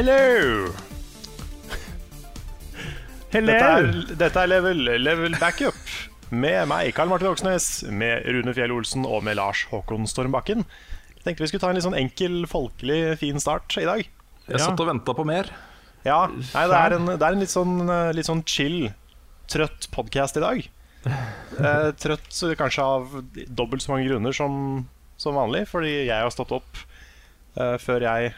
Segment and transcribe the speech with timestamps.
[0.00, 0.70] Hello!
[3.34, 3.52] Hello!
[3.52, 5.76] Dette er, dette er level, level backup.
[6.32, 10.64] Med meg, Karl Martin Oksnes, med Rune Fjell Olsen og med Lars Håkon Stormbakken.
[11.18, 14.06] Jeg tenkte vi skulle ta en litt sånn enkel, folkelig, fin start i dag.
[14.46, 14.64] Jeg Ja.
[14.70, 15.52] satt og venta på mer.
[16.08, 18.94] Ja, nei, det er en, det er en litt, sånn, eh, litt sånn chill,
[19.52, 20.64] trøtt podkast i dag.
[21.60, 23.18] Eh, trøtt kanskje av
[23.52, 24.86] dobbelt så mange grunner som,
[25.20, 26.78] som vanlig, fordi jeg har stått opp
[27.60, 28.32] eh, før jeg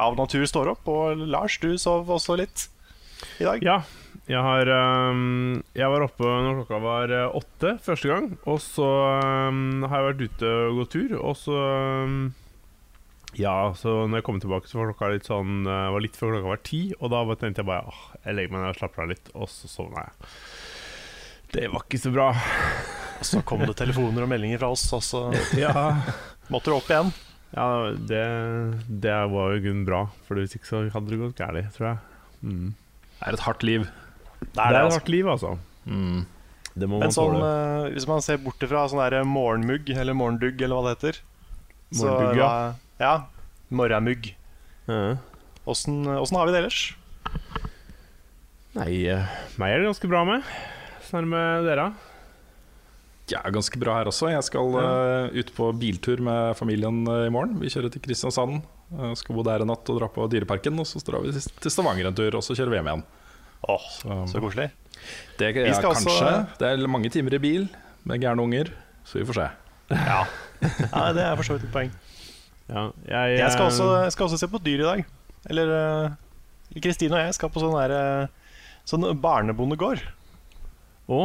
[0.00, 0.88] av natur står opp.
[0.90, 2.68] Og Lars, du sov også litt
[3.40, 3.62] i dag.
[3.64, 3.78] Ja,
[4.30, 4.70] jeg har
[5.12, 8.30] um, Jeg var oppe når klokka var eh, åtte første gang.
[8.48, 8.86] Og så
[9.50, 11.58] um, har jeg vært ute og gått tur, og så
[12.06, 12.18] um,
[13.36, 16.36] Ja, så når jeg kom tilbake, så var klokka litt sånn uh, var litt før
[16.38, 16.82] klokka var ti.
[17.00, 19.50] Og da tenkte jeg bare åh, jeg legger meg ned og slapper av litt, og
[19.52, 20.32] så sovna jeg.
[21.54, 22.30] Det var ikke så bra.
[23.20, 25.26] Og så kom det telefoner og meldinger fra oss, og så
[25.60, 25.90] Ja,
[26.48, 27.12] måtte du opp igjen.
[27.54, 27.66] Ja
[28.10, 28.22] det,
[29.04, 31.88] det var jo i grunnen bra, for hvis ikke så hadde det gått galt, tror
[31.92, 31.98] jeg.
[32.42, 32.72] Mm.
[33.18, 33.84] Det er et hardt liv.
[34.40, 34.98] Det Det er er et altså.
[34.98, 35.52] hardt liv, altså.
[36.74, 37.50] Det må Men sånn, tåle.
[37.86, 41.20] eh, hvis man ser bort ifra sånn der morgenmugg, eller morgendugg, eller hva det heter
[41.94, 42.74] så Morgendugg, ja.
[42.98, 43.14] Ja.
[43.70, 44.32] Morgenmugg.
[45.64, 46.18] Åssen ja.
[46.18, 46.80] har vi det ellers?
[48.74, 49.22] Nei, eh,
[49.62, 50.42] meg er det ganske bra med.
[51.06, 51.86] Sånn er med dere?
[53.32, 54.28] Ja, ganske bra her også.
[54.28, 57.54] Jeg skal uh, ut på biltur med familien uh, i morgen.
[57.62, 58.58] Vi kjører til Kristiansand.
[58.92, 60.76] Uh, skal bo der en natt og dra på Dyreparken.
[60.82, 63.04] Og så drar vi til- Stavanger en tur, og så kjører vi hjem igjen.
[63.64, 64.66] Åh, Så, så koselig.
[65.38, 66.10] det er ja, kanskje.
[66.12, 67.68] også- Det er mange timer i bil
[68.04, 68.68] med gærne unger,
[69.08, 69.46] så vi får se.
[69.94, 70.18] Ja.
[70.92, 71.94] ja, det er for så vidt et poeng.
[72.68, 75.04] Ja, jeg, Jeg skal også, jeg skal også se på dyr i dag.
[75.48, 76.16] Eller
[76.80, 78.28] Kristine og jeg skal på sånn der eh,
[78.88, 80.00] Sånn barnebondegård
[81.12, 81.18] Å,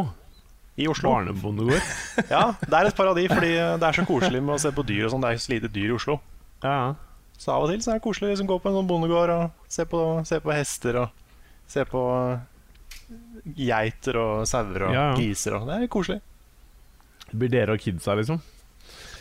[0.80, 1.12] i Oslo.
[1.12, 1.92] barnebondegård.
[2.34, 5.06] Ja, Det er et paradis fordi det er så koselig med å se på dyr
[5.10, 5.24] og sånn.
[5.26, 6.20] Det er så lite dyr i Oslo.
[6.64, 6.78] Ja.
[7.40, 9.32] Så av og til så er det koselig å liksom, gå på en sånn bondegård
[9.36, 11.26] og se på, se på hester og
[11.70, 12.02] se på
[13.58, 15.14] geiter og sauer og Ja, ja.
[15.18, 15.56] griser.
[15.60, 16.20] Og, det er koselig.
[17.30, 18.42] Det blir dere og kidsa, liksom?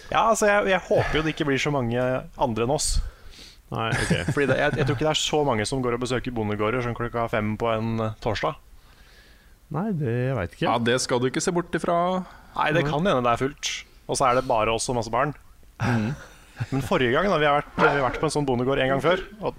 [0.09, 2.01] Ja, altså jeg, jeg håper jo det ikke blir så mange
[2.41, 2.95] andre enn oss.
[3.69, 4.23] Nei, okay.
[4.33, 6.87] Fordi det, jeg, jeg tror ikke det er så mange som går og besøker bondegårder
[6.87, 8.57] sånn klokka fem på en eh, torsdag.
[9.75, 10.65] Nei, det jeg veit ikke.
[10.65, 11.97] Ja, Det skal du ikke se bort ifra.
[12.57, 13.73] Nei, det kan hende det er fullt.
[14.09, 15.35] Og så er det bare oss og masse barn.
[16.73, 18.95] Men forrige gang, da, vi har vært, vi har vært på en sånn bondegård en
[18.95, 19.21] gang før.
[19.43, 19.59] Og,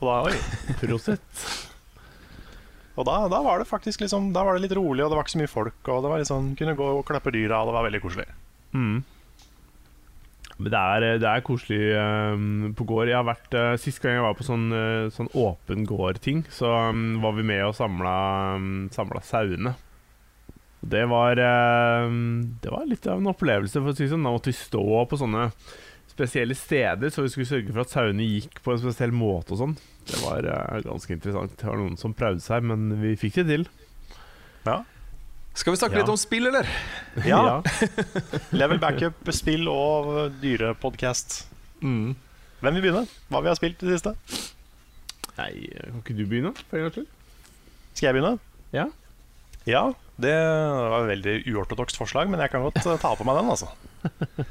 [0.00, 1.44] og, da, oi, Prosit.
[2.98, 5.24] og da, da var det faktisk liksom Da var det litt rolig, og det var
[5.24, 5.78] ikke så mye folk.
[5.88, 8.26] Og det var litt sånn, kunne gå og klappe dyra, og det var veldig koselig.
[8.74, 8.98] Mm.
[10.58, 12.42] Men det er, det er koselig eh,
[12.78, 13.08] på gård.
[13.10, 16.70] Jeg har vært, uh, Sist gang jeg var på sånn, uh, sånn åpen gård-ting, så
[16.94, 18.14] um, var vi med og samla,
[18.60, 19.74] um, samla sauene.
[20.84, 22.06] Det var, uh,
[22.62, 23.80] det var litt av en opplevelse.
[23.80, 24.22] for å si sånn.
[24.22, 25.48] Da måtte vi stå på sånne
[26.14, 29.62] spesielle steder, så vi skulle sørge for at sauene gikk på en spesiell måte og
[29.64, 29.78] sånn.
[30.06, 30.46] Det var
[30.84, 31.56] ganske interessant.
[31.58, 33.70] Det var noen som prøvde seg, men vi fikk det til.
[35.54, 36.02] Skal vi snakke Ja.
[36.02, 36.66] litt om spill, eller?
[37.30, 37.62] Ja.
[38.52, 41.44] Level backup, spill og dyrepodkast.
[41.80, 42.14] Hvem
[42.78, 43.04] vil begynne?
[43.30, 44.14] Hva vi har spilt i det siste?
[45.38, 46.52] Nei, kan ikke du begynne?
[46.70, 47.06] For en gang til?
[47.94, 48.38] Skal jeg begynne?
[48.74, 48.88] Ja.
[49.68, 49.84] Ja,
[50.20, 53.52] det var et veldig uortodokst forslag, men jeg kan godt eh, ta på meg den,
[53.54, 53.70] altså.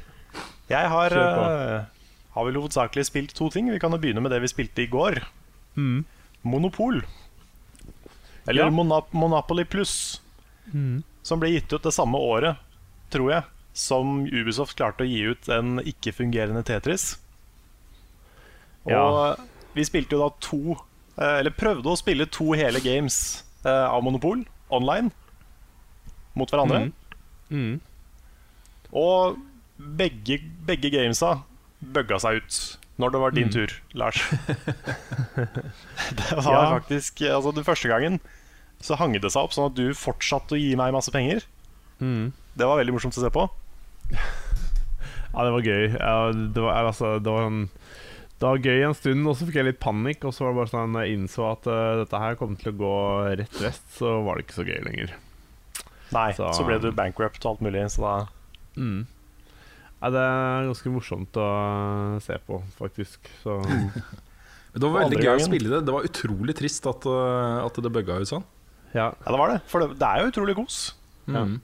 [0.72, 1.84] Jeg har, uh,
[2.34, 3.68] har vel hovedsakelig spilt to ting.
[3.70, 5.18] Vi kan jo begynne med det vi spilte i går.
[5.76, 6.06] Mm.
[6.48, 7.02] Monopol.
[8.48, 8.70] Eller Ja.
[8.72, 10.22] Monop Monopoly Pluss,
[10.72, 11.02] Mm.
[11.22, 12.56] som ble gitt ut det samme året,
[13.10, 13.44] tror jeg,
[13.74, 17.18] som Ubisoft klarte å gi ut en ikke-fungerende Tetris.
[18.84, 19.36] Og Ja.
[19.74, 20.76] vi spilte jo da to
[21.18, 25.10] eh, Eller prøvde å spille to hele games eh, av Monopol online
[26.34, 26.90] mot hverandre.
[27.50, 27.50] Mm.
[27.50, 27.80] Mm.
[28.92, 29.36] Og
[29.78, 31.42] begge, begge gamesa
[31.80, 33.52] bugga seg ut når det var din Mm.
[33.52, 34.20] tur, Lars.
[35.34, 36.78] det var Ja.
[36.78, 38.20] faktisk Altså, den første gangen
[38.84, 41.46] så hang det seg opp sånn at du fortsatte å gi meg masse penger.
[42.04, 42.32] Mm.
[42.54, 43.46] Det var veldig morsomt å se på.
[45.34, 45.86] Ja, det var gøy.
[45.96, 47.62] Ja, det, var, altså, det, var en,
[48.38, 50.26] det var gøy en stund, og så fikk jeg litt panikk.
[50.28, 52.76] Og så var det bare sånn jeg innså at uh, dette her kom til å
[52.84, 52.92] gå
[53.40, 55.16] rett vest, så var det ikke så gøy lenger.
[56.14, 58.14] Nei, så, Så- ble du bankrupt og alt mulig, så da
[58.74, 59.04] Mm.
[60.02, 61.44] Ja, det er ganske morsomt å
[62.20, 63.28] se på, faktisk.
[63.38, 63.60] Så
[64.74, 65.84] Det var veldig gøy å spille det.
[65.86, 68.42] Det var utrolig trist at, uh, at det bugga ut sånn.
[68.94, 69.12] Ja.
[69.12, 69.62] Ja, det var det.
[69.70, 70.82] For det, det er jo utrolig kos.
[71.26, 71.44] Ja.
[71.44, 71.60] Mm.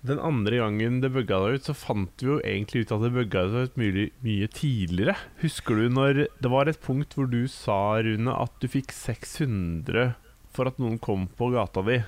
[0.00, 3.10] Den andre gangen det bugga deg ut, så fant vi jo egentlig ut at det
[3.12, 5.16] bugga deg ut mye, mye tidligere.
[5.42, 10.14] Husker du når det var et punkt hvor du sa, Rune, at du fikk 600
[10.56, 11.98] for at noen kom på gata di?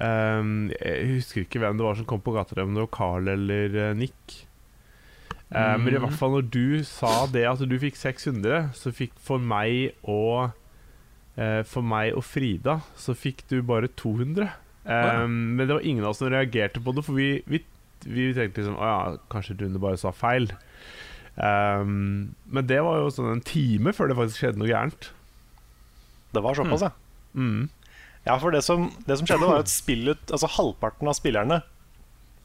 [0.00, 2.94] Um, jeg husker ikke hvem det var som kom på gata di, om det var
[2.96, 4.40] Carl eller eh, Nick.
[5.50, 5.82] Mm.
[5.82, 9.42] Men i hvert fall når du sa det at du fikk 600, så fikk for
[9.42, 10.54] meg og
[11.68, 14.50] For meg og Frida så fikk du bare 200.
[14.84, 15.26] Eh, ja.
[15.26, 17.62] Men det var ingen av oss som reagerte på det, for vi, vi,
[18.06, 19.00] vi tenkte liksom Å ja,
[19.32, 20.50] kanskje Rune bare sa feil.
[21.40, 25.10] Um, men det var jo sånn en time før det faktisk skjedde noe gærent.
[26.34, 26.92] Det var såpass, ja.
[27.34, 27.68] Mm.
[28.26, 31.62] Ja, for det som, det som skjedde, var at spillet, altså halvparten av spillerne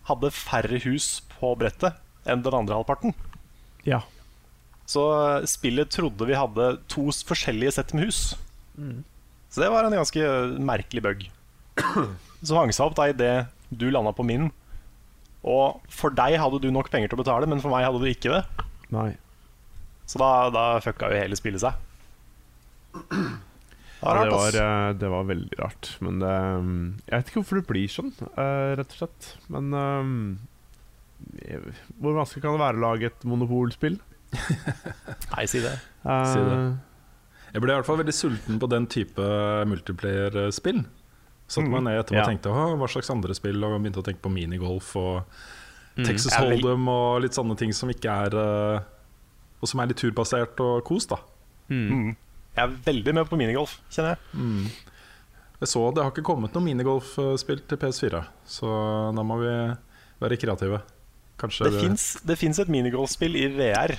[0.08, 1.98] hadde færre hus på brettet
[2.30, 3.16] enn den andre halvparten.
[3.86, 4.04] Ja.
[4.90, 8.22] Så eh, spillet trodde vi hadde to forskjellige sett med hus.
[9.50, 10.30] Så det var en ganske
[10.60, 11.26] merkelig bug.
[12.46, 13.36] Som hang seg opp da idet
[13.72, 14.50] du landa på min.
[15.46, 18.08] Og for deg hadde du nok penger til å betale, men for meg hadde du
[18.10, 18.66] ikke det.
[18.94, 19.12] Nei.
[20.10, 21.78] Så da, da fucka jo hele spillet seg.
[22.96, 25.92] Det var rart, det, var, eh, det var veldig rart.
[26.06, 26.74] Men det, um,
[27.08, 29.30] jeg vet ikke hvorfor det blir sånn, eh, rett og slett.
[29.54, 29.72] Men
[31.98, 33.98] hvor vanskelig kan det være å lage et monopolspill?
[34.36, 35.74] Nei, si det.
[36.04, 36.60] Uh, Si det.
[37.56, 39.26] Jeg ble i hvert fall veldig sulten på den type
[39.72, 40.82] multiplayer-spill.
[41.48, 42.24] Satte meg ned etterpå Ja.
[42.26, 45.24] og tenkte hva slags andre spill, og begynte å tenke på minigolf og
[45.96, 46.04] Mm.
[46.10, 48.82] Texas er Hold'em og litt sånne ting som ikke er eh,
[49.64, 51.16] Og som er litt turbasert og kos, da.
[51.70, 51.88] mm.
[51.90, 52.16] Mm.
[52.58, 54.74] Jeg er veldig med på minigolf, kjenner jeg.
[55.62, 59.54] Jeg så Det har ikke kommet noe minigolfspill til PS4, så da må vi
[60.20, 60.82] være kreative.
[61.40, 63.96] Kanskje Det Det fins et minigolfspill i VR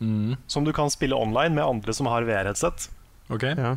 [0.00, 2.88] Mm, som du kan spille online med andre som har VR-headset.
[3.28, 3.76] Ok, Ja.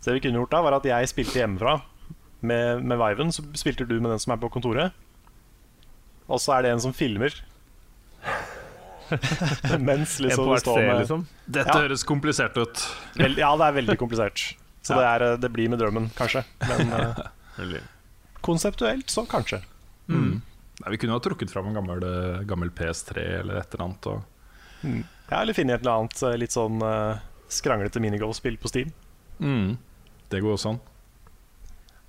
[0.00, 1.80] Så det vi kunne gjort da, var at jeg spilte hjemmefra
[2.46, 4.92] med, med Viven, så spilte du med den som er på kontoret.
[6.28, 7.34] Og så er det en som filmer.
[9.80, 11.26] Mens liksom du står med liksom.
[11.46, 11.80] Dette Ja.
[11.82, 12.82] høres komplisert ut.
[13.16, 14.54] Vel, Ja, det er veldig komplisert.
[14.82, 16.44] Så det, er, eh, det blir med drømmen, kanskje.
[16.68, 17.80] Men uh,
[18.40, 19.62] konseptuelt så kanskje.
[20.08, 20.40] Mm.
[20.78, 24.06] Nei, vi kunne ha trukket fram en gammel, eh, gammel PS3 eller et eller annet.
[24.06, 24.22] Og,
[24.82, 27.20] Ja, eller finne et eller annet eh, litt sånn uh,
[27.52, 28.92] skranglete minigolfspill på Steam.
[29.38, 29.76] mm,
[30.32, 30.80] det går også an.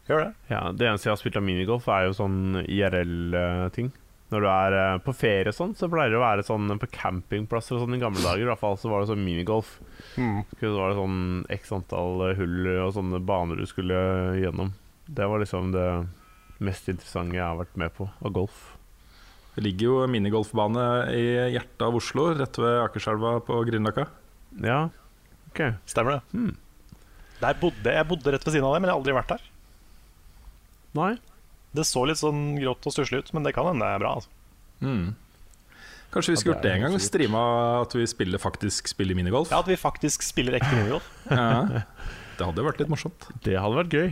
[0.09, 0.29] Gjør det.
[0.49, 3.91] Ja, det eneste jeg har spilt av minigolf, er jo sånn IRL-ting.
[4.29, 6.89] Når du er eh, på ferie og sånn, så pleier det å være sånn på
[6.93, 8.43] campingplasser og sånn i gamle dager.
[8.43, 9.75] I hvert fall så var det sånn minigolf.
[10.21, 10.43] Mm.
[10.61, 11.21] Så var det sånn
[11.57, 13.99] x antall eh, hull og sånne baner du skulle
[14.37, 14.73] gjennom.
[15.09, 15.87] Det var liksom det
[16.61, 18.59] mest interessante jeg har vært med på av golf.
[19.59, 24.05] Det ligger jo minigolfbane i hjertet av Oslo, rett ved Akerselva på Grünerløkka.
[24.63, 24.77] Ja,
[25.49, 25.59] OK.
[25.83, 26.21] Stemmer det.
[26.31, 26.53] Hmm.
[27.41, 29.43] Der bodde, jeg bodde rett ved siden av det, men jeg har aldri vært der.
[30.95, 31.09] Nei.
[31.75, 34.13] Det så litt sånn grått og stusslig ut, men det kan hende det er bra.
[34.21, 34.31] Altså.
[34.79, 35.11] Mm.
[36.15, 36.97] Kanskje vi skulle gjort det en gang?
[37.03, 37.43] Streama
[37.83, 39.51] at vi spiller, faktisk spiller minigolf?
[39.51, 41.11] Ja, At vi faktisk spiller ekte minigolf.
[41.35, 41.83] Ja.
[42.39, 43.27] Det hadde jo vært litt morsomt.
[43.43, 44.05] Det hadde vært gøy.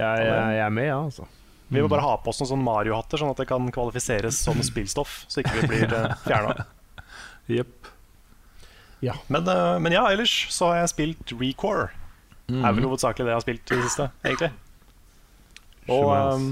[0.00, 1.28] jeg, jeg er med, ja, altså.
[1.72, 4.60] Vi må bare ha på oss noen sånne Mario-hatter, sånn at det kan kvalifiseres som
[4.70, 5.24] spillstoff.
[5.28, 6.64] Så ikke vi blir fjerna.
[7.44, 7.88] Yep.
[9.04, 9.14] Ja.
[9.26, 11.90] Men, eh, men ja, ellers så har jeg spilt Recore.
[12.48, 12.60] Mm.
[12.60, 14.50] er vel hovedsakelig det jeg har spilt i det siste, egentlig.
[15.92, 16.50] Og um,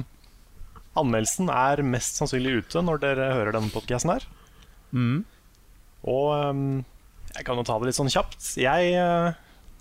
[1.00, 4.25] anmeldelsen er mest sannsynlig ute når dere hører denne podkasten her.
[4.93, 5.19] Mm.
[6.08, 6.62] Og um,
[7.32, 8.41] jeg kan jo ta det litt sånn kjapt.
[8.61, 9.37] Jeg, eh,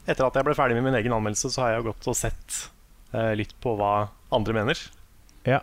[0.07, 2.19] etter at jeg ble ferdig med min egen anmeldelse, så har jeg jo gått og
[2.19, 2.59] sett
[3.15, 3.93] uh, litt på hva
[4.35, 4.83] andre mener.
[5.47, 5.61] Ja.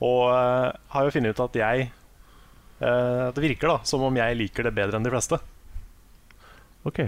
[0.00, 1.88] Og uh, har jo funnet ut at jeg
[2.80, 5.40] uh, Det virker da som om jeg liker det bedre enn de fleste.
[6.88, 7.02] OK.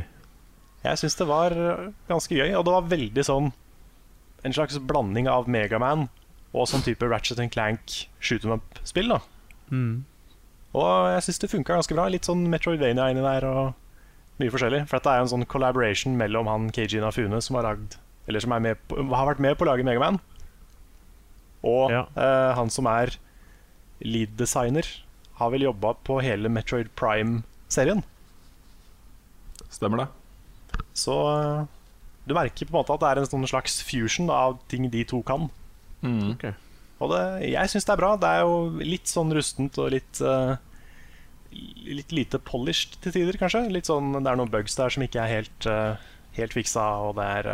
[0.83, 1.55] Jeg syns det var
[2.09, 3.53] ganske gøy, og det var veldig sånn
[4.43, 6.09] En slags blanding av Megaman
[6.53, 9.09] og sånn type Ratchet Clank shoot 'em up-spill.
[9.09, 9.21] da
[9.73, 10.05] Mm.
[10.77, 12.09] Og jeg syns det funka ganske bra.
[12.13, 14.87] Litt sånn Metroidvania inni der og mye forskjellig.
[14.89, 18.39] For dette er jo en sånn collaboration mellom han KG Nafune, som har lagd Eller
[18.39, 20.21] som på, har vært med på å lage Megaman,
[21.63, 22.07] og Ja.
[22.17, 23.15] eh, han som er
[24.03, 24.83] lead designer,
[25.39, 28.03] har vel jobba på hele Metroid Prime-serien.
[29.71, 30.09] Stemmer det?
[30.95, 31.65] Så eh,
[32.27, 35.05] du merker på en måte at det er en sånn slags fusion av ting de
[35.09, 35.49] to kan.
[36.03, 36.35] Mm.
[36.35, 36.53] Okay.
[37.03, 38.13] Og det, jeg syns det er bra.
[38.21, 40.55] Det er jo litt sånn rustent og litt uh,
[41.53, 43.67] Litt lite polished til tider, kanskje.
[43.75, 45.67] Litt sånn, Det er noen bugs der som ikke er helt,
[46.39, 47.49] helt fiksa, og det er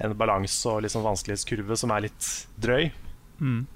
[0.00, 2.28] en balanse og sånn vanskelighetskurve som er litt
[2.62, 2.90] drøy.
[3.40, 3.66] Mm.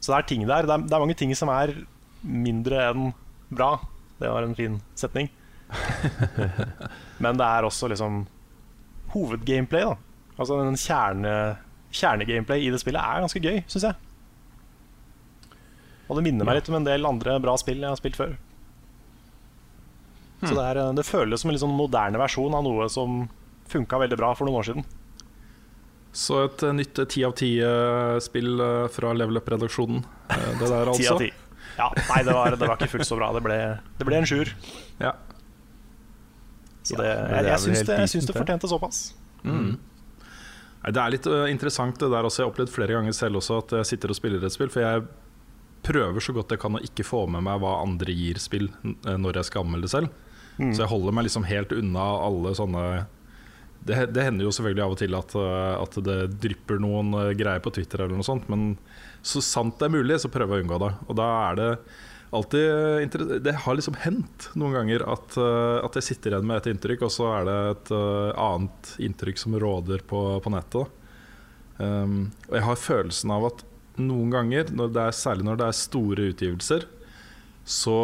[0.00, 0.66] Så det er ting der.
[0.68, 1.72] Det er, det er mange ting som er
[2.22, 3.10] mindre enn
[3.48, 3.76] bra.
[4.20, 5.30] Det var en fin setning.
[7.22, 8.24] Men det er også liksom
[9.14, 9.96] hovedgameplay, da.
[10.36, 11.32] Altså den kjerne,
[11.96, 13.96] kjernegameplay i det spillet er ganske gøy, syns jeg.
[16.06, 18.36] Og det minner meg litt om en del andre bra spill jeg har spilt før.
[20.36, 20.58] Så Hmm.
[20.58, 23.22] det, er, eh, det føles som en litt sånn moderne versjon av noe som
[23.72, 24.84] funka veldig bra for noen år siden.
[26.16, 28.62] Så et eh, nytt ti av ti-spill
[28.94, 30.00] fra Level Up-redaksjonen.
[30.32, 31.02] Eh, Det der, altså.
[31.02, 31.18] 10 av altså.
[31.26, 31.32] ti.
[31.76, 33.28] Ja, nei, det var, det var ikke fullt så bra.
[33.36, 33.58] Det ble,
[33.98, 34.52] det ble en sjuer.
[35.02, 35.12] Ja.
[36.86, 39.00] Så det, Ja, det jeg, er jeg, syns det, jeg syns det fortjente såpass.
[39.44, 39.74] Mm.
[40.86, 42.40] Det er litt interessant det der også.
[42.40, 44.70] Jeg har opplevd flere ganger selv også at jeg sitter og spiller et spill.
[44.72, 45.02] For jeg
[45.86, 48.70] prøver så godt jeg kan å ikke få med meg hva andre gir spill
[49.04, 50.14] når jeg skal anmelde selv.
[50.56, 50.72] Mm.
[50.72, 52.86] Så jeg holder meg liksom helt unna alle sånne
[53.84, 57.30] det, det hender jo selvfølgelig av og til at, øh, at det drypper noen øh,
[57.38, 58.74] greier på Twitter eller noe sånt, men
[59.26, 60.92] så sant det er mulig, så prøver jeg å unngå det.
[61.06, 61.70] Og da er det
[62.36, 66.70] alltid øh, Det har liksom hendt noen ganger at, at jeg sitter igjen med et
[66.72, 71.02] inntrykk, og så er det et annet inntrykk som råder på, på nettet.
[71.76, 73.64] Um, og jeg har følelsen av at
[74.00, 76.86] noen ganger, når er, særlig når det er store utgivelser,
[77.66, 77.96] så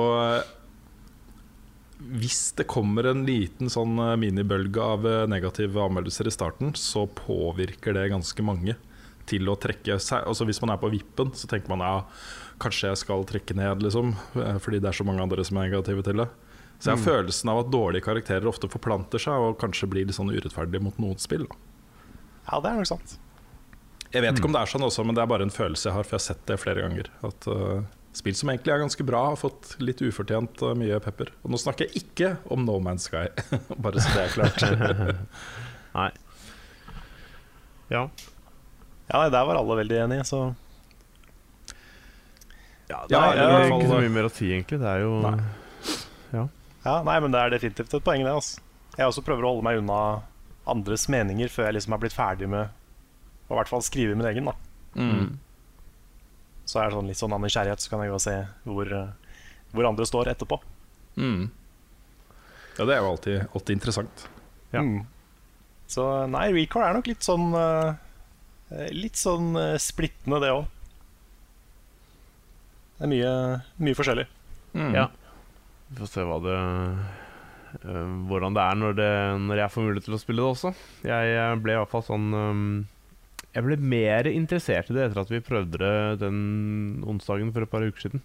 [2.21, 7.06] hvis det kommer en liten sånn eh, minibølge av eh, negative anmeldelser i starten, så
[7.06, 8.76] påvirker det ganske mange
[9.30, 10.25] til å trekke seg.
[10.26, 12.00] Altså Hvis man er på vippen, så tenker man ja,
[12.62, 14.14] kanskje jeg skal trekke ned, liksom.
[14.40, 16.28] eh, Fordi det er så mange andre som er negative til det.
[16.82, 20.16] Så jeg har følelsen av at dårlige karakterer ofte forplanter seg og kanskje blir litt
[20.18, 21.44] sånn urettferdig mot noen spill.
[21.47, 21.59] Da.
[22.49, 23.12] Ja, det er nok sant.
[24.12, 25.94] Jeg vet ikke om det er sånn også, men det er bare en følelse jeg
[25.94, 27.12] har, for jeg har sett det flere ganger.
[27.25, 31.31] At eh, spill som egentlig er ganske bra, har fått litt ufortjent eh, mye pepper.
[31.45, 33.26] Og nå snakker jeg ikke om No Man's Sky,
[33.85, 35.16] bare så det er klart.
[35.99, 36.11] Nei.
[37.92, 38.07] Ja.
[39.12, 40.42] Ja, der var alle veldig enige, så
[42.88, 44.81] Ja, Ja, det eller i er ikke så mye mer å si, egentlig.
[44.83, 45.37] Det er jo Nei.
[46.83, 48.33] Ja, nei, men det er definitivt et poeng, det.
[48.35, 48.59] Altså.
[48.97, 49.99] Jeg også prøver å holde meg unna
[50.66, 52.73] andres meninger før jeg liksom er blitt ferdig med
[53.47, 54.50] å i hvert fall skrive min egen.
[54.50, 54.57] da
[54.99, 55.38] Mm.
[56.69, 58.37] Så er det sånn litt sånn av nysgjerrighet, så kan jeg gå og se
[58.69, 59.40] hvor, eh,
[59.75, 60.61] hvor andre står etterpå.
[61.21, 61.50] Mm.
[62.78, 64.28] Ja, det er jo alltid, alltid interessant.
[64.73, 64.81] Ja.
[64.81, 65.02] Mm.
[65.92, 67.92] Så nei, Recore er nok litt sånn uh,
[68.97, 70.62] Litt sånn uh, splittende, det òg.
[72.97, 73.33] Det er mye,
[73.83, 74.25] mye forskjellig.
[74.73, 74.95] Mm.
[74.97, 75.11] Ja.
[75.90, 77.21] Vi får se hva det uh,
[78.31, 79.11] hvordan det er når, det
[79.42, 80.73] når jeg får mulighet til å spille det også.
[81.09, 82.66] Jeg ble i hvert fall sånn øhm,
[83.52, 87.73] Jeg ble mer interessert i det etter at vi prøvde det den onsdagen for et
[87.73, 88.23] par uker siden.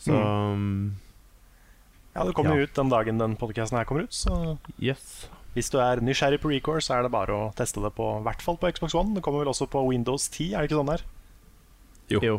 [0.00, 0.94] Så mm.
[2.16, 2.68] Ja, Det kommer jo Ja.
[2.68, 4.12] ut den dagen den podcasten her kommer ut.
[4.16, 5.28] Så yes.
[5.52, 8.40] hvis du er nysgjerrig på Recore, så er det bare å teste det på hvert
[8.40, 9.14] fall på Xbox One.
[9.14, 11.04] Det kommer vel også på Windows 10, er det ikke sånn der?
[12.08, 12.20] Jo.
[12.24, 12.36] Jo.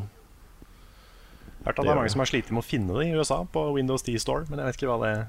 [1.67, 3.43] Hørt at Det det er mange som har slitt med å finne det i USA
[3.43, 5.27] på Windows 10 Store, men jeg vet ikke hva det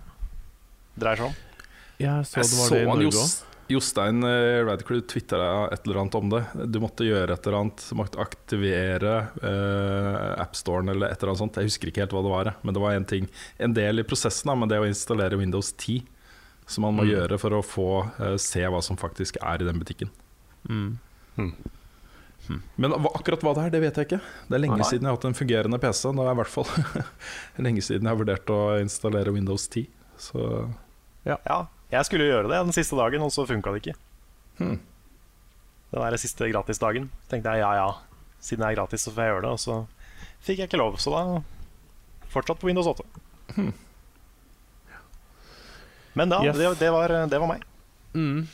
[0.97, 1.37] dreier seg om.
[1.99, 3.48] Jeg så Jeg det var så det i han Norge òg.
[3.69, 6.41] Jostein uh, Radcrew tvitra et eller annet om det.
[6.73, 7.83] Du måtte gjøre et eller annet.
[7.91, 11.59] Du måtte aktivere uh, AppStoren eller et eller annet sånt.
[11.61, 13.27] Jeg husker ikke helt hva det var, men det var en ting
[13.59, 16.03] En del i prosessen da, med det å installere Windows 10
[16.69, 17.13] som man må Mm.
[17.15, 17.85] gjøre for å få
[18.21, 20.11] eh, se hva som faktisk er i den butikken.
[20.69, 20.99] Mm.
[22.77, 24.19] Men hva, akkurat hva det er, det vet jeg ikke.
[24.49, 24.85] Det er lenge Nei.
[24.89, 26.03] siden jeg har hatt en fungerende PC.
[26.13, 26.69] Det er i hvert fall
[27.67, 29.89] lenge siden jeg har vurdert å installere Windows 10.
[30.21, 30.45] Så
[31.25, 31.37] ja.
[31.49, 31.59] Ja,
[31.91, 33.97] jeg skulle jo gjøre det den siste dagen, og så funka det ikke.
[34.59, 34.79] hmm.
[35.91, 37.11] Den der siste gratisdagen.
[37.31, 37.89] tenkte jeg ja ja,
[38.41, 39.53] siden det er gratis, så får jeg gjøre det.
[39.57, 39.77] Og så
[40.45, 41.23] fikk jeg ikke lov, så da
[42.29, 43.07] fortsatt på Windows 8.
[43.57, 43.73] Hmm.
[46.19, 46.57] Men da, Yes.
[46.59, 47.63] det, det, var, det var meg.
[48.15, 48.47] Mm.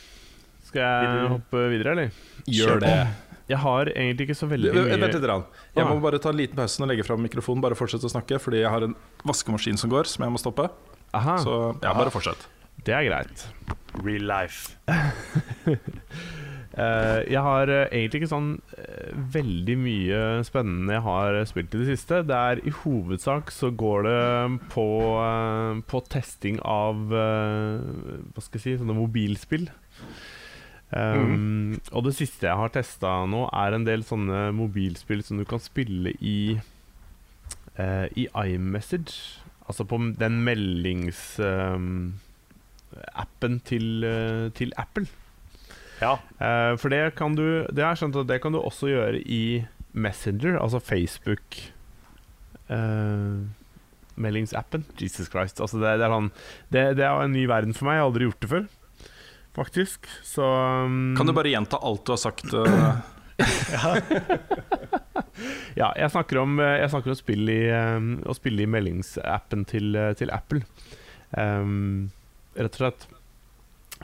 [0.67, 2.11] Skal Vil jeg du- hoppe videre, eller?
[2.47, 2.95] gjør det.
[3.47, 5.45] Jeg har egentlig ikke så veldig mye Vent litt.
[5.75, 7.61] Jeg må bare ta en liten pause og legge fram mikrofonen.
[7.61, 10.69] Bare fortsette å snakke, fordi jeg har en vaskemaskin som går, som jeg må stoppe.
[11.13, 12.41] Aha, Så ja, bare fortsett.
[12.85, 13.45] Det er greit.
[14.05, 14.75] Real life.
[16.75, 21.81] Uh, jeg har uh, egentlig ikke sånn uh, veldig mye spennende jeg har spilt i
[21.81, 22.21] det siste.
[22.27, 24.19] Det er I hovedsak så går det
[24.73, 24.87] på,
[25.89, 29.69] på testing av Hva skal jeg si sånne mobilspill.
[30.95, 35.47] Um, Og det siste jeg har testa nå, er en del sånne mobilspill som du
[35.49, 36.59] kan spille i
[37.75, 39.41] I iMessage.
[39.65, 41.39] Altså på den meldings...
[41.41, 42.21] til,
[42.95, 45.07] eh, til Apple.
[46.01, 46.17] Ja.
[46.39, 49.21] Eh, for det kan du Det har jeg skjønt at det kan du også gjøre
[49.21, 49.63] i
[49.95, 51.71] Messenger, altså Facebook
[52.65, 53.45] Uh,
[54.15, 54.85] Meldingsappen.
[54.97, 55.59] Jesus Christ.
[55.61, 56.31] Altså det, det, er sånn,
[56.71, 57.97] det, det er en ny verden for meg.
[57.97, 58.63] Jeg har aldri gjort det før,
[59.57, 60.09] faktisk.
[60.25, 60.45] Så
[60.87, 62.47] um, Kan du bare gjenta alt du har sagt?
[62.53, 62.95] Uh...
[65.75, 69.97] Ja, jeg snakker om, jeg snakker om spill i, um, å spille i meldingsappen til,
[70.15, 70.61] til Apple.
[71.35, 72.13] Um,
[72.55, 73.07] rett og slett.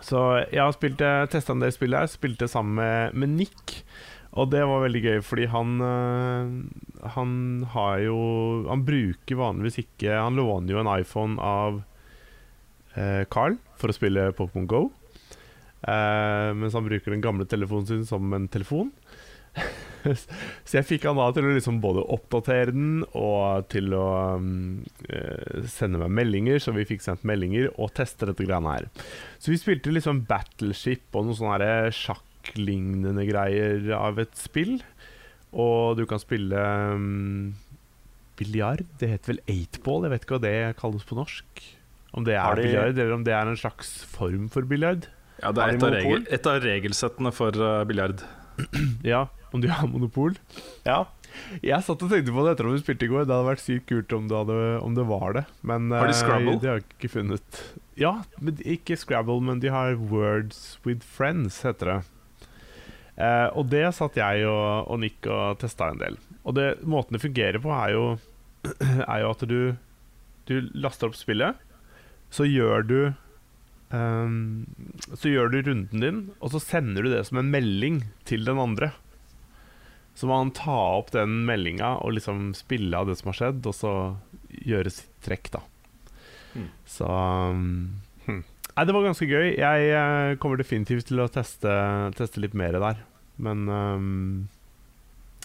[0.01, 1.01] Så jeg har spilt,
[1.34, 2.10] testa en del spill her.
[2.10, 3.81] Spilte sammen med, med Nick.
[4.39, 6.51] Og det var veldig gøy, fordi han øh,
[7.17, 7.31] Han
[7.74, 8.20] har jo
[8.70, 11.81] Han bruker vanligvis ikke Han låner jo en iPhone av
[12.96, 14.81] øh, Carl for å spille Pokémon Go.
[15.81, 18.91] Eh, mens han bruker den gamle telefonen sin som en telefon.
[20.67, 24.05] så jeg fikk han da til å liksom både oppdatere den og til å
[24.39, 28.88] um, eh, sende meg meldinger, så vi fikk sendt meldinger, og teste dette greiene her.
[29.41, 34.79] Så vi spilte liksom Battleship og noen sånne sjakklignende greier av et spill.
[35.51, 36.60] Og du kan spille
[36.96, 37.53] um,
[38.39, 38.86] biljard.
[39.00, 41.65] Det heter vel eightball, jeg vet ikke hva det kalles på norsk.
[42.12, 45.08] Om det er de- biljard, eller om det er en slags form for biljard.
[45.41, 48.24] Ja, det Har er de et av, regel, et av regelsettene for uh, biljard.
[49.08, 50.38] Ja, om de har monopol.
[50.88, 51.03] Ja.
[51.63, 53.25] Jeg satt og tenkte på det etter at vi spilte i går.
[53.27, 55.46] Det hadde vært sykt kult om det, hadde, om det var det.
[55.67, 56.58] Men Har de eh, Scrabble?
[56.62, 57.62] Det har jeg ikke funnet.
[58.00, 62.00] Ja, men ikke Scrabble, men de har Words with Friends, heter det.
[63.22, 66.20] Eh, og det satt jeg og, og Nick og testa en del.
[66.48, 68.05] Og det, måten det fungerer på, er jo,
[69.12, 69.60] er jo at du,
[70.50, 71.60] du laster opp spillet,
[72.31, 72.98] så gjør du
[73.91, 74.36] um,
[75.20, 78.62] Så gjør du runden din, og så sender du det som en melding til den
[78.62, 78.93] andre.
[80.18, 83.68] Så må han ta opp den meldinga og liksom spille av det som har skjedd,
[83.68, 83.94] og så
[84.51, 85.62] gjøre sitt trekk, da.
[86.51, 86.68] Mm.
[86.89, 89.53] Så um, Nei, det var ganske gøy.
[89.60, 91.72] Jeg eh, kommer definitivt til å teste,
[92.15, 93.01] teste litt mer der.
[93.41, 94.12] Men um,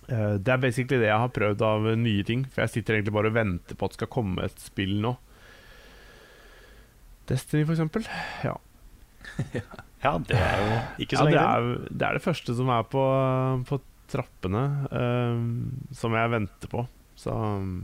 [0.07, 2.45] det er basically det jeg har prøvd av nye ting.
[2.53, 5.17] For jeg sitter egentlig bare og venter på at det skal komme et spill nå.
[7.27, 8.07] Destiny, for eksempel.
[8.47, 8.55] Ja.
[10.05, 12.87] ja, det er jo ikke så ja, lenge er, det er det første som er
[12.87, 13.03] på,
[13.67, 15.47] på trappene, um,
[15.95, 16.87] som jeg venter på.
[17.17, 17.79] Så um,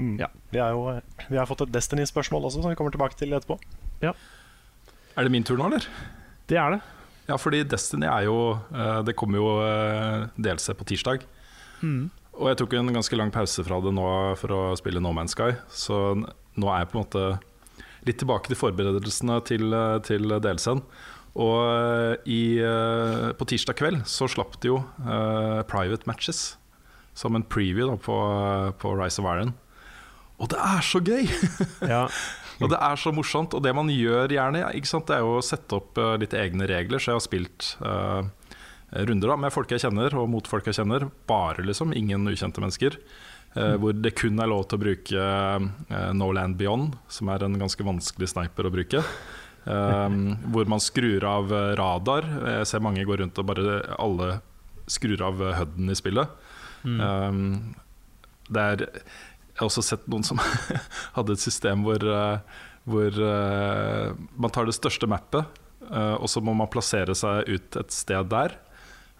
[0.00, 0.16] Mm.
[0.16, 0.30] Ja.
[0.50, 0.86] Vi, er jo,
[1.28, 3.58] vi har fått et Destiny-spørsmål også, som vi kommer tilbake til etterpå.
[4.00, 5.84] Er det min tur nå, eller?
[6.48, 6.80] det er det.
[7.28, 8.38] Ja, fordi Destiny er jo
[8.74, 11.26] eh, Det kommer jo uh, DLC på tirsdag.
[11.84, 12.08] Mm.
[12.40, 14.08] Og jeg tok en ganske lang pause fra det nå
[14.40, 15.52] for å spille No Man's Sky.
[15.68, 17.24] Så nå er jeg på en måte
[18.08, 20.82] litt tilbake til forberedelsene til, eh, til DLC-en.
[21.40, 26.58] Og eh, i, eh, på tirsdag kveld så slapp de jo eh, private matches
[27.16, 28.16] som en preview da, på,
[28.80, 29.54] på Rise of Iron.
[30.40, 31.26] Og det er så gøy!
[31.94, 32.06] Ja.
[32.60, 33.54] Og det er så morsomt.
[33.56, 36.34] Og det man gjør gjerne, ikke sant, det er jo å sette opp uh, litt
[36.36, 37.00] egne regler.
[37.00, 38.20] Så jeg har spilt uh,
[39.08, 41.06] runder da, med folk jeg kjenner, og mot folk jeg kjenner.
[41.30, 41.94] Bare, liksom.
[41.96, 42.98] Ingen ukjente mennesker.
[43.54, 45.30] Uh, Hvor det kun er lov til å bruke
[46.20, 49.00] No Land Beyond, som er en ganske vanskelig sniper å bruke.
[49.68, 52.24] Um, hvor man skrur av eh, radar.
[52.56, 54.38] Jeg ser mange gå rundt og bare alle
[54.90, 56.32] skrur av eh, HUD-en i spillet.
[56.80, 57.00] Mm.
[57.04, 57.74] Um,
[58.50, 58.84] det er,
[59.60, 60.40] jeg har også sett noen som
[61.16, 66.42] hadde et system hvor, eh, hvor uh, man tar det største mappet, uh, og så
[66.44, 68.56] må man plassere seg ut et sted der,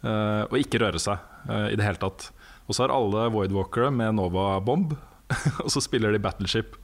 [0.07, 2.31] uh, og ikke røre seg eh, i det hele tatt.
[2.67, 4.97] Og så har alle Voidwalkere med Nova Bomb,
[5.65, 6.80] og så spiller de Battleship.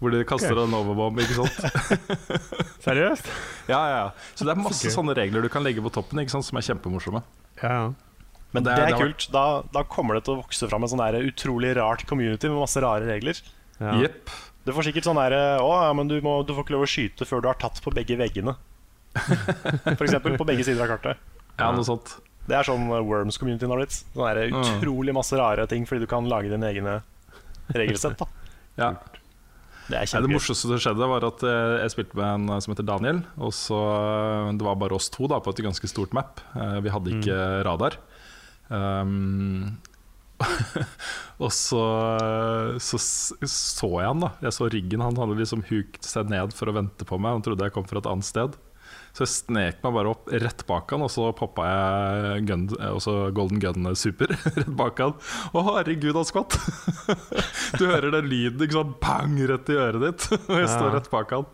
[0.00, 0.64] Hvor de kaster okay.
[0.64, 2.20] en overbomb, ikke sant?
[2.86, 3.26] Seriøst?
[3.68, 4.04] Ja, ja, ja.
[4.34, 4.94] Så det er masse okay.
[4.94, 6.46] sånne regler du kan legge på toppen, ikke sant?
[6.46, 7.20] som er kjempemorsomme.
[7.60, 7.82] Ja, ja.
[8.50, 9.26] Men Det det er- det har kult.
[9.30, 9.44] Da,
[9.76, 12.80] da kommer det til å vokse fram en sånn der utrolig rart community med masse
[12.82, 13.38] rare regler.
[13.80, 13.92] ja.
[14.00, 14.30] Yep.
[14.66, 16.88] Du får sikkert sånn derre Å, ja, men du, må, du får ikke lov å
[16.90, 18.52] skyte før du har tatt på begge veggene.
[19.96, 21.16] For eksempel på begge sider av kartet.
[21.58, 22.12] Ja, noe sånt.
[22.46, 23.96] Det er sånn uh, Worms-community nå blitt.
[24.14, 24.60] Sånn der Mm.
[24.60, 26.98] utrolig masse rare ting fordi du kan lage dine egne
[27.72, 28.18] regelsett.
[28.20, 28.26] da
[28.78, 28.90] Ja.
[29.90, 32.74] Det Nei, det morsomste som skjedde, var at eh, jeg spilte med en eh, som
[32.74, 33.22] heter Daniel.
[33.42, 36.42] Og så eh, Det var bare oss to da på et ganske stort map.
[36.54, 37.98] Vi hadde ikke radar.
[38.70, 39.80] Um,
[41.42, 41.82] og så,
[42.80, 44.30] så så jeg han, da.
[44.46, 45.04] Jeg så ryggen.
[45.04, 47.38] Han hadde liksom hukt seg ned for å vente på meg.
[47.38, 48.56] Han trodde jeg kom fra et annet sted.
[49.10, 53.14] Så jeg snek meg bare opp rett bak han, og så poppa jeg gun, også
[53.34, 55.16] Golden Gun Super rett bak han.
[55.50, 56.54] Å, herregud, han skvatt!
[57.80, 58.94] du hører den lyden, ikke sant?
[59.02, 59.34] Bang!
[59.50, 60.28] Rett i øret ditt.
[60.50, 61.48] Og jeg står rett bak han.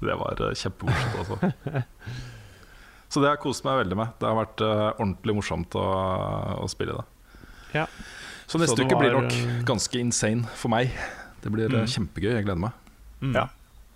[0.00, 1.40] Det var eh, kjempemorsomt, altså.
[3.10, 4.12] Så det har jeg kost meg veldig med.
[4.22, 5.86] Det har vært eh, ordentlig morsomt å,
[6.62, 7.06] å spille det.
[7.80, 7.88] Ja.
[8.50, 10.94] Så neste Så det uke blir nok eh, ganske insane for meg.
[11.42, 11.88] Det blir Mm.
[11.90, 12.30] kjempegøy.
[12.36, 12.78] Jeg gleder meg.
[13.18, 13.34] Mm.
[13.34, 13.48] Ja.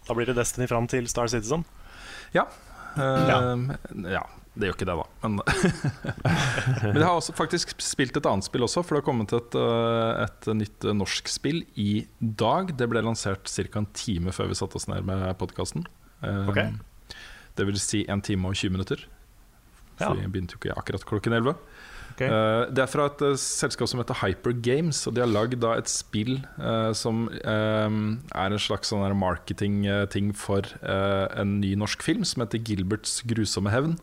[0.09, 1.63] Da blir det Destiny fram til Star Citizen.
[2.35, 2.49] Ja.
[2.99, 3.39] Ja.
[4.15, 4.25] ja.
[4.55, 5.05] Det gjør ikke det, da.
[5.25, 5.41] Men,
[6.95, 9.57] Men jeg har også faktisk spilt et annet spill også, for det har kommet et,
[9.59, 12.71] eh, et nytt norsk spill i dag.
[12.79, 13.67] Det ble lansert ca.
[13.81, 15.83] en time før vi satte oss ned med podkasten.
[16.23, 16.71] Okay.
[17.59, 19.03] Det vil si en time og 20 minutter.
[19.99, 20.09] Ja.
[20.09, 21.59] For vi begynte jo ikke akkurat klokken 11.
[22.15, 22.23] Ok.
[22.23, 25.65] Eh, det er fra et eh, selskap som heter Hyper Games, og de har lagd
[25.67, 32.45] et spill eh, som er en slags sånn marketing-ting for en ny norsk film som
[32.45, 33.99] heter 'Gilberts grusomme hevn'.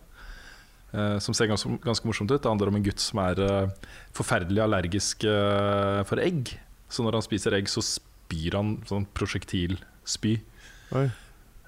[0.94, 2.42] eh, som ser ganske, ganske morsomt ut.
[2.42, 3.72] Det handler om en gutt som er
[4.12, 6.60] forferdelig allergisk for egg.
[6.92, 10.42] Så når han spiser egg, så spyr han sånn prosjektilspy.
[10.92, 11.08] Oi.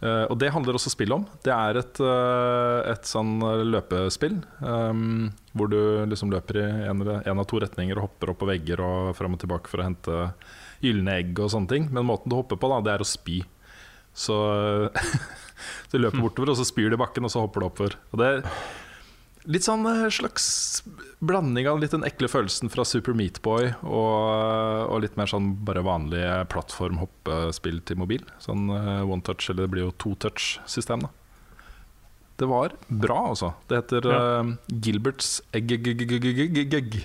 [0.04, 1.24] Eh, og det handler også spill om.
[1.46, 3.38] Det er et, eh, et sånn
[3.70, 7.06] løpespill um, hvor du liksom løper i en,
[7.38, 10.20] av to retninger og hopper opp på vegger og fram og tilbake for å hente
[10.84, 11.88] gylne egg og sånne ting.
[11.94, 13.39] Men måten du hopper på, da, det er å spy.
[14.13, 14.36] Så
[15.94, 17.96] du løper bortover, og så spyr du i bakken, og så hopper du oppover.
[18.12, 18.32] Og det
[19.49, 20.45] litt sånn eh, slags
[21.23, 25.84] blanding av litt den ekle følelsen fra Super Meatboy og, og litt mer sånn bare
[25.86, 28.23] vanlige plattform-hoppespill til mobil.
[28.43, 31.13] Sånn eh, one touch, eller det blir jo to touch-system, da.
[32.39, 33.53] Det var bra, altså.
[33.69, 36.97] Det heter eh, Gilberts egg-egg-egg-egg.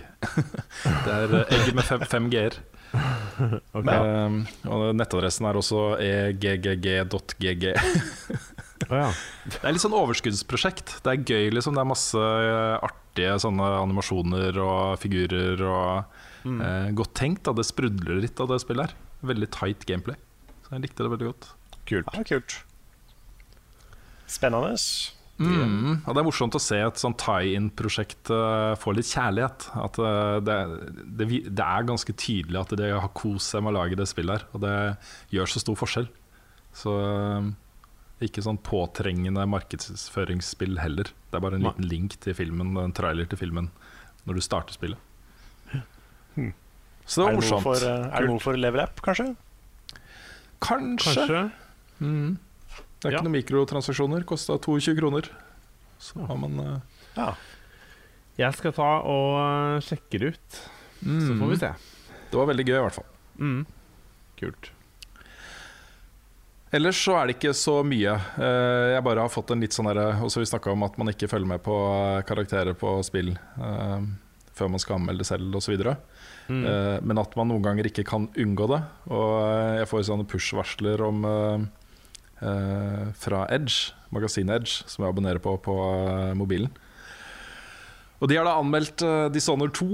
[1.04, 2.56] Det er eh, egg med fem, fem g-er.
[3.76, 7.68] Og nettadressen er også eggg.gg.
[9.02, 9.10] Ja.
[9.48, 10.94] Det er litt sånn overskuddsprosjekt.
[11.04, 11.74] Det er gøy, liksom.
[11.76, 16.60] Det er masse eh, artige sånne animasjoner og figurer og Mm.
[16.62, 17.42] eh, Godt tenkt.
[17.44, 18.94] da Det sprudler litt av det spillet her.
[19.26, 20.14] Veldig tight gameplay.
[20.64, 21.48] Så jeg likte det veldig godt.
[21.90, 22.06] Kult.
[22.14, 22.54] Ja, kult.
[24.28, 24.74] Spennende.
[25.38, 26.00] Mm.
[26.06, 29.68] ja, det er morsomt å se et sånn tie-in-prosjekt uh, få litt kjærlighet.
[29.78, 30.56] At uh, det,
[31.20, 34.38] det, det er ganske tydelig at de har kost seg med å lage det spillet
[34.40, 34.46] her.
[34.54, 34.74] Og det
[35.34, 36.08] gjør så stor forskjell.
[36.78, 37.46] Så eh,
[38.26, 41.04] ikke sånn påtrengende markedsføringsspill heller.
[41.30, 41.70] Det er bare en Nei.
[41.70, 43.70] liten link til filmen, en trailer til filmen
[44.26, 44.98] når du starter spillet.
[46.34, 46.52] Hmm.
[47.06, 47.62] Så det Er var morsomt.
[47.62, 49.36] for, eh, er det noe for Level App, kanskje?
[50.60, 51.14] Kanskje.
[51.14, 51.52] Kanskje.
[52.00, 52.38] Mm.
[53.00, 53.18] Det er Ja.
[53.18, 54.24] ikke noen mikrotransaksjoner.
[54.24, 55.28] Kosta 22 kroner.
[55.98, 56.80] Så har man uh...
[57.16, 57.34] Ja.
[58.38, 60.50] Jeg skal ta og eh, sjekke det ut,
[61.02, 61.72] så får vi se.
[62.30, 63.06] Det var veldig gøy, i hvert fall.
[63.38, 63.66] Mm.
[64.38, 64.70] Kult.
[66.74, 68.12] Ellers så er det ikke så mye.
[68.36, 71.08] Eh, Jeg bare har fått en litt sånn derre Også vi snakka om at man
[71.08, 74.00] ikke følger med på eh, karakterer på spill eh,
[74.58, 75.78] før man skal anmelde det selv osv.
[76.50, 76.64] Mm.
[77.06, 78.80] Men at man noen ganger ikke kan unngå det.
[79.14, 79.34] Og
[79.78, 81.20] jeg får sånne push-varsler om
[83.22, 85.76] fra Edge, magasinet Edge, som jeg abonnerer på på
[86.40, 86.74] mobilen.
[88.18, 89.92] Og de har da anmeldt Dishonored 2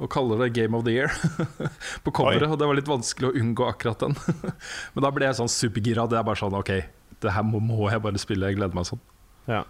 [0.00, 1.12] og kaller det Game of the Year
[2.04, 2.46] på coveret.
[2.46, 2.54] Oi.
[2.54, 4.16] Og det var litt vanskelig å unngå akkurat den.
[4.94, 6.08] Men da ble jeg sånn supergira.
[6.10, 6.72] Det er bare sånn OK,
[7.20, 8.48] det her må, må jeg bare spille.
[8.48, 9.02] Jeg gleder meg sånn.
[9.50, 9.62] Ja.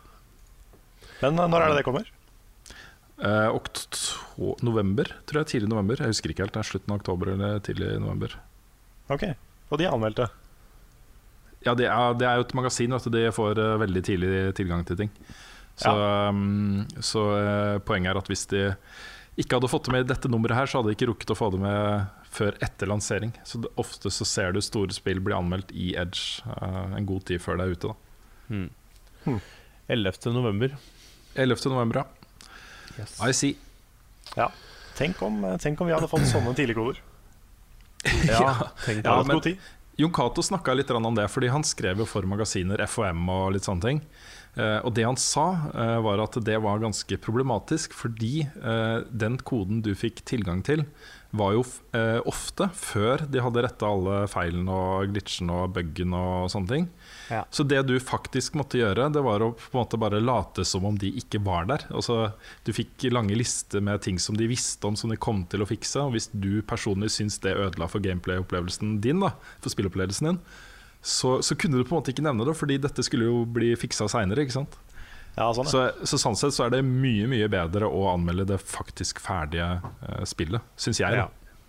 [1.20, 2.12] Men eh, når er det det kommer?
[3.20, 3.50] Eh,
[4.64, 5.50] november, tror jeg.
[5.54, 6.00] Tidlig november.
[6.00, 6.54] Jeg husker ikke helt.
[6.54, 8.38] Det er slutten av oktober eller tidlig november.
[9.10, 9.26] Ok,
[9.70, 10.30] Og de anmeldte.
[11.66, 12.94] Ja, det er, det er jo et magasin.
[12.94, 13.18] Vet du.
[13.18, 15.14] De får eh, veldig tidlig tilgang til ting.
[15.80, 18.66] Så, um, så uh, poenget er at hvis de
[19.38, 21.36] ikke hadde fått det med i dette nummeret her, så hadde jeg ikke rukket å
[21.38, 23.32] få det med før etter lansering.
[23.44, 27.24] Så det, ofte så ser du store spill bli anmeldt i Edge uh, en god
[27.30, 27.88] tid før det er ute.
[27.92, 27.94] da
[28.50, 28.70] Mm.
[29.24, 29.40] Hmm.
[29.86, 30.32] 11.
[30.34, 30.72] november.
[31.38, 31.68] 11.
[31.70, 33.04] november, ja.
[33.28, 33.52] I see.
[34.36, 34.48] Ja.
[34.98, 36.98] Tenk om, eh, tenk om vi hadde fått sånne tidligkoder.
[38.26, 39.58] Ja, tenk Ja, men- god tid.
[40.00, 43.62] Jon Cato snakka litt om det, fordi han skrev jo for magasiner, FHM og litt
[43.68, 44.00] sånne ting.
[44.58, 49.38] Eh, og det han sa, eh, var at det var ganske problematisk, fordi eh, den
[49.38, 50.86] koden du fikk tilgang til,
[51.30, 51.60] var jo
[52.26, 56.88] ofte før de hadde retta alle feilene og glitchene og buggen og sånne ting.
[57.30, 57.44] Ja.
[57.54, 60.88] Så det du faktisk måtte gjøre, det var å på en måte bare late som
[60.88, 61.84] om de ikke var der.
[61.94, 62.32] Altså,
[62.66, 65.70] du fikk lange lister med ting som de visste om som de kom til å
[65.70, 66.02] fikse.
[66.02, 69.30] Og hvis du personlig syns det ødela for gameplay-opplevelsen din, da,
[69.62, 70.42] for spillopplevelsen din,
[71.02, 73.72] så, så kunne du på en måte ikke nevne det, fordi dette skulle jo bli
[73.78, 74.44] fiksa seinere.
[75.38, 78.58] Ja, sånn, så, så sånn sett så er det mye mye bedre å anmelde det
[78.60, 81.22] faktisk ferdige uh, spillet, syns jeg.
[81.22, 81.28] Ja.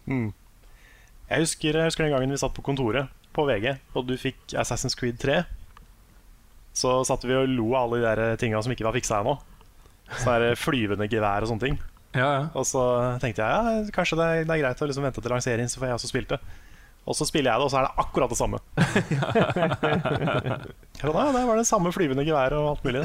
[0.09, 0.31] Mm.
[1.31, 4.57] Jeg husker, jeg husker den gangen vi satt på kontoret på VG, og du fikk
[4.59, 5.39] Assassin's Creed 3.
[6.75, 9.37] Så satt vi og lo av alle de der tinga som ikke var fiksa ennå.
[10.19, 11.79] Sånne flyvende gevær og sånne ting.
[12.11, 12.43] Ja, ja.
[12.59, 12.81] Og så
[13.23, 15.79] tenkte jeg ja, kanskje det er, det er greit å liksom vente til lansering, så
[15.79, 16.39] får jeg også spilt det.
[17.09, 18.57] Og så spiller jeg det, og så er det akkurat det samme.
[21.01, 23.01] ja, da, det var det samme flyvende geværet og alt mulig.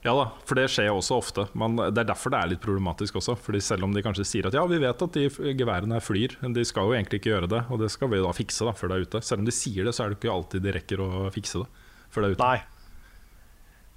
[0.00, 1.42] Ja da, for det skjer også ofte.
[1.58, 3.34] Men det er derfor det er litt problematisk også.
[3.36, 5.26] Fordi selv om de kanskje sier at ja, vi vet at de
[5.58, 7.62] geværene her flyr, men de skal jo egentlig ikke gjøre det.
[7.68, 9.24] Og det skal vi da fikse da før det er ute.
[9.26, 11.68] Selv om de sier det, så er det ikke alltid de rekker å fikse det
[12.10, 12.46] før det er ute.
[12.46, 12.58] Nei.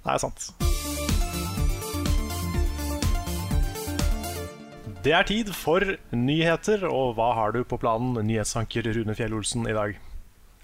[0.04, 0.93] Det er sant.
[5.04, 5.84] Det er tid for
[6.16, 9.98] nyheter, og hva har du på planen, nyhetsanker Rune Fjell Olsen, i dag?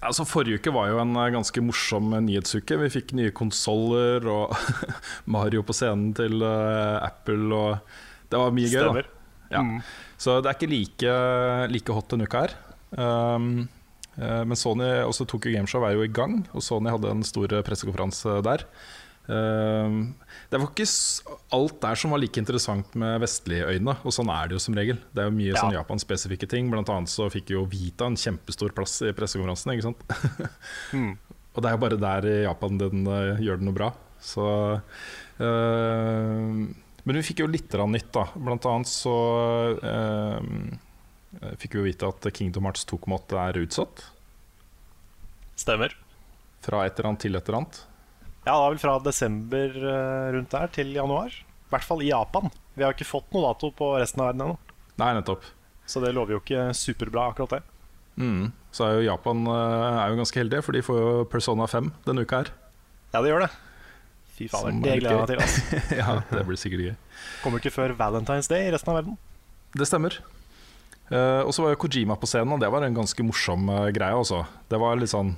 [0.01, 2.79] Altså Forrige uke var jo en eh, ganske morsom eh, nyhetsuke.
[2.81, 4.55] Vi fikk nye konsoller og
[5.35, 7.51] Mario på scenen til uh, Apple.
[7.53, 8.79] Og det var mye gøy.
[8.79, 9.11] Stemmer.
[9.45, 9.61] da Ja.
[9.67, 9.77] Mm.
[10.17, 11.13] Så det er ikke like,
[11.69, 12.57] like hot denne uka her.
[12.97, 13.67] Um,
[14.15, 17.53] uh, men Sony, også Tokyo Gameshow er jo i gang, og Sony hadde en stor
[17.67, 18.65] pressekonferanse der.
[19.31, 19.99] Um,
[20.51, 20.85] det var ikke
[21.55, 24.75] alt der som var like interessant med vestlige øyne, og sånn er det jo som
[24.75, 24.97] regel.
[25.15, 25.61] Det er jo mye Ja.
[25.61, 26.69] sånn Japan-spesifikke ting.
[26.73, 29.71] Blant annet så fikk jo Vita en kjempestor plass i pressekonferansen.
[29.75, 30.01] Ikke sant?
[30.91, 31.15] Mm.
[31.55, 33.91] og det er jo bare der i Japan den uh, gjør det noe bra.
[34.19, 34.43] Så
[35.39, 36.45] uh,
[37.01, 38.25] Men vi fikk jo litt nytt, da.
[38.35, 39.15] Blant annet så
[39.79, 40.41] uh,
[41.57, 44.03] fikk vi jo vite at Kingdom Hearts 2.8 er utsatt.
[45.55, 45.95] Stemmer.
[46.61, 47.81] Fra et eller annet til et eller annet.
[48.45, 49.75] Ja, det er vel fra desember
[50.33, 51.33] rundt der til januar.
[51.35, 52.49] I hvert fall i Japan.
[52.73, 54.55] Vi har ikke fått noe dato på resten av verden ennå.
[55.01, 55.45] Nei, nettopp.
[55.85, 57.61] Så det lover jo ikke superbra, akkurat det.
[58.21, 58.49] Mm.
[58.73, 62.25] Så er jo Japan er jo ganske heldige, for de får jo Persona 5 denne
[62.25, 62.51] uka her.
[63.11, 63.51] Ja, det gjør det.
[64.35, 65.41] Fy fader, det gleder jeg meg til.
[65.43, 65.81] Altså.
[66.01, 66.93] ja, det blir sikkert gøy.
[67.43, 69.17] Kommer ikke før Valentine's Day i resten av verden.
[69.77, 70.17] Det stemmer.
[71.11, 73.89] Uh, og så var jo Kojima på scenen, og det var en ganske morsom uh,
[73.93, 74.15] greie.
[74.15, 74.45] Også.
[74.71, 75.33] Det var litt sånn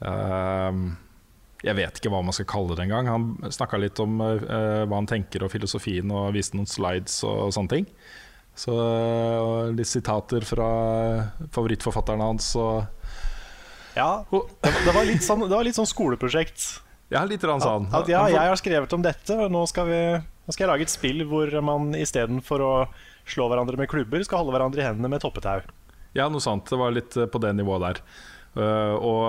[0.00, 0.72] uh,
[1.66, 3.08] Jeg vet ikke hva man skal kalle det engang.
[3.10, 7.54] Han snakka litt om hva han tenker og filosofien, og viste noen slides og, og
[7.56, 7.88] sånne ting.
[8.58, 8.74] Så
[9.74, 10.68] litt sitater fra
[11.54, 12.86] favorittforfatteren hans og
[13.94, 16.64] Ja, det var, det var, litt, sånn, det var litt sånn skoleprosjekt.
[17.10, 17.86] Ja, litt sånn.
[17.88, 20.72] At, at ja, jeg har skrevet om dette, og nå skal, vi, nå skal jeg
[20.72, 22.72] lage et spill hvor man istedenfor å
[23.28, 25.62] slå hverandre med klubber, skal holde hverandre i hendene med toppetau.
[26.16, 26.66] Ja, noe sånt.
[26.68, 28.02] Det var litt på det nivået der.
[28.58, 29.24] Uh, og,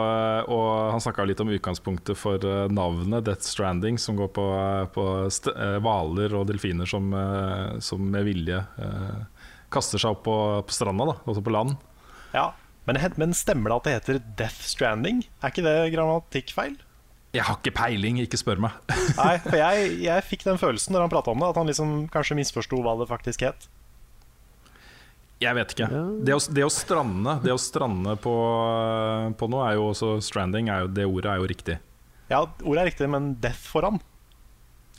[0.50, 4.46] og, han snakka litt om utgangspunktet for uh, navnet Death Stranding, som går på
[5.84, 7.14] hvaler uh, og delfiner som,
[7.84, 8.64] som, med vilje
[9.70, 11.76] kaster seg opp på, på stranda, da, også på land.
[12.34, 12.52] Ja,
[12.90, 15.22] men, men, stemmer det at det heter Death Stranding?
[15.44, 16.80] Er ikke det grammatikkfeil?
[17.38, 18.78] Jeg har ikke peiling, ikke spør meg.
[19.20, 21.92] Nei, for jeg, jeg fikk den følelsen når han prata om det, at han liksom
[22.14, 23.70] kanskje misforsto hva det faktisk het.
[25.40, 25.88] Jeg vet ikke.
[25.88, 26.04] Ja.
[26.28, 28.34] Det, å, det, å, strande Det å strande på,
[29.40, 31.78] på noe er jo også Stranding, er jo, det ordet er jo riktig.
[32.30, 34.02] Ja, ordet er riktig, men death foran.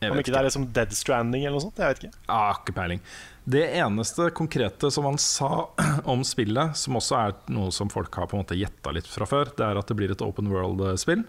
[0.01, 1.81] Om ikke, ikke, det er liksom dead stranding eller noe sånt.
[1.81, 2.23] Jeg vet ikke.
[2.33, 3.03] Ah, ikke peiling.
[3.51, 5.51] Det eneste konkrete som han sa
[6.13, 9.29] om spillet, som også er noe som folk har på en måte gjetta litt fra
[9.29, 11.27] før, det er at det blir et open world-spill.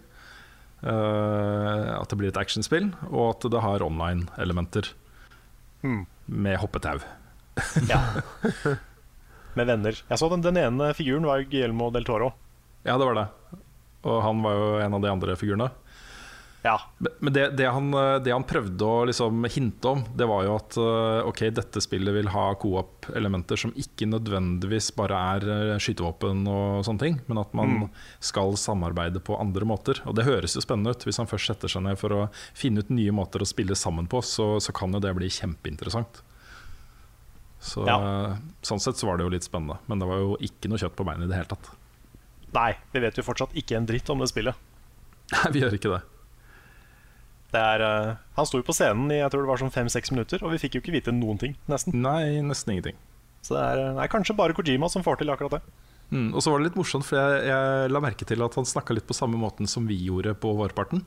[0.81, 4.93] Uh, at det blir et actionspill, og at det har online-elementer.
[5.83, 6.05] Mm.
[6.31, 7.03] Med hoppetau.
[7.91, 7.99] ja.
[9.59, 9.97] Med venner.
[10.07, 12.31] Jeg så den, den ene figuren var Guillermo del Toro.
[12.87, 13.27] Ja, det var det.
[14.07, 15.69] Og han var jo en av de andre figurene.
[16.61, 16.81] Ja.
[17.19, 17.91] Men det, det, han,
[18.23, 22.13] det, han, prøvde å liksom hinte om, det var jo at eh, ok, dette spillet
[22.13, 27.55] vil ha co-op-elementer som ikke nødvendigvis bare er eh, skytevåpen og sånne ting, men at
[27.57, 27.87] man mm.
[28.21, 30.03] skal samarbeide på andre måter.
[30.05, 31.07] Og det høres jo spennende ut.
[31.07, 34.09] Hvis han først setter seg ned for å finne ut nye måter å spille sammen
[34.11, 36.21] på, så, så kan jo det bli kjempeinteressant.
[37.61, 37.97] Så, ja.
[38.65, 40.95] Sånn sett så var det jo litt spennende, men det var jo ikke noe kjøtt
[40.97, 41.69] på beinet i det hele tatt.
[42.55, 44.57] Nei, vi vet jo fortsatt ikke en dritt om det spillet.
[45.35, 46.01] Nei, vi gjør ikke det.
[47.51, 50.41] Er, uh, han sto jo på scenen i jeg tror det var sånn fem-seks minutter,
[50.41, 51.55] og vi fikk jo ikke vite noen ting.
[51.71, 52.99] Nesten Nei, nesten ingenting.
[53.43, 55.61] Så det er, er kanskje bare Kojima som får til akkurat det.
[56.11, 58.67] Mm, og så var det litt morsomt, for jeg, jeg la merke til at han
[58.67, 61.05] snakka litt på samme måten som vi gjorde på vårparten.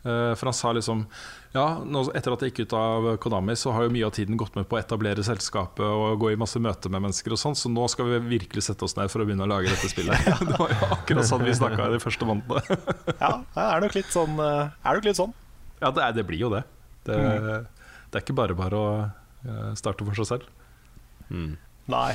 [0.00, 1.02] Uh, for han sa liksom
[1.52, 4.38] Ja, nå, etter at jeg gikk ut av Konami, så har jo mye av tiden
[4.40, 7.58] gått med på å etablere selskapet og gå i masse møter med mennesker og sånn,
[7.58, 10.30] så nå skal vi virkelig sette oss ned for å begynne å lage dette spillet.
[10.48, 12.78] det var jo akkurat sånn vi snakka de første månedene.
[13.24, 14.40] ja, det er nok litt sånn.
[14.46, 15.34] Eh, er nok litt sånn.
[15.82, 16.62] Ja, det, er, det blir jo det.
[17.08, 17.68] Det, mm.
[18.06, 20.48] det, er ikke bare bare å eh, starte for seg selv.
[21.28, 21.58] Mm.
[21.90, 22.14] Nei.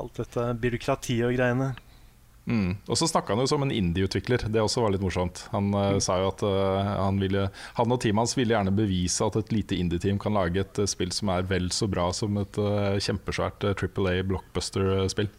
[0.00, 1.72] Alt dette byråkratiet og greiene.
[2.50, 2.70] Mm.
[2.90, 4.42] Og så snakka han jo som en indie-utvikler.
[4.50, 5.44] Det også var litt morsomt.
[5.52, 7.44] Han uh, sa jo at uh, han, ville,
[7.76, 10.88] han, og teamet hans ville gjerne bevise at et lite indie-team kan lage et uh,
[10.90, 12.58] spill som er vel så bra som et
[13.06, 15.30] kjempesvært Triple A blockbuster-spill.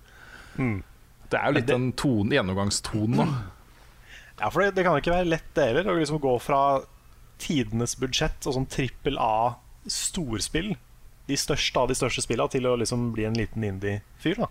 [0.55, 0.77] Mm.
[1.31, 3.31] Det er jo litt den tone, gjennomgangstonen nå.
[4.41, 6.79] Ja, for det, det kan ikke være lett det heller, å liksom gå fra
[7.43, 10.71] tidenes budsjett og sånn trippel A-storspill,
[11.29, 14.39] de største av de største spillene, til å liksom bli en liten indie-fyr.
[14.41, 14.49] da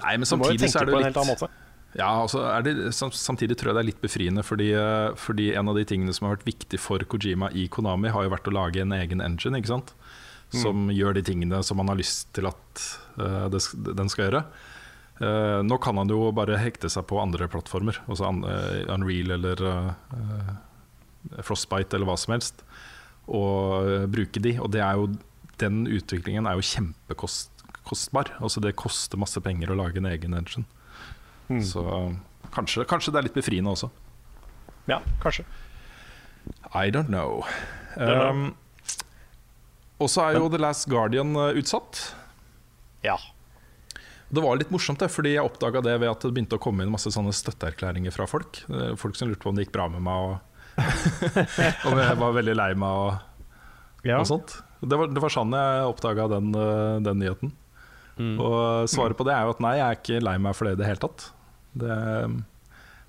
[0.00, 1.50] Nei, men samtidig så er det litt
[1.92, 5.76] ja, altså det, Samtidig tror jeg det er litt befriende, fordi, eh, fordi, en av
[5.76, 8.80] de tingene som har vært viktig for Kojima i Konami, har jo vært å lage
[8.80, 9.92] en egen engine, ikke sant?
[10.52, 10.94] Som mm.
[10.96, 12.86] gjør de tingene som man har lyst til at
[13.20, 13.60] uh, det,
[13.96, 14.42] den skal gjøre.
[15.20, 19.64] Uh, nå kan han jo bare hekte seg på andre plattformer, altså uh, Unreal eller
[21.44, 22.64] Frostbite eller hva som helst,
[23.28, 24.56] og bruke de.
[24.60, 25.12] Og det er jo,
[25.60, 26.64] den utviklingen er jo
[27.82, 28.38] kjempekostbar.
[28.40, 30.64] Altså det koster masse penger å lage en egen engine.
[31.48, 31.62] Mm.
[31.62, 32.14] Så
[32.52, 33.90] kanskje, kanskje, det er litt befriende også.
[34.86, 35.44] Ja, kanskje.
[36.74, 37.44] I don't know.
[37.96, 38.54] Um,
[39.98, 42.14] og så er jo The Last Guardian uh, utsatt.
[43.02, 43.18] Ja.
[44.28, 46.82] Det var litt morsomt, det, fordi jeg oppdaga det ved at det begynte å komme
[46.82, 48.62] inn masse sånne støtteerklæringer fra folk.
[48.96, 50.16] Folk som lurte på om det gikk bra med meg.
[50.24, 50.52] Og
[51.90, 53.42] om jeg var veldig lei meg og,
[54.08, 54.22] ja.
[54.22, 54.62] og sånt.
[54.82, 57.52] Det var, det var, sånn jeg oppdaga den, eh, den, nyheten.
[58.18, 58.34] Mm.
[58.40, 60.76] Og svaret på det er jo at nei, jeg er ikke lei meg for det
[60.76, 61.28] i det hele tatt.
[61.72, 61.96] Det,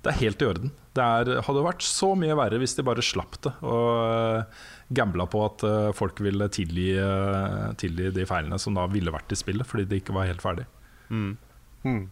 [0.04, 0.72] det er helt i orden.
[0.94, 5.26] Det er, hadde vært så mye verre hvis de bare slapp det og uh, gambla
[5.26, 9.38] på at uh, folk ville tilgi, uh, tilgi, de feilene som da ville vært i
[9.38, 10.68] spillet, fordi de ikke var helt ferdig.
[11.08, 11.32] Mm.
[11.82, 12.04] Mm.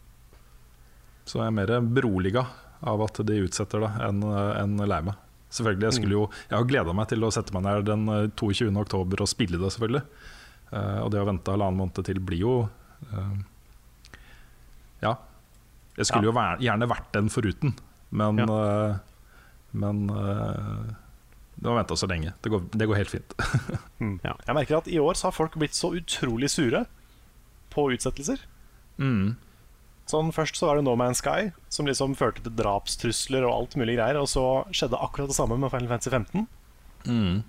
[1.29, 2.47] Så jeg er mer beroliga
[2.83, 5.21] av at de utsetter det, enn en lei meg.
[5.53, 8.07] Selvfølgelig, Jeg skulle jo Jeg har gleda meg til å sette meg ned den
[8.41, 8.73] 22.
[8.83, 10.03] oktober og spille det, selvfølgelig.
[10.73, 12.55] og det å vente halvannen måned til blir jo
[15.03, 15.17] Ja.
[15.99, 17.75] Jeg skulle jo gjerne vært den foruten.
[18.13, 18.47] Men, ja.
[18.49, 18.97] uh,
[19.77, 20.89] men uh,
[21.57, 22.33] det var venta så lenge.
[22.41, 23.37] Det går, det går helt fint.
[24.03, 24.19] mm.
[24.25, 24.35] ja.
[24.47, 26.85] Jeg merker at i år så har folk blitt så utrolig sure
[27.73, 28.45] på utsettelser.
[29.01, 29.35] Mm.
[30.11, 33.79] Sånn Først så var det No Man's Sky, som liksom førte til drapstrusler og alt
[33.81, 34.21] mulig greier.
[34.21, 36.49] Og så skjedde akkurat det samme med Final Fantasy 15.
[37.09, 37.43] Mm.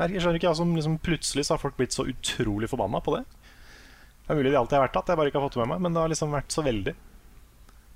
[0.00, 3.24] Jeg skjønner ikke, altså, liksom Plutselig så har folk blitt så utrolig forbanna på det.
[4.30, 5.62] Det er mulig de alltid har vært det, at jeg bare ikke har fått det
[5.64, 5.80] med meg.
[5.82, 6.92] Men det har liksom vært så veldig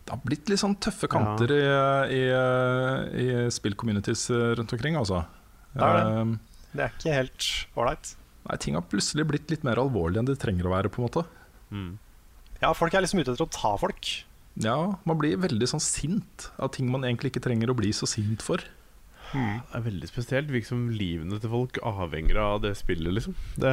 [0.05, 1.85] det har blitt litt sånn tøffe kanter ja.
[2.13, 4.27] i, i, i spillcommunities
[4.59, 5.23] rundt omkring, altså.
[5.73, 6.19] Det er, det.
[6.19, 6.35] Ehm,
[6.75, 7.47] det er ikke helt
[7.81, 8.11] ålreit.
[8.45, 11.07] Nei, ting har plutselig blitt litt mer alvorlig enn de trenger å være, på en
[11.07, 11.25] måte.
[11.71, 11.95] Mm.
[12.61, 14.11] Ja, folk er liksom ute etter å ta folk.
[14.61, 14.77] Ja,
[15.09, 18.45] man blir veldig sånn sint av ting man egentlig ikke trenger å bli så sint
[18.45, 18.61] for.
[19.33, 19.65] Mm.
[19.65, 20.53] Det er veldig spesielt.
[20.53, 23.41] Virker som livene til folk avhenger av det spillet, liksom.
[23.57, 23.73] Det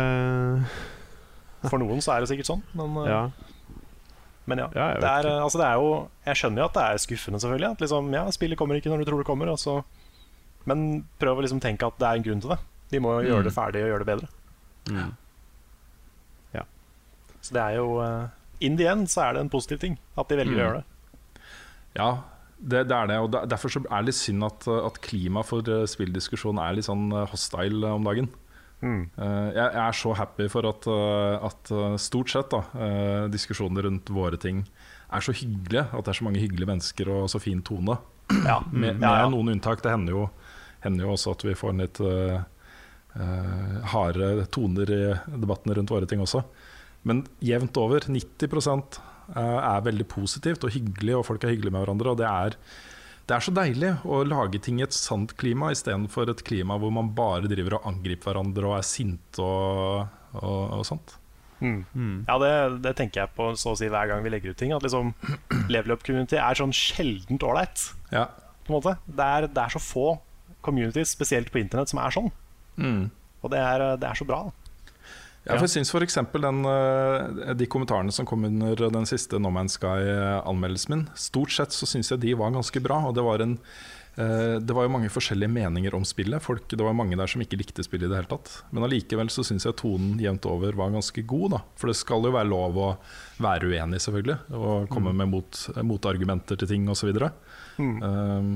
[1.70, 3.24] For noen så er det sikkert sånn, men ja.
[4.50, 5.90] Men ja, ja det, er, altså det er jo
[6.26, 7.70] Jeg skjønner jo at det er skuffende, selvfølgelig.
[7.76, 9.52] At liksom, ja, spillet kommer ikke når du tror det kommer.
[9.54, 9.76] Altså.
[10.70, 12.60] Men prøv å liksom tenke at det er en grunn til det.
[12.92, 13.28] De må mm.
[13.30, 14.32] gjøre det ferdig og gjøre det bedre.
[14.90, 15.14] Mm.
[16.58, 16.66] Ja.
[17.40, 18.34] Så det er jo uh,
[18.66, 20.60] In the end så er det en positiv ting at de velger mm.
[20.60, 21.46] å gjøre det.
[21.98, 22.10] Ja,
[22.58, 23.18] det, det, er det.
[23.22, 26.88] Og derfor så er det litt synd at, at klimaet for eh, spilldiskusjon er litt
[26.88, 28.30] sånn eh, hostile om dagen.
[28.82, 29.02] Mm.
[29.14, 32.64] Uh, jeg, er så happy for at, uh, at uh, stort sett da,
[33.32, 34.64] diskusjoner rundt våre ting
[35.12, 35.86] er så hyggelige.
[35.92, 38.00] At det er så mange hyggelige mennesker og så fin tone.
[38.32, 38.62] Ja.
[38.72, 39.30] med, med ja, ja.
[39.32, 39.84] noen unntak.
[39.84, 40.26] Det hender jo,
[40.86, 42.04] hender jo, også at vi får en litt
[43.92, 45.00] harde toner i
[45.36, 46.46] debattene rundt våre ting også.
[47.04, 49.02] Men jevnt over, 90%
[49.36, 52.14] er veldig positivt og hyggelig, og folk er hyggelige med hverandre.
[52.14, 52.56] Og det er
[53.30, 56.94] det er så deilig å lage ting i et sant klima istedenfor et klima hvor
[56.94, 60.08] man bare driver og angriper hverandre og er sinte og,
[60.40, 61.16] og, og, sånt.
[61.62, 61.84] Mm.
[61.94, 62.18] Mm.
[62.28, 62.52] Ja, det,
[62.84, 64.74] det, tenker jeg på så å si hver gang vi legger ut ting.
[64.76, 65.14] At liksom
[65.74, 67.88] level up community er sånn sjeldent ålreit.
[68.12, 68.28] Ja.
[68.66, 68.98] På en måte.
[69.06, 70.08] Det er, det er, så få
[70.66, 72.32] communities, spesielt på internett, som er sånn.
[72.82, 73.06] Mm.
[73.42, 74.44] Og det er, det er så bra.
[75.42, 76.20] Ja, for jeg syns f.eks.
[76.22, 81.88] Eh, de kommentarene som kom under den siste No Man's Sky-anmeldelsen min, stort sett så
[81.90, 83.00] syns jeg de var ganske bra.
[83.10, 83.56] Og det var, en,
[84.22, 86.46] eh, det var jo mange forskjellige meninger om spillet.
[86.46, 88.52] Folk, det var mange der som ikke likte spillet i det hele tatt.
[88.70, 91.62] Men allikevel så syns jeg tonen jevnt over var ganske god, da.
[91.82, 92.92] For det skal jo være lov å
[93.42, 94.38] være uenig, selvfølgelig.
[94.60, 95.24] Og komme mm.
[95.24, 97.18] med mot, motargumenter til ting osv.
[97.82, 97.98] Mm.
[98.06, 98.54] Um,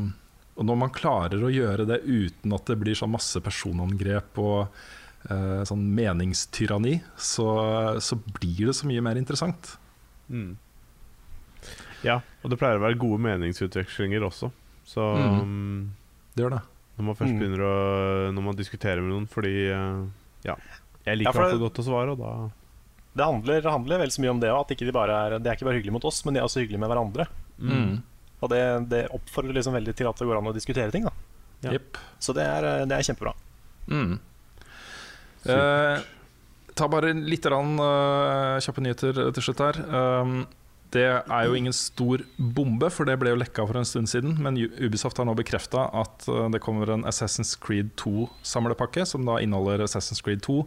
[0.55, 4.69] og når man klarer å gjøre det uten at det blir sånn masse personangrep og
[5.25, 7.47] sånn meningstyranni, så,
[8.03, 9.71] så, blir det så mye mer interessant.
[10.29, 10.53] Mm.
[12.05, 14.51] Ja, og det pleier å være gode meningsutvekslinger også.
[14.85, 15.39] Så mm.
[15.41, 15.79] mm.
[16.35, 16.63] Det gjør det.
[16.95, 17.39] Når man først mm.
[17.41, 17.75] begynner å
[18.35, 20.05] Når man diskuterer med noen fordi uh,
[20.45, 20.53] Ja,
[21.03, 22.35] jeg liker ja, det, godt å svare, og da
[23.15, 25.47] det handler, det handler, vel så mye om det at ikke de bare er, det
[25.47, 27.25] er ikke bare hyggelig mot oss, men de er også hyggelige med hverandre.
[27.63, 27.93] Mm.
[28.43, 28.59] Og det,
[28.91, 31.07] det, oppfordrer liksom veldig til at det går an å diskutere ting.
[31.63, 31.71] Ja.
[31.77, 31.95] Yep.
[32.19, 33.31] Så det er, det er kjempebra.
[33.87, 34.17] Mm.
[35.45, 36.03] Eh,
[36.75, 39.79] ta bare litt rann, uh, kjappe nyheter til slutt her.
[39.87, 40.37] Um,
[40.95, 44.37] det er jo ingen stor bombe, for det ble jo lekka for en stund siden.
[44.43, 49.39] Men Ubisoft har nå bekrefta at uh, det kommer en Assassin's Creed 2-samlepakke, som da
[49.43, 50.61] inneholder Assassin's Creed 2,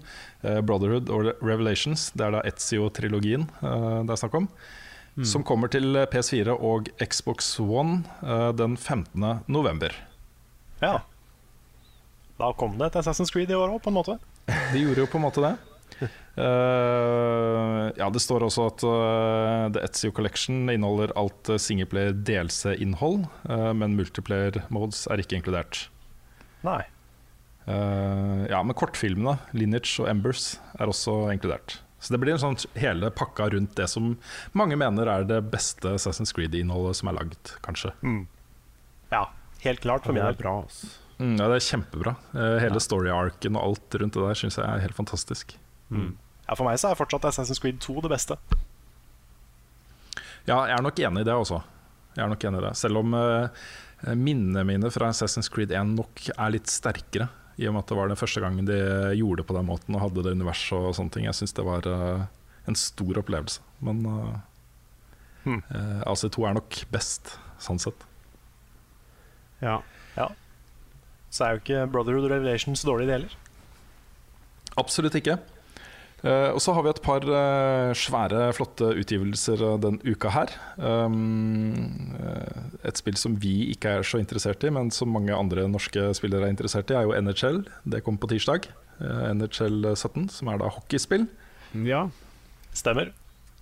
[0.45, 2.11] uh, Brotherhood og Revelations.
[2.17, 4.51] Det er da Etzio-trilogien det er snakk om.
[5.19, 5.27] Mm.
[5.27, 8.05] Som kommer til PS4 og Xbox One
[8.55, 9.25] den 15.
[9.51, 9.97] november.
[10.79, 11.01] Ja.
[12.39, 14.19] Da kom det et Assassin's Creed i år òg, på en måte.
[14.49, 15.57] De gjorde jo på en måte det.
[16.39, 23.73] Uh, ja, det står også at uh, The Etzio Collection inneholder alt singleplayer DLC-innhold, uh,
[23.75, 25.89] men multiplayer modes er ikke inkludert.
[26.67, 26.81] Nei.
[27.69, 31.77] ja, men kortfilmene, Lineage og Embers, er også inkludert.
[32.01, 34.15] Så det blir en sånn hele pakka rundt det som
[34.57, 37.93] mange mener er det beste Assassin's Creed-innholdet som er lagd, kanskje.
[38.01, 38.25] Mm.
[39.13, 39.27] Ja,
[39.67, 40.65] helt klart for min del.
[41.19, 42.15] Mm, ja, det er kjempebra.
[42.35, 45.57] Eh, hele story-arken og alt rundt det der syns jeg er helt fantastisk.
[45.91, 46.13] Mm.
[46.47, 48.39] Ja, For meg så er fortsatt Assassin's Creed 2 det beste.
[50.49, 51.61] Ja, jeg er nok enig i det også.
[52.15, 53.51] Jeg er nok enig i det Selv om uh,
[54.17, 57.29] minnene mine fra Assassin's Creed 1 nok er litt sterkere.
[57.59, 58.79] I og med at det var den første gangen de
[59.19, 61.27] gjorde det på den måten og hadde det universet og sånne ting.
[61.27, 62.29] Jeg syns det var uh,
[62.71, 63.65] en stor opplevelse.
[63.83, 64.37] Men uh,
[65.43, 65.63] hmm.
[66.07, 68.07] AC2 er nok best, sånn sett.
[69.59, 69.81] Ja.
[70.15, 70.31] Ja.
[71.31, 73.39] Så er jo ikke Brotherhood Revelations dårlig, det heller.
[74.79, 75.39] Absolutt ikke.
[76.19, 80.51] Uh, og så har vi et par uh, svære, flotte utgivelser eh, den uka her.
[80.83, 82.17] Um,
[82.83, 86.49] et spill som vi ikke er så interessert i, men som mange andre norske spillere
[86.49, 87.63] er interessert i, er jo NHL.
[87.87, 88.67] Det kommer på tirsdag.
[88.99, 91.29] NHL 17, som er da hockeyspill.
[91.87, 92.09] ja.
[92.75, 93.13] Stemmer.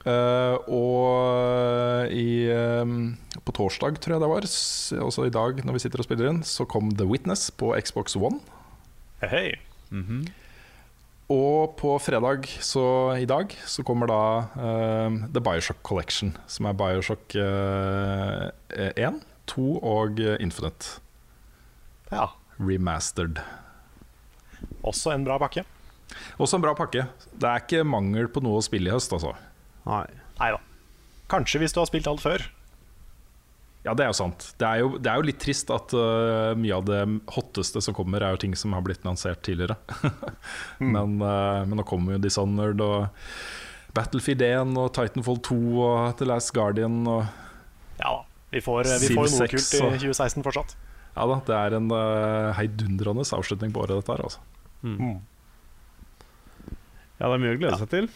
[0.07, 2.95] Eh, og i, eh,
[3.43, 4.49] på torsdag, tror jeg det var,
[5.07, 8.17] også i dag når vi sitter og spiller inn, så kom The Witness på Xbox
[8.17, 8.41] One.
[9.23, 9.59] Hei,
[9.91, 10.33] Mm -hmm.
[11.29, 16.73] Og på fredag, så i dag, så kommer da uh, The Bioshock Collection, som er
[16.73, 18.51] Bioshock uh,
[18.95, 21.01] 1, 2 og eh, Infinite
[22.13, 22.27] Ja.
[22.59, 23.39] remastered.
[24.83, 25.65] Også en bra pakke.
[26.39, 27.07] Også en bra pakke.
[27.35, 29.35] Det er ikke mangel på noe å spille i høst, altså.
[29.87, 30.05] Nei.
[30.41, 30.61] Nei da.
[31.31, 32.45] Kanskje hvis du har spilt alt før.
[33.87, 34.49] Ja, det er jo sant.
[34.59, 37.03] Det er jo, det er jo litt trist at uh, mye av det
[37.37, 39.77] hotteste som kommer, er jo ting som har blitt lansert tidligere.
[40.95, 43.31] men, uh, men nå kommer jo Dishonored og
[43.95, 47.23] Battlefield 1 og Titanfall 2 og The Last Guardian og
[48.01, 48.25] Ja da.
[48.51, 50.77] Vi får, vi får noe kult i 2016 fortsatt.
[51.17, 54.23] Ja da, det er en uh, heidundrende avslutning på året, dette her.
[54.27, 54.43] Altså.
[54.83, 55.17] Mm.
[57.17, 58.11] Ja, det er mye å glede seg til.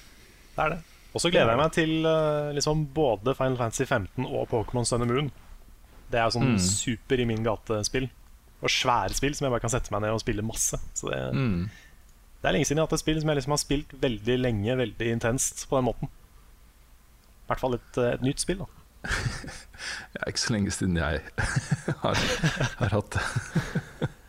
[0.55, 0.81] Det er det.
[1.15, 5.03] Og så gleder jeg meg til eh, liksom både Final Fantasy 15 og Pokémon Sun
[5.03, 5.31] and Moon.
[6.11, 6.59] Det er jo sånn Mm.
[6.63, 8.09] super i min gate-spill.
[8.63, 10.79] Og svære spill som jeg bare kan sette meg ned og spille masse.
[10.95, 11.69] Så det, Mm.
[12.43, 14.37] det er lenge siden jeg har hatt et spill som jeg liksom har spilt veldig
[14.41, 16.09] lenge, veldig intenst på den måten.
[16.11, 18.59] I hvert fall et, eh, et nytt spill.
[18.59, 18.67] da
[20.13, 21.23] Det er ikke så lenge siden jeg
[22.05, 22.15] har,
[22.79, 24.11] har hatt det.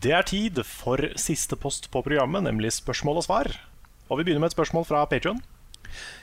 [0.00, 3.48] Det er tid for siste post på programmet, nemlig spørsmål og svar.
[4.08, 5.42] Og vi begynner med et spørsmål fra Patrion.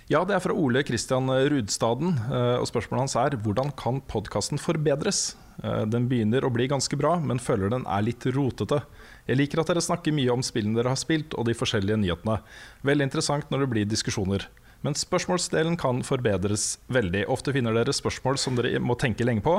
[0.09, 4.57] Ja, det er fra Ole Kristian Rudstaden, eh, og spørsmålet hans er hvordan kan podkasten
[4.57, 5.35] forbedres?
[5.61, 8.81] Eh, Den begynner å bli ganske bra, men føler den er litt rotete.
[9.27, 12.41] Jeg liker at dere snakker mye om spillene dere har spilt, og de forskjellige nyhetene.
[12.81, 14.47] Veldig interessant når det blir diskusjoner.
[14.85, 17.23] Men spørsmålsdelen kan forbedres veldig.
[17.33, 19.55] Ofte finner dere spørsmål som dere må tenke lenge på,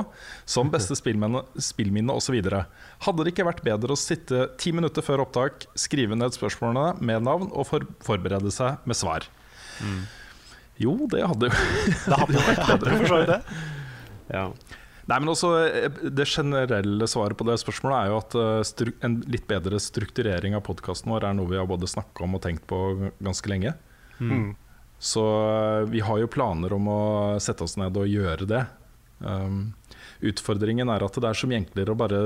[0.49, 2.39] som beste spillminne, spillminne osv.
[2.39, 7.27] Hadde det ikke vært bedre å sitte ti minutter før opptak, skrive ned spørsmålene med
[7.27, 9.27] navn og for forberede seg med svar?
[10.79, 11.55] Jo, det hadde jo
[12.09, 13.41] Det hadde jo vært bedre for så vidt det.
[14.29, 14.45] Ja.
[15.09, 19.19] Nei, men også eh, Det generelle svaret på det spørsmålet er jo at eh, en
[19.31, 22.67] litt bedre strukturering av podkasten vår er noe vi har både snakka om og tenkt
[22.69, 23.73] på ganske lenge.
[24.19, 24.51] Mm.
[24.99, 27.01] Så eh, vi har jo planer om å
[27.39, 28.65] sette oss ned og gjøre det.
[29.19, 29.71] Um,
[30.23, 32.19] utfordringen er at det er så mye enklere å bare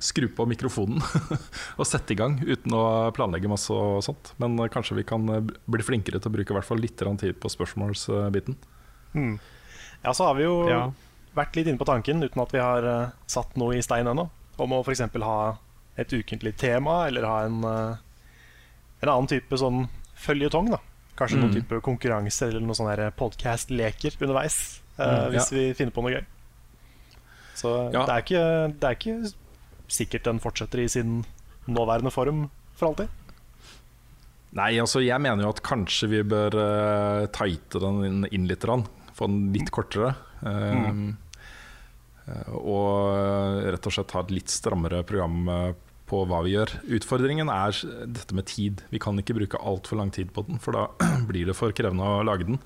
[0.00, 1.02] skru på mikrofonen
[1.80, 2.82] og sette i gang uten å
[3.14, 4.32] planlegge masse og sånt.
[4.42, 6.98] Men eh, kanskje vi kan eh, bli flinkere til å bruke i hvert fall litt
[6.98, 8.58] tid på spørsmålsbiten.
[9.14, 9.38] Mm.
[10.02, 10.82] Ja, så har vi jo Ja.
[11.38, 14.26] vært litt inne på tanken, uten at vi har satt noe i stein ennå,
[14.58, 15.06] om å f.eks.
[15.22, 15.40] ha
[16.00, 19.84] et ukentlig tema, eller ha en, en annen type sånn
[20.18, 20.72] føljetong.
[20.72, 20.80] da
[21.20, 21.56] Kanskje noen Mm.
[21.60, 26.24] type konkurranse eller noen sånne podkast-leker underveis, eh, Mm, hvis vi finner på noe gøy.
[27.54, 28.06] Så Ja.
[28.06, 29.32] det, er ikke, det er ikke
[29.88, 31.24] sikkert den fortsetter i sin
[31.68, 33.08] nåværende form for alltid.
[34.52, 38.64] Nei, altså jeg mener jo at kanskje vi bør uh, tighte den inn, inn litt.
[39.14, 40.14] Få den litt kortere.
[40.42, 41.16] Um, mm.
[42.56, 45.72] og rett og slett ha et litt strammere program eh,
[46.10, 46.74] på hva vi gjør.
[46.98, 47.76] Utfordringen er
[48.10, 48.84] dette med tid.
[48.90, 50.86] Vi kan ikke bruke altfor lang tid på den, for da
[51.30, 52.60] blir det for krevende å lage den.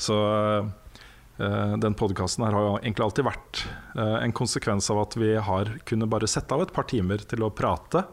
[0.00, 0.16] Så
[0.58, 3.64] eh, den podkasten her har egentlig alltid vært
[3.94, 7.46] eh, en konsekvens av at vi har kunnet bare sette av et par timer til
[7.46, 8.06] å prate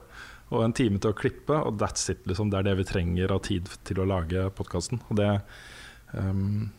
[0.48, 2.24] og en time til å klippe, og that's it.
[2.28, 2.52] Liksom.
[2.52, 5.02] Det er det vi trenger av tid til å lage podkasten.
[5.10, 5.32] Og det
[6.14, 6.70] um,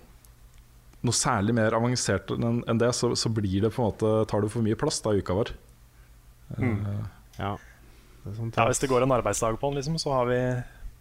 [1.07, 4.49] Noe særlig mer avansert enn det, så, så blir det på en måte tar det
[4.51, 5.53] for mye plass da i uka vår.
[6.57, 6.80] Mm.
[6.82, 7.05] Uh,
[7.36, 7.53] ja.
[8.25, 10.41] Det er Ja, Hvis det går en arbeidsdag på den, liksom, så har vi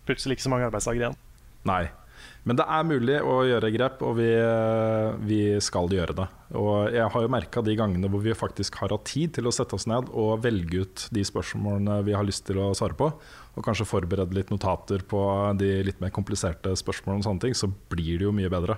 [0.05, 1.17] plutselig ikke så mange arbeidsdager igjen.
[1.65, 1.87] nei.
[2.47, 6.27] Men det er mulig å gjøre grep, og vi, eh, vi skal gjøre det.
[6.55, 9.53] Og jeg har jo merka de gangene hvor vi faktisk har hatt tid til å
[9.53, 13.11] sette oss ned og velge ut de spørsmålene vi har lyst til å svare på,
[13.11, 15.19] og kanskje forberede litt notater på
[15.59, 18.77] de litt mer kompliserte spørsmålene, og sånne ting, så blir det jo mye bedre.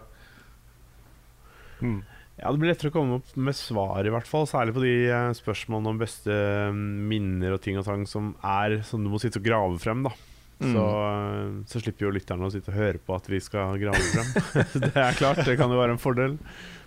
[1.79, 2.01] Mm.
[2.39, 4.45] Ja, Det blir lettere å komme opp med svar, i hvert fall.
[4.47, 8.77] Særlig på de eh, spørsmålene om beste eh, minner og ting og tang som er
[8.87, 10.03] som du må sitte og grave frem.
[10.07, 10.15] da
[10.59, 10.73] Mm.
[10.75, 13.95] så, eh, så slipper jo lytterne å sitte og høre på at vi skal grave
[14.11, 14.27] frem.
[14.83, 16.33] det er klart, det kan jo være en fordel.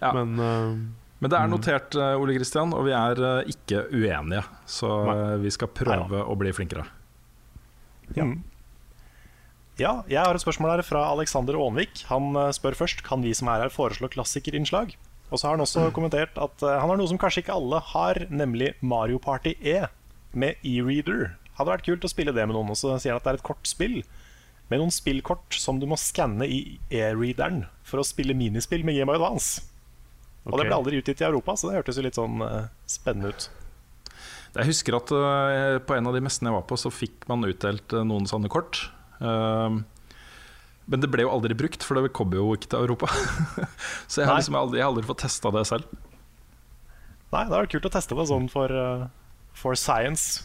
[0.02, 0.10] Ja.
[0.12, 0.74] Men uh,
[1.22, 1.54] Men det er Mm.
[1.54, 3.16] notert, Ole Kristian, og vi er
[3.48, 4.42] ikke uenige.
[4.68, 5.36] Så Nei.
[5.46, 6.84] vi skal prøve å bli flinkere.
[8.16, 8.24] Ja.
[8.28, 8.42] Mm.
[9.80, 12.02] Ja, jeg har et spørsmål her fra Alexander Aanvik.
[12.10, 14.92] Han spør først kan vi som er her foreslå klassikerinnslag.
[15.32, 17.80] Og så har han også kommentert at eh, han har noe som kanskje ikke alle
[17.92, 19.86] har, nemlig Mario Party E
[20.36, 21.32] med e-reader.
[21.56, 22.72] Hadde vært kult å spille det med noen.
[22.72, 24.02] Og så sier han at det er et kortspill
[24.72, 26.60] med noen spillkort som du må skanne i
[26.92, 29.64] e-readeren for å spille minispill med Game Advance.
[30.48, 33.32] Og det ble aldri utgitt i Europa, så det hørtes jo litt sånn eh, spennende
[33.32, 33.48] ut.
[34.52, 37.46] Jeg husker at eh, på en av de messene jeg var på, så fikk man
[37.48, 38.84] utdelt noen sånne kort.
[39.22, 39.84] Um,
[40.90, 43.10] men det ble jo aldri brukt, for det kom jo ikke til Europa.
[44.10, 46.00] så jeg har, liksom aldri, jeg har aldri fått testa det selv.
[47.32, 49.06] Nei, det vært kult å teste det sånn for, eh,
[49.56, 50.42] for science.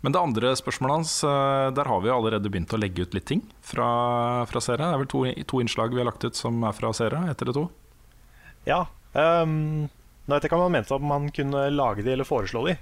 [0.00, 3.14] Men det andre spørsmålet hans, eh, der har vi jo allerede begynt å legge ut
[3.16, 4.90] litt ting fra, fra serien.
[4.90, 7.42] Det er vel to, to innslag vi har lagt ut som er fra serien, ett
[7.42, 7.64] eller to.
[8.68, 8.84] Ja.
[9.14, 9.88] Um,
[10.28, 12.76] nå vet jeg ikke om han mente om han kunne lage de eller foreslå de.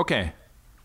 [0.00, 0.12] Ok.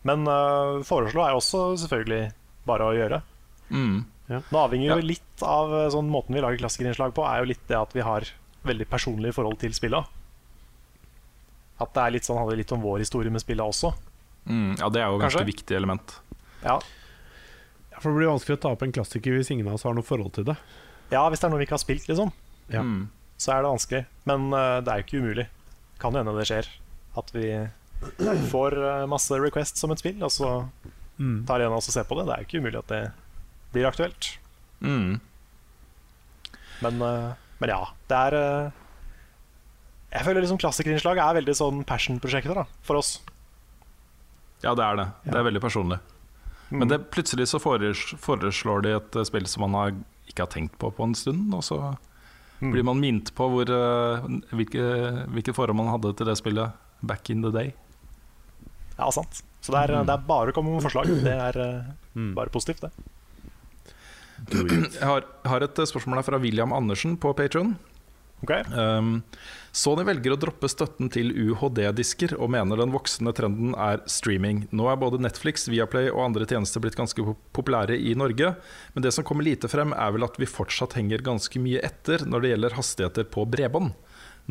[0.05, 2.29] Men uh, foreslå er jo også selvfølgelig
[2.69, 3.23] bare å gjøre.
[3.71, 4.05] Mm.
[4.29, 5.05] Nå avhenger jo Ja.
[5.05, 8.01] litt av eh, sånn måten vi lager klassikerinnslag på, er jo litt det at vi
[8.01, 8.25] har
[8.65, 10.03] veldig personlige forhold til spilla.
[11.79, 13.91] At det er litt sånn, handler litt om vår historie med spilla også.
[14.47, 14.77] Mm.
[14.79, 16.19] Ja, det er jo et ganske viktig element.
[16.63, 16.79] Ja.
[17.91, 19.93] Ja, for det blir vanskelig å ta opp en klassiker hvis ingen av oss har
[19.97, 20.55] noe forhold til det.
[21.11, 22.31] ja, hvis det er noe vi ikke har spilt, liksom,
[22.69, 22.81] Ja.
[22.81, 23.09] Mm.
[23.37, 24.05] så er det vanskelig.
[24.25, 25.47] Men uh, det er jo ikke umulig.
[25.99, 26.67] Kan jo hende det skjer.
[27.15, 27.45] At vi
[28.51, 30.65] får uh, masse requests som et spill, og så
[31.17, 31.45] Mm.
[31.47, 32.25] tar en av oss og ser på det.
[32.27, 33.11] Det er jo ikke umulig at det
[33.75, 34.31] blir aktuelt.
[34.81, 35.19] Mm.
[36.83, 37.29] Men, eh,
[37.61, 38.71] men ja, det er eh,
[40.15, 43.13] Jeg føler liksom klassikerinnslag er veldig sånn passion-prosjekter for oss.
[44.63, 45.07] Ja, det er det.
[45.27, 45.99] Det er veldig personlig.
[46.71, 49.95] Men det, plutselig så foreslår, de et eh, spill som man har,
[50.31, 51.79] ikke har tenkt på på en stund, og så
[52.63, 52.69] Mm.
[52.71, 53.67] blir man minnet på hvor,
[54.55, 54.83] hvilke,
[55.27, 56.71] hvilke forhold man hadde til det spillet
[57.03, 57.73] back in the day.
[58.95, 59.41] Ja, sant.
[59.59, 61.09] Så det er, det er bare å komme med forslag.
[61.25, 61.59] Det er
[62.15, 62.29] Mm.
[62.33, 62.91] bare positivt, det.
[64.51, 67.75] Jeg har, har et eh, spørsmål her fra William Andersen på Patron.
[68.43, 68.65] Okay.
[68.75, 69.23] Um,
[69.75, 74.65] Sony velger å droppe støtten til UHD-disker og mener den voksende trenden er streaming.
[74.75, 77.25] Nå er både Netflix, Viaplay og andre tjenester blitt ganske
[77.55, 78.53] populære i Norge,
[78.93, 82.27] men det som kommer lite frem, er vel at vi fortsatt henger ganske mye etter
[82.27, 83.95] når det gjelder hastigheter på bredbånd.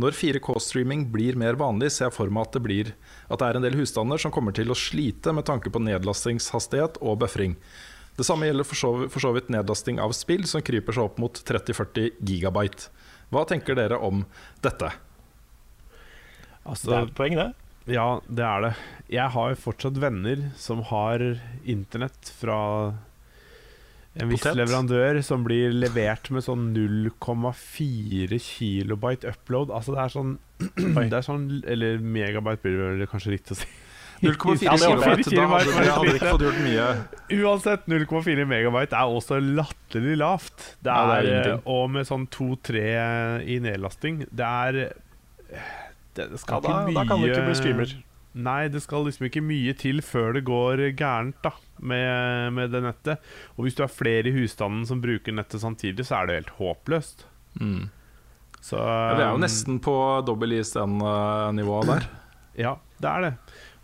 [0.00, 2.94] Når 4K-streaming blir mer vanlig, ser jeg for meg at det, blir,
[3.30, 6.98] at det er en del husstander som kommer til å slite med tanke på nedlastingshastighet
[6.98, 7.54] og buffering.
[8.14, 11.16] Det samme gjelder for så, for så vidt nedlasting av spill, som kryper seg opp
[11.22, 12.90] mot 30-40 gigabyte.
[13.34, 14.22] Hva tenker dere om
[14.62, 14.92] dette?
[16.64, 17.48] Altså, Det er et poeng, det.
[17.92, 18.70] Ja, det er det.
[19.12, 21.20] Jeg har fortsatt venner som har
[21.68, 22.58] internett fra
[24.14, 24.56] en viss Potent.
[24.62, 29.74] leverandør som blir levert med sånn 0,4 kilobyte upload.
[29.74, 30.36] Altså det er sånn
[31.10, 33.68] Det er sånn Eller megabyte blir det kanskje riktig å si.
[34.22, 36.86] 0,4 Ja, kilobyte, da hadde hadde ikke fått gjort mye.
[37.34, 40.68] Uansett, 0,4 megabyte er også latterlig lavt.
[40.84, 42.84] Det Ja, det er er, og med sånn 2-3
[43.50, 44.72] i nedlasting Det er
[46.14, 47.94] Det det Ja, skal da, ikke mye da kan du ikke bli streamer.
[48.34, 52.80] Nei, det skal liksom ikke mye til før det går gærent da med, med det
[52.82, 53.18] nettet.
[53.54, 56.54] Og hvis du har flere i husstanden som bruker nettet samtidig, så er det helt
[56.58, 57.26] håpløst.
[57.60, 57.90] Mm.
[58.64, 59.94] Så Ja, det er jo um, nesten på
[60.26, 62.08] dobbel ISDN-nivået der.
[62.58, 63.32] Ja, det er det.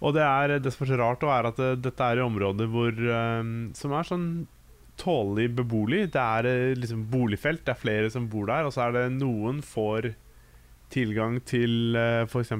[0.00, 2.92] Og det, er, det som er så rart, er at dette er i områder hvor,
[3.40, 4.26] um, som er sånn
[5.00, 6.06] tålelig beboelig.
[6.14, 9.04] Det er eh, liksom boligfelt, det er flere som bor der, og så er det
[9.18, 10.10] noen får
[10.90, 11.94] tilgang til
[12.26, 12.50] f.eks.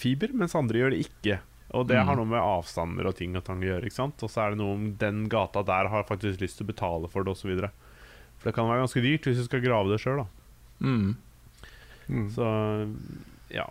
[0.00, 1.40] fiber, mens andre gjør det ikke.
[1.74, 2.06] Og det Mm.
[2.06, 3.84] har noe med avstander og ting og tang å gjøre.
[3.90, 4.22] ikke sant?
[4.22, 7.10] Og så er det noe om den gata der har faktisk lyst til å betale
[7.10, 7.50] for det, osv.
[8.38, 10.26] For det kan være ganske dyrt hvis du skal grave det sjøl, da.
[10.80, 11.16] Mm.
[12.08, 12.28] Mm.
[12.30, 12.46] Så
[13.50, 13.66] ja.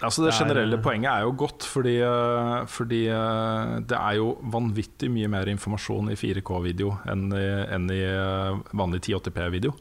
[0.00, 4.14] Altså Det Det er- generelle poenget er jo godt, fordi, eh, fordi eh, det er
[4.16, 9.74] jo vanvittig mye mer informasjon i 4K-video enn enn i eh, vanlig 1080p-video.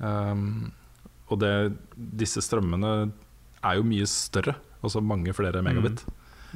[0.00, 0.72] Um,
[1.30, 3.10] og det, disse strømmene
[3.64, 6.04] er jo mye større, altså mange flere megabit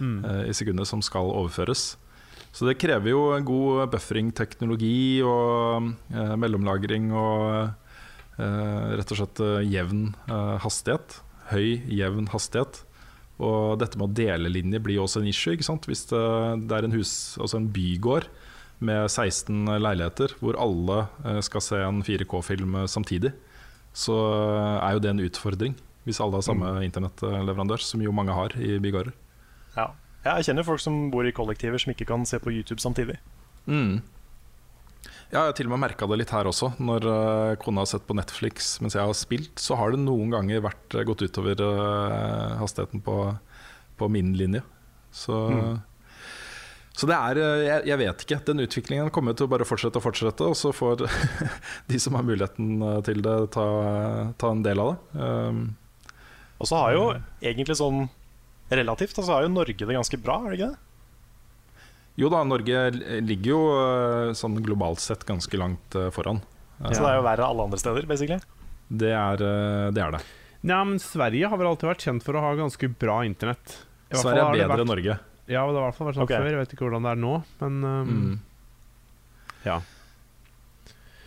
[0.00, 0.24] Mm.
[0.24, 1.96] eh, i sekundet som skal overføres.
[2.52, 7.74] Så det krever jo en god buffering-teknologi og eh, mellomlagring og
[8.38, 11.20] eh, rett og slett eh, jevn eh, hastighet.
[11.50, 12.84] Høy, jevn hastighet.
[13.40, 15.56] Og dette med å dele linjer blir også en issue.
[15.56, 16.22] Hvis det,
[16.68, 18.28] det er en, hus, altså en bygård
[18.80, 23.32] med 16 leiligheter hvor alle eh, skal se en 4K-film samtidig,
[23.96, 24.16] så
[24.80, 25.74] er jo det en utfordring.
[26.06, 29.12] Hvis alle har samme internettleverandør, som jo mange har i bygårder.
[29.76, 29.90] Ja.
[30.24, 33.16] Ja, Jeg kjenner folk som bor i kollektiver som ikke kan se på YouTube samtidig.
[33.64, 34.00] Mm.
[35.30, 36.72] Ja, jeg har til og med merka det litt her også.
[36.82, 40.32] Når eh, kona har sett på Netflix mens jeg har spilt, så har det noen
[40.32, 43.14] ganger vært eh, gått utover eh, hastigheten på,
[44.00, 44.64] på min linje.
[45.14, 45.78] Så Mm.
[47.00, 48.36] Så det er jeg, jeg vet ikke.
[48.44, 51.06] Den utviklingen kommer til å bare fortsette og fortsette, og så får
[51.88, 53.64] de som har muligheten til det, ta,
[54.36, 55.22] ta en del av det.
[55.22, 55.62] Um,
[56.60, 57.06] Og så har jo
[57.40, 58.02] egentlig sånn
[58.68, 60.89] relativt Så har jo Norge det ganske bra, er det ikke det?
[62.16, 62.80] Jo da, Norge
[63.22, 66.40] ligger jo eh, sånn globalt sett ganske langt eh, foran.
[66.80, 68.40] Så det er jo verre alle andre steder, basically.
[68.90, 70.02] Det er eh, det.
[70.02, 70.20] Er det.
[70.66, 73.76] Ja, men Sverige har vel alltid vært kjent for å ha ganske bra internett.
[74.10, 75.18] I hvert Sverige er bedre vært- enn Norge.
[75.50, 76.38] Ja, det har i hvert fall vært sånn okay.
[76.42, 76.50] før.
[76.50, 78.36] Jeg vet ikke hvordan det er nå, men um, Mm.
[79.64, 79.78] ja.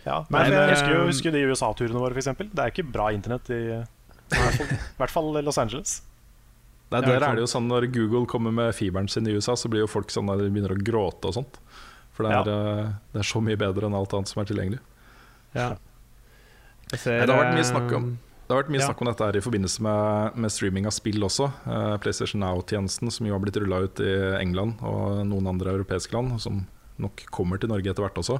[0.04, 2.28] Ja, Men, men jeg eh, husker jo husker de USA-turene våre, f.eks.
[2.52, 6.02] Det er ikke bra internett i i hvert fall- i hvert fall Los Angeles.
[7.00, 9.70] Nei, der er det jo sånn Når Google kommer med fiberen sin i USA, så
[9.72, 11.58] blir jo folk sånn der de begynner å gråte og sånt.
[12.14, 12.92] For det er, ja.
[13.14, 14.80] det er så mye bedre enn alt annet som er tilgjengelig.
[15.54, 15.74] ja.
[16.94, 18.86] Ser, Nei, det har vært mye snakk om- um, Det har vært mye Ja.
[18.86, 21.46] snakk om dette her i forbindelse med, med streaming av spill også.
[21.66, 26.12] Uh, PlayStation Now-tjenesten, som jo har blitt rulla ut i England og noen andre europeiske
[26.12, 26.66] land, som
[27.00, 28.38] nok kommer til Norge etter hvert også.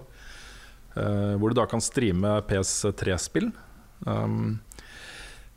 [0.94, 3.50] Uh, hvor du da kan streame PS3-spill.
[4.06, 4.60] Um,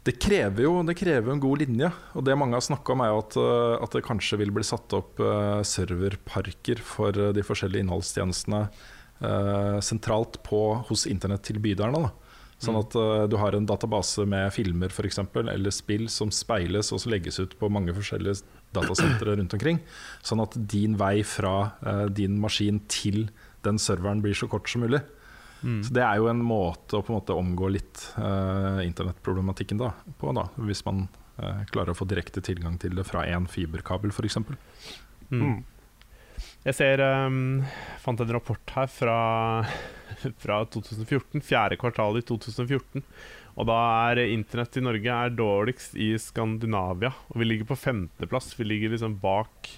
[0.08, 3.12] det krever jo det krever en god linje, og det mange har snakka om, er
[3.12, 7.43] jo at, eh, at det kanskje vil bli satt opp eh, serverparker for eh, de
[7.43, 12.08] forskjellige innholdstjenestene eh, sentralt på, hos internettilbyderne.
[12.64, 16.89] Sånn at eh, du har en database med filmer for eksempel, eller spill som speiles
[16.95, 18.41] og så legges ut på mange forskjellige
[18.78, 19.82] datasentre rundt omkring.
[20.26, 23.28] Sånn at din vei fra eh, din maskin til
[23.68, 25.03] den serveren blir så kort som mulig.
[25.62, 25.80] Mm.
[25.84, 29.93] Så Det er jo en måte å på en måte omgå litt eh, internettproblematikken da,
[30.20, 31.05] på, da, hvis man
[31.38, 34.39] eh, klarer å få direkte tilgang til det fra én fiberkabel f.eks.
[35.32, 35.41] Mm.
[35.41, 35.58] Mm.
[36.68, 37.64] Jeg ser um,
[38.03, 39.18] fant en rapport her fra,
[40.43, 43.05] fra 2014, fjerde kvartal i 2014.
[43.58, 43.78] Og da
[44.12, 47.10] er internett i Norge er dårligst i Skandinavia.
[47.32, 48.51] Og vi ligger på femteplass.
[48.60, 49.72] Vi ligger liksom bak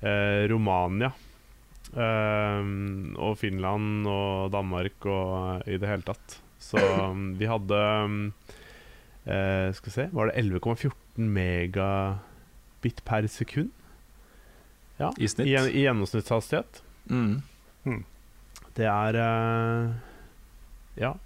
[0.00, 1.12] eh, Romania.
[1.96, 6.38] Ehm, og Finland og Danmark og i det hele tatt.
[6.62, 8.18] Så um, vi hadde um,
[9.26, 13.72] uh, Skal vi se Var det 11,14 megabit per sekund?
[15.00, 15.48] Ja, I snitt.
[15.48, 16.82] I, i gjennomsnittshastighet.
[17.10, 17.42] Mm.
[18.76, 19.92] Det er uh,
[21.00, 21.16] Ja.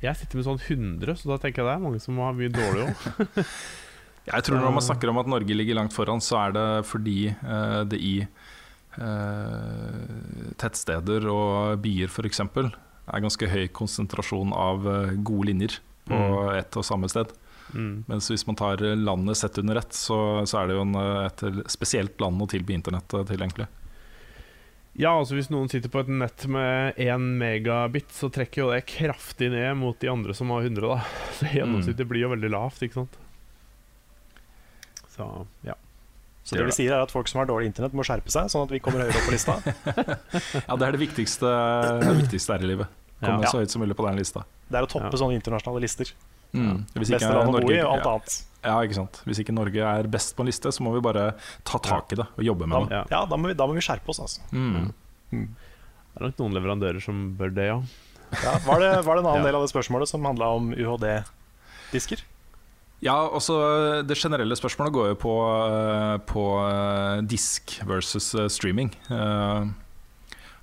[0.00, 2.48] Jeg sitter med sånn 100, så da tenker jeg det er mange som har mye
[2.54, 3.40] dårlig òg.
[4.30, 7.32] Jeg tror når man snakker om at Norge ligger langt foran, så er det fordi
[7.40, 8.49] uh, det i eh,
[10.60, 12.40] tettsteder og byer f.eks.
[12.42, 15.78] er ganske høy konsentrasjon av eh, gode linjer
[16.10, 16.56] på Mm.
[16.58, 17.30] ett og samme sted.
[17.70, 18.02] Mm.
[18.08, 21.26] Mens hvis man tar landet sett under ett, så, så er det jo en, eh,
[21.28, 23.68] et spesielt land å tilby internett eh, til, egentlig.
[24.98, 28.82] Ja, altså hvis noen sitter på et nett med 1 megabit, så trekker jo det
[28.90, 30.98] kraftig ned mot de andre som har 100, da.
[31.38, 33.14] Så gjennomsnittet blir jo veldig lavt, ikke sant.
[35.14, 35.28] Så
[35.66, 35.78] ja.
[36.50, 38.64] Så det vi sier er at folk som har dårlig internett, må skjerpe seg, sånn
[38.66, 39.54] at vi kommer høyere opp på lista.
[40.68, 41.50] Ja, det er det viktigste,
[42.02, 42.88] det viktigste her i livet.
[43.20, 43.50] Komme Ja.
[43.52, 44.42] så høyt som mulig på den lista.
[44.70, 45.18] Det er å toppe Ja.
[45.22, 46.10] sånne internasjonale lister.
[46.52, 46.80] Mm.
[46.96, 48.36] Hvis Beste land å bo i, alt annet.
[48.66, 49.20] ja, ikke sant.
[49.28, 52.16] Hvis ikke Norge er best på en liste, så må vi bare ta tak i
[52.18, 53.04] det og jobbe med det.
[53.12, 53.20] Ja.
[53.30, 54.40] Da må vi, da må vi skjerpe oss, altså.
[54.50, 54.90] Mm.
[55.30, 57.78] Det er nok noen leverandører som bør det, ja.
[58.42, 59.46] Ja, var, det, var det en annen Ja.
[59.46, 62.24] del av det spørsmålet som handla om UHD-disker?
[63.00, 63.54] Ja, også
[64.04, 65.34] Det generelle spørsmålet går jo på,
[65.64, 68.90] eh, på eh, disk versus eh, streaming.
[69.08, 69.70] Eh,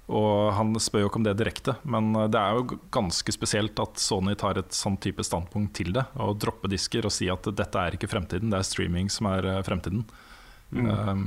[0.08, 3.80] Og Han spør jo ikke om det direkte, men eh, det er jo ganske spesielt
[3.84, 6.06] at Sony tar et sånn type standpunkt til det.
[6.22, 9.44] Og dropper disker og sier at dette er ikke fremtiden, det er streaming som er
[9.58, 10.06] eh, fremtiden.
[10.72, 10.88] Mm.
[10.88, 11.26] Um,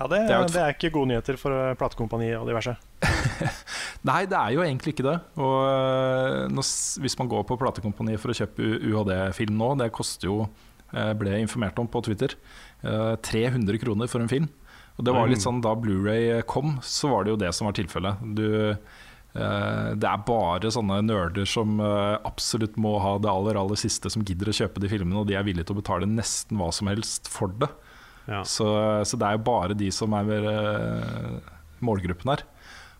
[0.00, 2.72] Ja, det, Det er et- det er ikke gode nyheter for platekompaniet og diverse.
[4.08, 5.16] Nei, det er jo egentlig ikke det.
[5.36, 6.64] Og øh, nå,
[7.04, 10.38] hvis man går på platekompaniet for å kjøpe UHD-film nå, det koster jo,
[10.94, 12.32] eh, ble jeg informert om på Twitter,
[12.82, 14.48] eh, 300 kroner for en film.
[14.98, 17.76] Og det var litt sånn Da Blu-ray kom, så var det jo det som var
[17.76, 18.24] tilfellet.
[18.36, 18.46] Du,
[19.36, 24.10] eh, det er bare sånne nerder som eh, absolutt må ha det aller aller siste,
[24.12, 26.72] som gidder å kjøpe de filmene, og de er villige til å betale nesten hva
[26.72, 27.68] som helst for det.
[28.28, 28.42] Ja.
[28.44, 28.66] Så,
[29.08, 31.36] så det er jo bare de som er eh,
[31.84, 32.42] målgruppen her.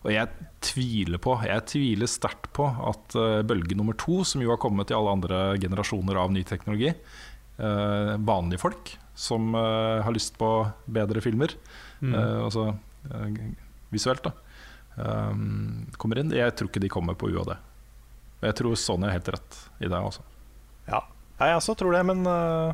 [0.01, 0.27] Og jeg
[0.65, 4.89] tviler på Jeg tviler sterkt på at eh, bølge nummer to, som jo har kommet
[4.89, 10.49] i alle andre generasjoner av ny teknologi, eh, vanlige folk som eh, har lyst på
[10.89, 11.53] bedre filmer,
[12.01, 12.15] Mm.
[12.17, 12.63] eh, altså
[13.13, 13.35] eh,
[13.93, 14.31] visuelt, da,
[16.01, 16.31] kommer inn.
[16.33, 17.51] Jeg tror ikke de kommer på UAD.
[18.41, 19.99] Og jeg tror Sony har helt rett i det.
[20.01, 20.23] også.
[20.89, 21.03] Ja,
[21.39, 22.73] jeg også tror det, men eh,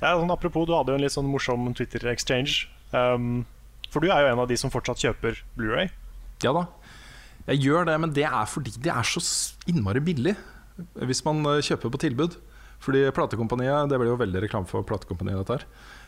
[0.00, 2.66] ja, sånn, Apropos, du hadde jo en litt sånn morsom Twitter-exchange.
[2.92, 3.44] Um,
[3.90, 5.92] for du er jo en av de som fortsatt kjøper Blu-ray
[6.42, 6.64] Ja da,
[7.46, 9.22] jeg gjør det, men det er fordi det er så
[9.70, 10.34] innmari billig
[10.98, 12.34] hvis man eh, kjøper på tilbud.
[12.80, 15.64] Fordi platekompaniet Det blir jo veldig reklame for platekompaniet, dette her.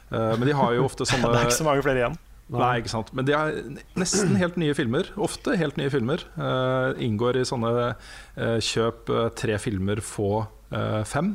[0.09, 2.17] Uh, Men de har jo ofte sånne Det er ikke så mange flere igjen.
[2.53, 3.13] Nei, ikke sant.
[3.17, 3.55] Men de har
[3.99, 5.09] nesten helt nye filmer.
[5.21, 6.25] Ofte helt nye filmer.
[6.37, 11.35] Uh, inngår i sånne uh, kjøp eh, tre filmer, få eh, fem.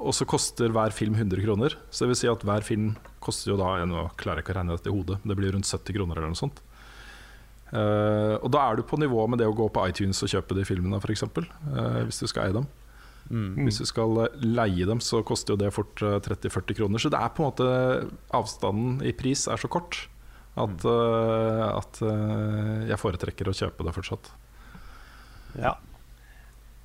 [0.00, 1.76] Og så koster hver film 100 kroner.
[1.90, 4.58] Så det vil si at hver film koster jo da Nå klarer jeg ikke å
[4.60, 6.62] regne dette i hodet, det blir rundt 70 kroner eller noe sånt.
[7.72, 10.56] Uh, og da er du på nivå med det å gå på iTunes og kjøpe
[10.58, 11.24] de filmene, f.eks.
[11.24, 12.66] Uh, hvis du skal eie dem.
[13.30, 13.64] Mm.
[13.64, 17.02] Hvis du skal eh, leie dem, så koster jo det fort eh, 30-40 kroner.
[17.02, 17.68] Så det er på en måte
[18.34, 20.06] avstanden i pris er så kort
[20.52, 24.26] at, uh, at uh, jeg foretrekker å kjøpe det fortsatt.
[25.56, 25.78] Ja,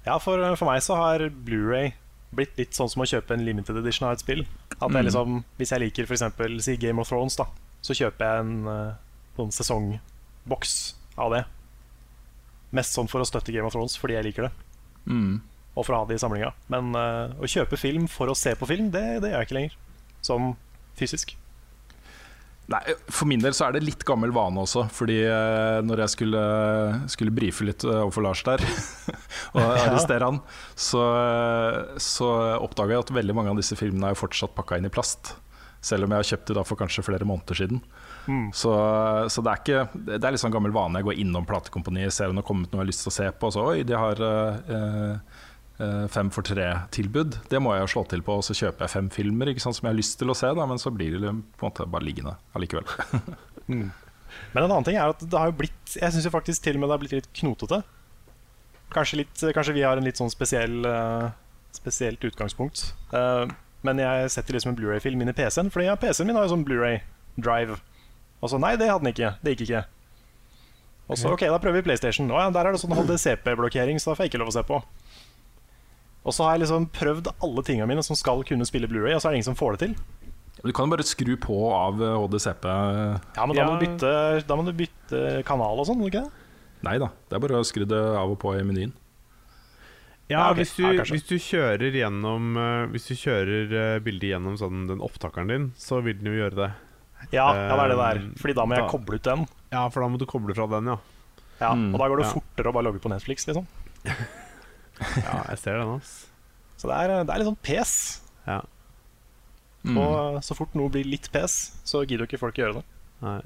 [0.06, 1.92] ja for, for meg så har Blu-ray
[2.36, 4.42] blitt litt sånn som å kjøpe en limited edition av et spill.
[4.82, 5.06] At jeg Mm.
[5.06, 6.64] liksom, Hvis jeg liker f.eks.
[6.64, 7.46] si Game of Thrones, da
[7.82, 8.94] så kjøper jeg en uh,
[9.38, 10.74] sånn sesongboks
[11.18, 11.44] av det.
[12.76, 14.52] Mest sånn for å støtte Game of Thrones fordi jeg liker det,
[15.78, 16.52] og for å ha det i samlinga.
[16.74, 19.60] Men uh, å kjøpe film for å se på film, det, det gjør jeg ikke
[19.60, 19.78] lenger.
[20.26, 20.56] Sånn
[21.00, 21.36] fysisk.
[22.68, 24.88] Nei, For min del så er det litt gammel vane også.
[24.92, 26.42] Fordi eh, når jeg skulle,
[27.08, 28.60] skulle brife litt eh, overfor Lars der,
[29.54, 30.40] og arrestere han,
[30.76, 31.04] så,
[32.02, 34.94] så oppdaga jeg at veldig mange av disse filmene er jo fortsatt pakka inn i
[34.94, 35.36] plast.
[35.84, 37.82] Selv om jeg har kjøpt de da for kanskje flere måneder siden.
[38.28, 38.48] Mm.
[38.52, 38.72] Så,
[39.32, 41.00] så det er ikke Det er litt sånn gammel vane.
[41.00, 43.18] Jeg går innom platekompaniet, ser om det har kommet noe jeg har lyst til å
[43.18, 45.38] se på, og så oi, de har eh,
[45.80, 47.40] eh, fem for tre-tilbud.
[47.52, 49.88] Det må jeg jo slå til på, og så kjøper jeg fem filmer sant, som
[49.88, 52.08] jeg har lyst til å se, da, men så blir det på en måte bare
[52.08, 52.90] liggende allikevel.
[54.54, 56.82] Men en annen ting er at det har jo blitt Jeg syns faktisk til og
[56.82, 57.82] med det har blitt litt knotete.
[58.94, 61.28] Kanskje, litt, kanskje vi har en litt sånn spesiell uh,
[61.76, 62.94] spesielt utgangspunkt.
[63.12, 63.46] Uh,
[63.86, 66.54] men jeg setter liksom en Blu-ray-film inn i PC-en, Fordi ja, PC-en min har jo
[66.56, 67.78] sånn Blu-ray-drive.
[68.42, 69.34] Og så nei, det hadde den ikke.
[69.44, 69.84] Det gikk ikke.
[71.08, 72.28] Og så ok, da prøver vi PlayStation.
[72.36, 74.64] Å ja, der er det sånn HDCP-blokkering, så da får jeg ikke lov å se
[74.68, 74.80] på.
[76.28, 79.24] Og så har jeg liksom prøvd alle tingene mine som skal kunne spille Blu-ray, og
[79.24, 79.94] så er det ingen som får det til.
[80.58, 82.66] Du kan jo bare skru på av HDCP.
[82.68, 83.78] Ja, men da må Ja.
[83.78, 84.12] du bytte,
[84.50, 86.44] da må du bytte kanal og sånn, må du ikke det?
[86.86, 88.94] Nei da, det er bare å skru det av og på i menyen.
[90.28, 90.60] Ja, okay.
[90.60, 94.82] hvis, du, Ja, hvis du kjører gjennom eh, Hvis du kjører eh, bildet gjennom sånn,
[94.90, 96.68] den opptakeren din, så vil den jo gjøre det.
[97.32, 98.20] Ja, ja, det er det der.
[98.26, 99.46] Um, Fordi da må jeg koble ut den.
[99.72, 100.98] Ja, for da må du koble fra den, ja.
[101.58, 101.94] Ja, Mm.
[101.96, 102.34] Og da går det Ja.
[102.36, 103.66] fortere å bare logge på Netflix, liksom.
[105.24, 106.12] Ja, jeg ser den, ass.
[106.78, 107.94] Så det er, det er litt sånn pes.
[108.46, 108.60] Ja.
[109.88, 109.98] Mm.
[110.02, 111.56] Og så fort noe blir litt pes,
[111.88, 112.86] så gidder jo ikke folk å gjøre det.
[113.24, 113.40] Nei.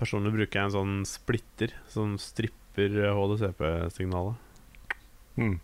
[0.00, 4.98] Personlig bruker jeg en sånn splitter som stripper eh, HDCP-signalet.
[5.38, 5.56] Mm.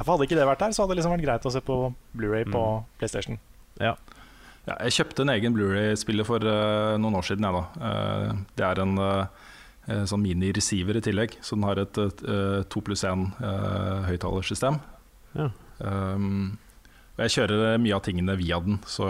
[0.00, 1.78] Hadde ikke det vært der, så hadde det liksom vært greit å se på
[2.16, 2.86] Blu-ray på Mm.
[2.98, 3.38] PlayStation.
[3.80, 3.94] Ja,
[4.64, 7.44] jeg kjøpte en egen Blu-ray-spiller for uh, noen år siden.
[7.44, 7.88] Jeg, da.
[7.88, 12.84] Eh, det er en eh, sånn mini-receiver i tillegg, så den har et uh, 2
[12.86, 14.80] pluss 1 uh, høyttalersystem.
[15.36, 15.50] Ja.
[15.84, 16.56] Um,
[17.14, 19.06] og jeg kjører mye av tingene via den, så,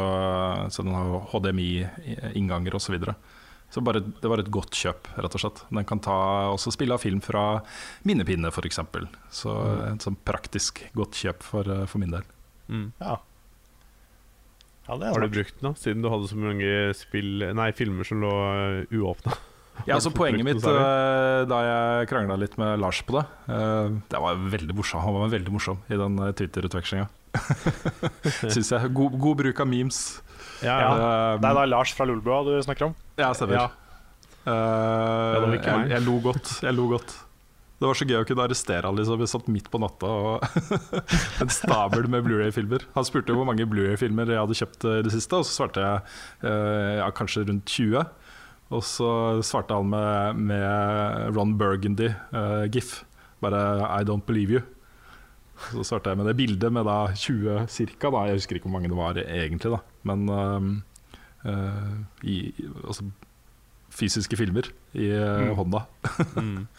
[0.74, 2.90] så den har HDMI-innganger osv.
[2.90, 3.14] Så, videre.
[3.74, 5.64] Så bare, det var et godt kjøp, rett og slett.
[5.74, 6.16] Den kan ta,
[6.54, 7.58] også spille av film fra
[8.06, 8.78] minnepinne, f.eks.
[9.34, 9.54] Så
[9.88, 12.28] et sånn praktisk godt kjøp for, eh, for min del.
[12.70, 12.92] Mm.
[13.00, 13.16] Ja.
[14.86, 15.74] ja, det Har du brukt den, da?
[15.80, 19.34] Siden du hadde så mange spill Nei, filmer som lå uh, uåpna.
[19.88, 24.22] Ja, altså Poenget mitt eh, da jeg krangla litt med Lars på det eh, Det
[24.22, 25.02] var veldig morsom.
[25.02, 27.08] Han var veldig morsom i den eh, Twitter-utvekslinga.
[28.54, 28.94] Syns jeg.
[28.94, 30.04] God, god bruk av memes.
[30.64, 30.90] Ja, Ja.
[30.94, 32.94] Eh, Det er da Lars fra Lolbua du snakker om?
[33.20, 33.54] ja, stemmer.
[33.60, 33.68] Ja.
[34.44, 36.50] Uh, jeg, jeg lo godt.
[36.60, 37.14] Jeg lo godt.
[37.80, 38.96] Det var så gøy å kunne arrestere han.
[38.98, 39.18] Liksom.
[39.20, 40.44] Vi satt midt på natta og
[41.42, 42.84] en stabel med Blu-ray-filmer.
[42.94, 45.56] Han spurte jo hvor mange Blu-ray-filmer jeg hadde kjøpt eh, i det siste, og så
[45.58, 46.04] svarte jeg
[46.44, 48.04] uh, ja, kanskje rundt 20.
[48.74, 49.08] Og så
[49.44, 52.94] svarte han med, med Ron Burgundy-gif.
[53.44, 54.64] Bare 'I don't believe you'.
[55.72, 58.10] Så svarte jeg med det bildet med da 20 cirka.
[58.10, 58.24] Da.
[58.28, 59.82] Jeg husker ikke hvor mange det var egentlig, da.
[60.04, 60.70] Men ehm,
[61.44, 61.96] eh,
[62.28, 62.38] i,
[62.84, 63.06] altså,
[63.94, 65.56] fysiske filmer i eh, Mm.
[65.58, 65.84] hånda.
[66.36, 66.66] Mm.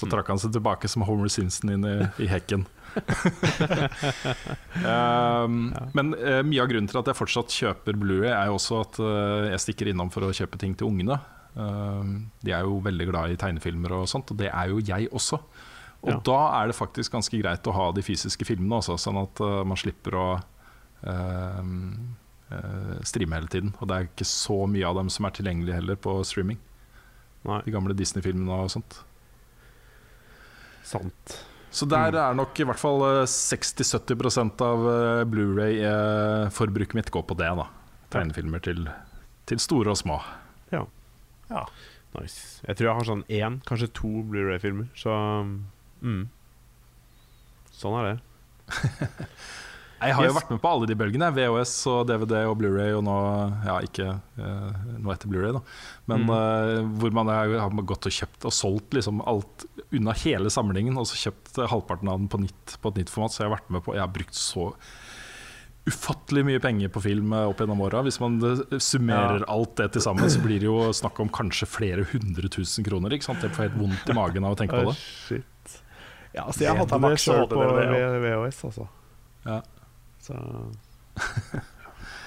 [0.00, 2.62] Så trakk han seg tilbake som Homer Simpson inn i, i hekken.
[4.86, 5.56] um,
[5.96, 9.00] Men uh, mye av grunnen til at jeg fortsatt kjøper Blu-ray, er jo også at
[9.02, 11.18] uh, jeg stikker innom for å kjøpe ting til ungene.
[11.56, 15.10] Uh, de er jo veldig glad i tegnefilmer og sånt, og det er jo jeg
[15.10, 15.40] også.
[16.00, 16.20] Og Ja.
[16.24, 19.58] da er det faktisk ganske greit å ha de fysiske filmene også, sånn at eh,
[19.68, 20.28] man slipper å
[21.04, 21.98] um, eh,
[23.06, 23.74] streame hele tiden.
[23.78, 26.58] Og det er ikke så mye av dem som er tilgjengelig heller på streaming.
[27.46, 29.00] Nei, De gamle Disney-filmene og sånt.
[30.84, 31.38] sant.
[31.70, 37.36] Så der er nok i hvert fall eh, 60-70 av eh, Blu-ray-forbruket mitt går på
[37.38, 37.52] det.
[37.60, 37.68] da
[38.10, 38.88] Tegnefilmer til,
[39.46, 40.18] til store og små.
[40.74, 40.82] Ja.
[41.50, 41.64] Ja.
[42.18, 42.58] Nice.
[42.66, 45.14] Jeg tror jeg har sånn én, kanskje to Blu-ray-filmer, så
[46.02, 46.24] mm.
[47.80, 48.16] Sånn er det.
[50.00, 51.28] Jeg har jo vært med på alle de bølgene.
[51.36, 53.16] VHS og DVD og Blu-ray og nå
[53.66, 54.06] Ja, ikke
[54.40, 55.60] eh, nå etter Blu-ray, da.
[56.08, 56.30] Men Mm.
[56.36, 60.96] eh, hvor man har, har gått og kjøpt og solgt liksom alt unna hele samlingen,
[60.96, 63.34] og så kjøpt eh, halvparten av den på nytt på et nytt format.
[63.36, 64.70] Så jeg har vært med på Jeg har brukt så
[65.90, 68.02] ufattelig mye penger på film eh, opp gjennom åra.
[68.06, 71.66] Hvis man summerer summerer alt det til sammen, så blir det jo snakk om kanskje
[71.68, 73.12] flere hundre tusen kroner.
[73.16, 73.42] Ikke sant?
[73.44, 74.96] Jeg får helt vondt i magen av å tenke på det.
[74.96, 75.04] det.
[75.28, 75.76] shit.
[76.32, 77.64] Ja, altså, jeg har hadde det sjøl på
[78.24, 78.88] VHS, altså.
[79.44, 79.60] Ja.
[80.30, 81.60] Så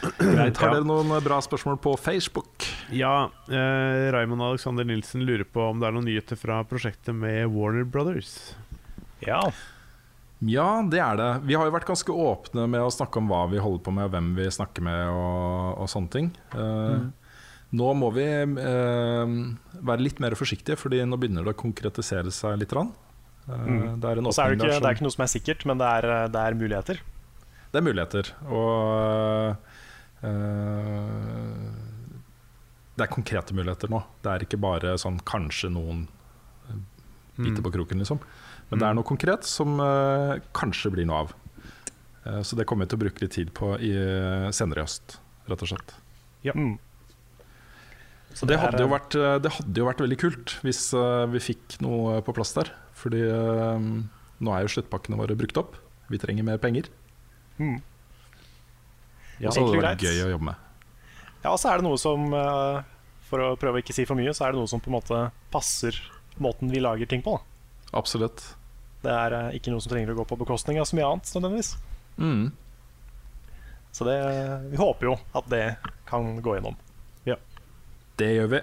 [0.20, 0.58] Greit.
[0.60, 2.66] Har dere noen bra spørsmål på Facebook?
[2.92, 7.48] Ja, eh, Raymond Alexander Nilsen lurer på om det er noen nyheter fra prosjektet med
[7.54, 8.34] Warner Brothers.
[9.24, 9.40] Ja.
[10.44, 11.30] Ja, det er det.
[11.48, 14.10] Vi har jo vært ganske åpne med å snakke om hva vi holder på med,
[14.10, 16.34] og hvem vi snakker med og, og sånne ting.
[16.52, 17.06] Eh,
[17.74, 19.32] Nå må vi eh,
[19.82, 22.76] være litt mer forsiktige, Fordi nå begynner det å konkretisere seg litt.
[22.76, 22.92] Eh,
[23.44, 24.00] Mm.
[24.00, 25.80] Det er en er det, ikke, som, det er ikke noe som er sikkert, men
[25.82, 27.02] det er, det er muligheter.
[27.74, 28.30] Det er muligheter.
[28.54, 29.56] Og
[30.22, 31.72] eh,
[32.94, 34.04] det er konkrete muligheter nå.
[34.22, 36.06] Det er ikke bare sånn kanskje noen
[37.34, 38.22] biter på kroken, liksom.
[38.70, 41.36] Men det er noe konkret som eh, kanskje blir noe av.
[42.24, 43.92] Uh, så det kommer vi til å bruke litt tid på i,
[44.56, 45.18] senere i høst,
[45.50, 45.96] rett og slett.
[46.54, 46.78] Mm.
[48.34, 51.26] Så det hadde, jo eh, vært, eh, det hadde jo vært veldig kult hvis eh,
[51.34, 52.72] vi fikk noe på plass der.
[52.98, 53.88] Fordi eh,
[54.44, 55.78] nå er jo sluttpakkene våre brukt opp.
[56.12, 56.90] Vi trenger mer penger.
[57.64, 57.78] Mm.
[59.42, 60.56] Ja, så det var gøy å jobbe med.
[61.44, 62.78] Ja, og så er det noe som eh,
[63.28, 64.96] For å prøve å ikke si for mye, så er det noe som på en
[65.00, 65.20] måte
[65.52, 65.98] passer
[66.42, 67.34] måten vi lager ting på.
[67.40, 67.98] Da.
[68.00, 68.44] Absolutt.
[69.04, 71.32] Det er eh, ikke noe som trenger å gå på bekostning av så mye annet,
[71.36, 71.74] nødvendigvis.
[72.22, 72.46] Mm.
[73.94, 74.16] Så det,
[74.72, 75.66] vi håper jo at det
[76.10, 76.78] kan gå gjennom.
[78.14, 78.60] Det gjør vi.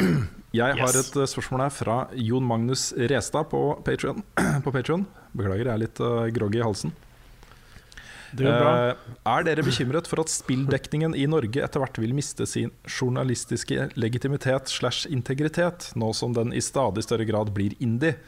[0.56, 1.10] Jeg har Yes.
[1.10, 4.22] et eh, spørsmål her fra Jon Magnus Restad på Patreon.
[4.64, 6.00] Beklager, jeg er litt
[6.32, 6.94] groggy i halsen.
[6.94, 6.96] Det går bra.
[6.96, 13.88] Eh, er dere bekymret for at spilldekningen i Norge etter hvert vil miste sin journalistiske
[13.96, 18.18] legitimitet slash integritet, nå som den i stadig større grad blir indie?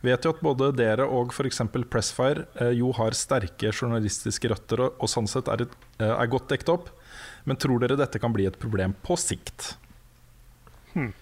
[0.00, 1.60] Vet jo at både dere og f.eks.
[1.92, 6.32] Pressfire eh, jo har sterke journalistiske røtter og, og sånn sett er, et, eh, er
[6.32, 6.88] godt dekket opp,
[7.44, 9.74] men tror dere dette kan bli et problem på sikt?
[10.94, 11.12] Hmm.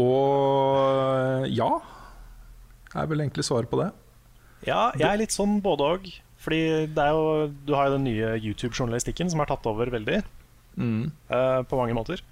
[0.00, 1.70] Og ja,
[2.96, 3.90] er vel egentlig svaret på det.
[4.64, 6.12] Ja, jeg er litt sånn både og.
[6.42, 10.22] Fordi det er jo, du har jo den nye YouTube-journalistikken som har tatt over veldig.
[11.30, 12.22] eh, på mange måter.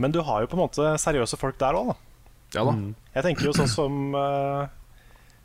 [0.00, 1.96] Men du har jo på en måte seriøse folk der òg, da.
[2.54, 2.74] Ja da.
[2.78, 2.94] Mm.
[3.16, 4.70] Jeg tenker jo sånn som uh,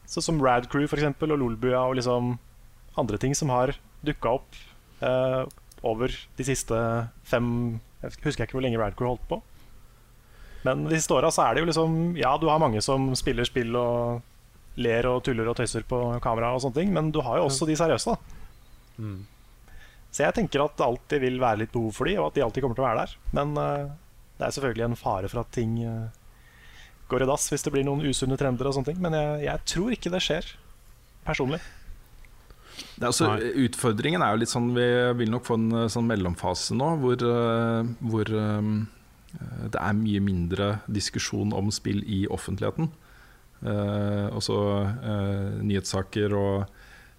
[0.09, 2.35] Sånn som Rad Crew for eksempel, og Lolbua og liksom
[2.97, 4.57] andre ting som har dukka opp
[5.05, 5.45] uh,
[5.85, 6.75] over de siste
[7.29, 9.39] fem Jeg husker ikke hvor lenge Rad Crew holdt på.
[10.65, 13.47] Men de siste åra så er det jo liksom Ja, du har mange som spiller
[13.47, 14.25] spill og
[14.79, 17.67] ler og tuller og tøyser på kamera og sånne ting, men du har jo også
[17.69, 18.37] de seriøse, da.
[18.99, 19.19] Mm.
[20.09, 22.45] Så jeg tenker at det alltid vil være litt behov for de, og at de
[22.45, 23.17] alltid kommer til å være der.
[23.37, 23.91] Men uh,
[24.39, 26.07] det er selvfølgelig en fare for at ting uh,
[27.11, 29.03] går i dass hvis det blir noen usunne trender og sånne ting.
[29.03, 30.49] Men jeg, jeg tror ikke det skjer,
[31.27, 31.61] personlig.
[32.79, 33.33] Det er også,
[33.65, 34.85] utfordringen er jo litt sånn Vi
[35.19, 40.69] vil nok få en eh, sånn mellomfase nå hvor, eh, hvor det er mye mindre
[40.87, 42.87] diskusjon om spill i offentligheten.
[43.59, 44.57] Eh, også
[45.03, 46.65] eh, nyhetssaker og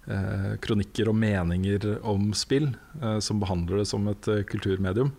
[0.07, 2.71] eh, kronikker og meninger om spill
[3.21, 5.11] som behandler det som et kulturmedium.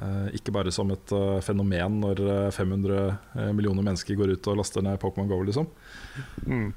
[0.00, 1.10] Eh, ikke bare som et
[1.44, 2.94] fenomen når eh, 500
[3.36, 5.42] eh, millioner mennesker går ut og laster ned Pokémon GO.
[5.44, 5.66] Liksom.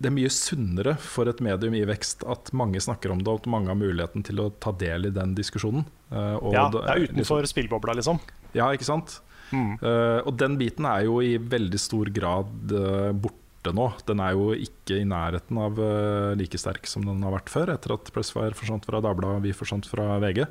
[0.00, 3.42] Det er mye sunnere for et medium i vekst at mange snakker om det, og
[3.44, 5.84] at mange har muligheten til å ta del i den diskusjonen.
[6.10, 8.18] Eh, og Ja, det- er utenfor spillbobla, liksom.
[8.56, 9.20] Ja, ikke sant?
[9.52, 13.88] Eh, og den biten er jo i veldig stor grad uh, borte nå.
[14.08, 17.74] Den er jo ikke i nærheten av uh, like sterk som den har vært før,
[17.74, 20.44] etter at Pressfire forsvant fra Dagbladet og vi forsvant fra VG.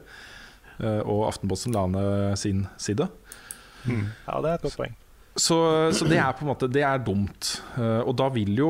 [0.80, 3.08] eh, og Aftenposten la ned sin side.
[3.88, 4.96] Ja, det er et godt poeng.
[5.40, 5.56] Så,
[5.96, 7.62] så det er på en måte Det er dumt.
[7.80, 8.70] Eh, og da vil jo,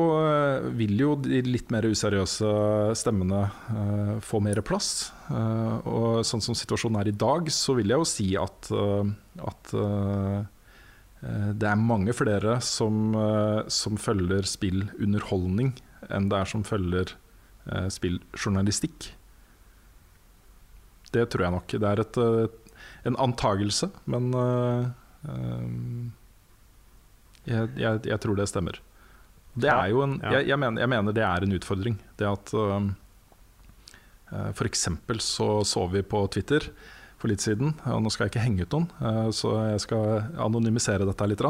[0.78, 2.50] vil jo de litt mer useriøse
[2.98, 3.48] stemmene
[4.22, 5.10] få mer plass.
[5.30, 9.12] Eh, og sånn som situasjonen er i dag, så vil jeg jo si at, eh,
[9.46, 10.40] at eh,
[11.54, 13.12] det er mange flere som,
[13.68, 15.74] som følger spillunderholdning
[16.08, 17.12] enn det er som følger
[17.92, 19.10] spilljournalistikk.
[21.12, 21.74] Det tror jeg nok.
[21.84, 22.18] Det er et,
[23.10, 24.32] en antagelse, men
[27.44, 28.80] jeg, jeg, jeg tror det stemmer.
[29.60, 32.00] Det er jo en, jeg, jeg, mener, jeg mener det er en utfordring.
[32.16, 32.94] Det at um,
[34.32, 34.70] uh, For
[35.20, 36.70] så så vi på Twitter
[37.20, 40.30] for litt siden, og nå skal jeg ikke henge ut noen, uh, så jeg skal
[40.40, 41.44] anonymisere dette litt.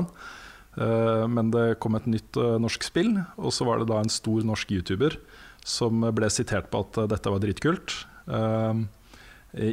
[0.79, 4.13] Eh, men det kom et nytt eh, norsk spill, og så var det da en
[4.13, 5.19] stor norsk YouTuber
[5.67, 7.97] som ble sitert på at eh, dette var dritkult.
[8.31, 8.83] eh,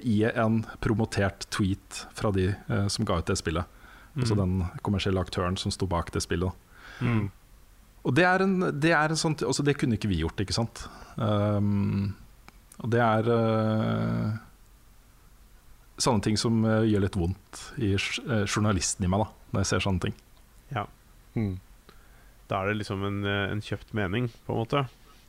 [0.02, 3.74] I en promotert tweet fra de eh, som ga ut det spillet.
[4.18, 6.50] Altså den kommersielle aktøren som sto bak det spillet.
[7.06, 7.28] Mm.
[8.02, 10.56] Og det er en, det er en sånn altså Det kunne ikke vi gjort, ikke
[10.56, 10.88] sant?
[11.22, 12.16] Um,
[12.84, 14.36] og det er uh,
[15.98, 19.70] sånne ting som uh, gjør litt vondt i uh, journalisten i meg, da når jeg
[19.72, 20.16] ser sånne ting.
[20.76, 20.84] Ja.
[21.38, 21.56] Mm.
[22.52, 24.84] Da er det liksom en, en kjøpt mening, på en måte.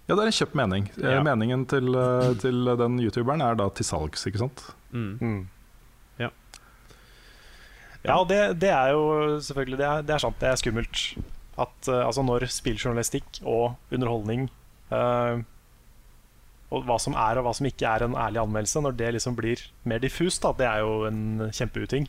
[0.09, 0.89] Ja, det er en kjøpt mening.
[1.01, 1.21] Ja.
[1.25, 4.65] Meningen til, uh, til den youtuberen er da til salgs, ikke sant?
[4.93, 5.11] Mm.
[5.23, 5.41] Mm.
[6.21, 6.33] Ja.
[8.05, 10.41] Ja, og det, det er jo selvfølgelig det er, det er sant.
[10.43, 11.05] Det er skummelt.
[11.59, 14.45] At altså når spilljournalistikk og underholdning
[14.95, 15.41] eh,
[16.69, 19.37] Og hva som er og hva som ikke er en ærlig anmeldelse, når det liksom
[19.39, 22.09] blir mer diffust, da, det er jo en kjempeuting.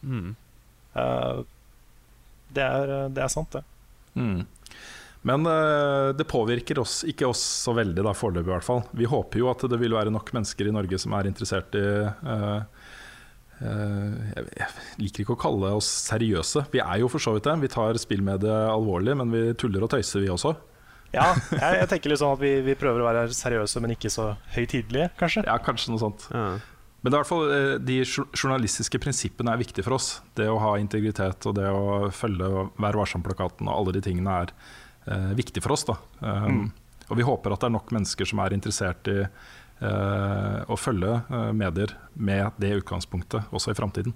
[0.00, 0.30] Mm.
[0.94, 1.42] Uh,
[2.56, 3.62] det, er, det er sant, det.
[4.16, 4.46] Mm.
[5.28, 8.82] Men uh, det påvirker oss, ikke oss så veldig, da, foreløpig i hvert fall.
[8.96, 11.84] Vi håper jo at det vil være nok mennesker i Norge som er interessert i
[12.08, 12.64] uh,
[13.60, 14.70] eh, jeg
[15.02, 16.64] liker ikke å kalle oss seriøse.
[16.72, 17.58] Vi er jo for så vidt det.
[17.66, 20.54] Vi tar spillmediet alvorlig, men vi tuller og tøyser, vi også.
[21.14, 24.10] Ja, jeg, jeg tenker litt sånn at vi, vi prøver å være seriøse, men ikke
[24.12, 25.42] så høytidelige, kanskje.
[25.48, 26.26] Ja, kanskje noe sånt.
[26.30, 26.44] Ja.
[27.00, 30.10] Men det er hvert fall eh, de journalistiske prinsippene er viktige for oss.
[30.36, 34.52] Det å ha integritet og det å følge Vær varsom-plakaten og alle de tingene er
[35.08, 35.86] eh, viktig for oss.
[35.88, 35.96] Da.
[36.20, 36.68] Um,
[37.10, 41.16] Og vi håper at det er nok mennesker som er interessert i eh, å følge
[41.26, 44.14] eh, medier med det utgangspunktet også i framtiden.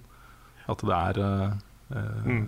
[0.71, 1.57] At det er eh,
[1.97, 2.45] eh, Mm.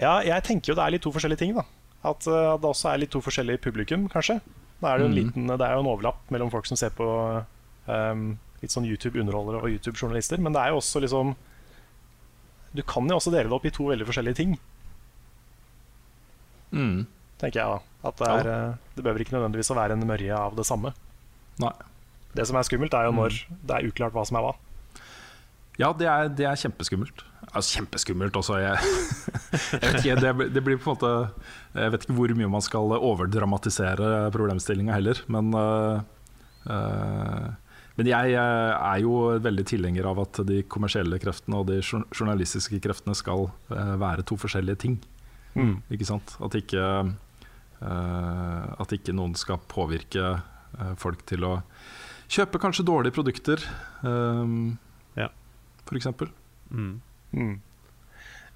[0.00, 1.50] Ja, jeg tenker jo det er litt to forskjellige ting.
[1.58, 1.66] da
[2.04, 4.40] At eh, det også er litt to forskjellige publikum, kanskje.
[4.80, 5.16] Da er det, Mhm.
[5.18, 7.04] liten, det er jo en overlapp mellom folk som ser på
[7.86, 10.38] um, litt sånn YouTube-underholdere og YouTube-journalister.
[10.40, 11.34] Men det er jo også liksom
[12.72, 14.52] Du kan jo også dele det opp i to veldig forskjellige ting,
[16.72, 17.06] mm,
[17.40, 17.66] tenker jeg.
[17.66, 18.74] da At det, er, ja.
[18.96, 20.92] det behøver ikke nødvendigvis å være en mørje av det samme.
[21.60, 21.72] Nei.
[22.32, 23.34] Det som er skummelt, er jo når
[23.66, 24.54] det er uklart hva som er hva.
[25.82, 27.24] Ja, det er, det er kjempeskummelt.
[27.50, 28.58] Altså, kjempeskummelt også.
[28.62, 28.78] Jeg,
[29.74, 31.10] jeg vet ikke, det, det blir på en måte
[31.74, 36.04] Jeg vet ikke hvor mye man skal overdramatisere problemstillinga heller, men uh,
[37.98, 43.12] Men jeg er jo veldig tilhenger av at de kommersielle kreftene og de journalistiske kreftene
[43.18, 44.94] skal øh, være to forskjellige ting.
[45.52, 45.74] Mm.
[45.92, 46.32] Ikke sant?
[46.40, 46.86] At ikke,
[47.82, 50.38] at ikke noen skal påvirke
[51.02, 51.52] folk til å
[52.30, 53.62] kjøpe kanskje dårlige produkter,
[54.06, 54.78] um,
[55.18, 55.28] Ja.
[55.92, 56.30] eksempel.
[56.70, 57.00] Mm.
[57.32, 57.60] Mm.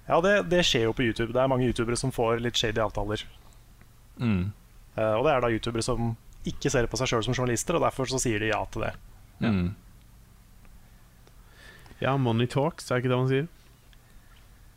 [0.07, 1.33] Ja, det, det skjer jo på YouTube.
[1.33, 3.23] Det er mange youtubere som får litt shady avtaler.
[4.21, 4.51] Mm.
[4.95, 6.13] Uh, og det er da youtubere som
[6.45, 8.93] ikke ser på seg sjøl som journalister, og derfor så sier de ja til det.
[9.41, 9.49] Ja.
[9.51, 9.73] Mm.
[11.99, 13.47] ja, money talks, er ikke det man sier?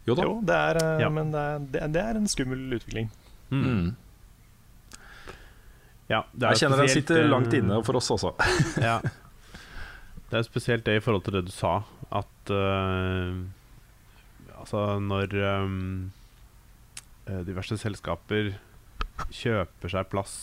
[0.09, 0.25] Jo da.
[0.25, 1.11] Jo, det er, uh, Ja.
[1.13, 3.11] men det er, det, det er en skummel utvikling.
[3.53, 3.93] Mm.
[6.09, 8.33] Ja, det er Jeg kjenner den sitter eh, langt inne for oss også.
[8.89, 8.99] ja.
[10.29, 11.83] Det er spesielt det i forhold til det du sa,
[12.17, 13.37] at eh,
[14.69, 18.51] Altså, når eh, diverse selskaper
[19.33, 20.35] kjøper seg plass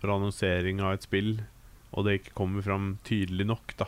[0.00, 1.36] for annonsering av et spill,
[1.94, 3.86] og det ikke kommer fram tydelig nok, da,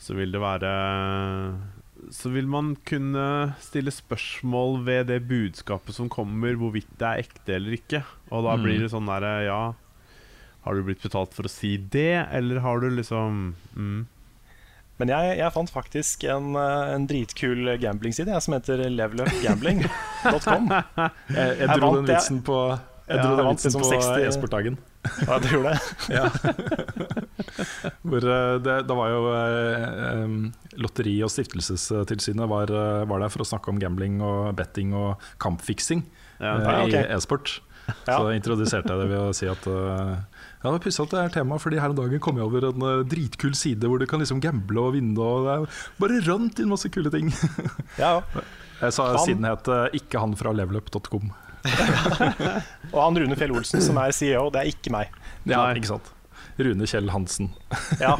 [0.00, 0.70] så vil det være
[2.16, 7.54] Så vil man kunne stille spørsmål ved det budskapet som kommer, hvorvidt det er ekte
[7.58, 8.00] eller ikke.
[8.32, 8.64] Og da Mm.
[8.64, 9.60] blir det sånn derre Ja,
[10.64, 14.06] har du blitt betalt for å si det, eller har du liksom mm,
[15.02, 20.68] Men jeg, jeg fant faktisk en, eh, en dritkul gambling-side som heter levelupgambling.com.
[20.74, 22.58] Jeg, jeg Jeg dro vant, den vitsen på
[23.08, 23.88] Jeg dro ja, den vitsen på
[24.22, 24.78] e-sportdagen.
[25.28, 25.80] Ja, du gjorde det?
[26.16, 26.30] Ja.
[28.00, 30.32] Hvor det, det, da var jo eh,
[30.80, 35.20] Lotteri- og stiftelsestilsynet var, eh, var der for å snakke om gambling og betting og
[35.42, 36.06] kampfiksing
[36.40, 37.04] ja, okay.
[37.04, 37.58] I e-sport.
[38.06, 38.16] Ja.
[38.16, 40.14] Så introduserte jeg det ved å si at eh,
[40.64, 42.64] ja, det er pussig at det er tema, fordi her om dagen kom jeg over
[42.70, 45.18] en eh, dritkul side hvor du kan liksom gamble og vinne.
[45.20, 45.66] Og det er
[46.00, 47.28] bare rant inn masse kule ting.
[48.00, 48.22] Ja,
[48.80, 51.30] Jeg sa Han- Siden het eh, 'ikke han fra levelup.com'.
[52.92, 55.12] Og han Rune Fjell Olsen som er CEO, det er ikke meg.
[55.48, 56.10] Ja, ikke sant
[56.58, 57.50] Rune Kjell Hansen.
[58.00, 58.16] Ja,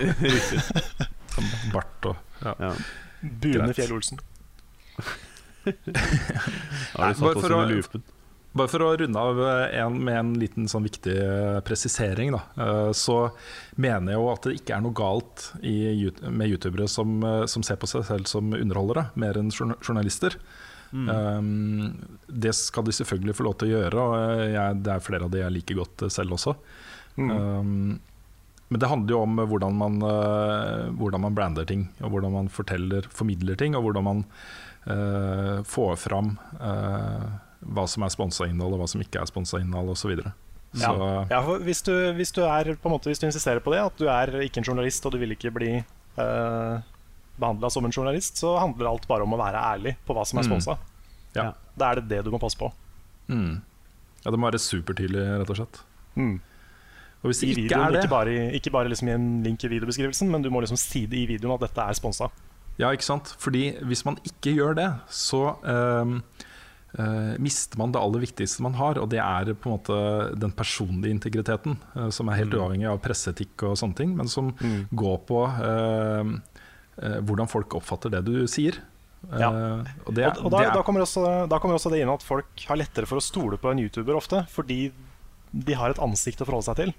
[1.73, 2.55] Bart og ja.
[2.61, 2.71] Ja.
[3.23, 4.19] Bune Fjell Olsen.
[5.65, 8.03] Har Nei, du satt bare oss for å- under lupen.
[8.55, 12.43] Bare for å runde av eh, en, med en liten sånn viktig eh, presisering, da,
[12.63, 13.17] eh, så
[13.75, 15.75] mener jeg jo at det ikke er noe galt i,
[16.31, 17.19] med youtubere som,
[17.51, 20.39] som ser på seg selv som underholdere, mer enn journalister.
[20.95, 21.09] Mm.
[21.11, 25.27] Um, det skal de selvfølgelig få lov til å gjøre, og jeg, det er flere
[25.27, 26.55] av de jeg liker godt selv også.
[27.19, 27.33] Mm.
[27.35, 27.89] Um,
[28.71, 29.99] men det handler jo om hvordan man,
[30.99, 34.23] hvordan man brander ting, og hvordan man forteller, formidler ting, og hvordan man
[34.87, 37.27] uh, får fram eh,
[37.65, 40.17] hva som er sponsa innhold, og hva som ikke er sponsa innhold, osv.
[40.75, 40.93] Ja.
[41.31, 44.33] Ja, hvis, du, hvis du er måte Hvis du insisterer på det, at du er
[44.43, 46.81] ikke en journalist og du vil ikke bli uh,
[47.39, 50.43] behandla som en journalist, så handler alt bare om å være ærlig på hva som
[50.43, 50.83] er Mm.
[51.35, 51.53] Ja.
[51.75, 52.69] Da er det det du må passe på.
[53.27, 53.63] Mm.
[54.25, 55.81] Ja, det må være supertydelig, rett og slett.
[57.25, 59.71] Og hvis det ikke er det ikke bare, ikke bare liksom i en link i
[59.73, 62.29] videobeskrivelsen, men du må liksom si det i videoen at dette er sponsa.
[62.79, 63.33] Ja, ikke sant?
[63.41, 66.15] Fordi hvis man ikke gjør det, så eh,
[67.43, 69.99] mister man det aller viktigste man har, og det er på en måte
[70.39, 74.53] den personlige integriteten, eh, som er helt uavhengig av presseetikk og sånne ting, men som
[74.95, 76.37] går på ehm,
[77.03, 78.79] eh, hvordan folk oppfatter det du sier.
[79.33, 79.49] Ja.
[79.51, 82.25] Eh, og det, Og, og da, da, kommer også, da kommer også det inn at
[82.25, 84.89] folk har lettere for å stole på en YouTuber ofte, fordi
[85.55, 86.95] de har et ansikt å forholde seg til.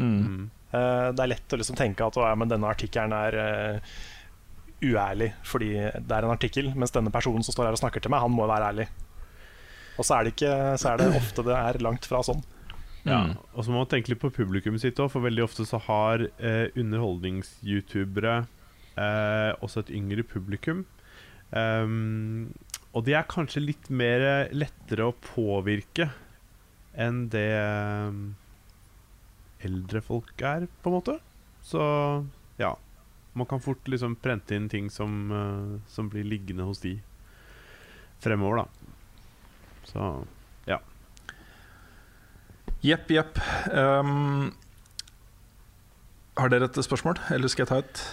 [0.00, 3.36] mm, Eh, det er lett å liksom tenke at «Å, ja, men denne artikkelen er
[3.38, 3.94] eh,
[4.84, 8.12] uærlig fordi det er en artikkel, mens denne personen som står her og snakker til
[8.14, 8.88] meg, han må være ærlig.
[9.98, 12.42] Og så er det, ikke, så er det ofte det er langt fra sånn.
[13.04, 13.34] Ja, Mm.
[13.52, 16.22] og så må man tenke litt på publikummet sitt òg, for veldig ofte så har
[16.40, 18.46] eh, underholdnings-youtubere
[18.96, 20.86] eh, også et yngre publikum.
[21.52, 22.48] Um,
[22.96, 26.08] og de er kanskje litt mer lettere å påvirke
[26.96, 27.44] enn det
[28.08, 28.34] um,
[29.60, 31.18] eldre folk er, på en måte.
[31.62, 31.82] Så
[32.58, 32.72] ja.
[33.34, 36.96] Man kan fort liksom prente inn ting som, uh, som blir liggende hos de
[38.22, 38.83] fremover, da.
[39.88, 40.10] Så
[40.68, 40.80] ja.
[42.84, 43.40] Jepp, jepp.
[43.72, 44.52] Um,
[46.38, 48.04] har dere et spørsmål, eller skal jeg ta et?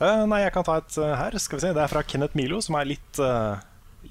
[0.00, 1.36] Uh, nei, jeg kan ta et uh, her.
[1.40, 1.72] Skal vi se.
[1.76, 3.56] Det er fra Kenneth Milo, som er litt, uh,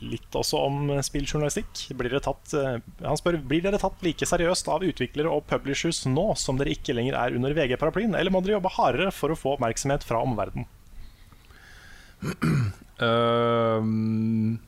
[0.01, 1.85] litt også om spilljournalistikk.
[1.99, 2.55] Blir dere tatt,
[3.03, 6.95] han spør Blir dere tatt like seriøst av utviklere og publishers nå som dere ikke
[6.97, 10.67] lenger er under VG-paraplyen, eller må dere jobbe hardere for å få oppmerksomhet fra omverdenen?
[13.03, 14.59] Ehm,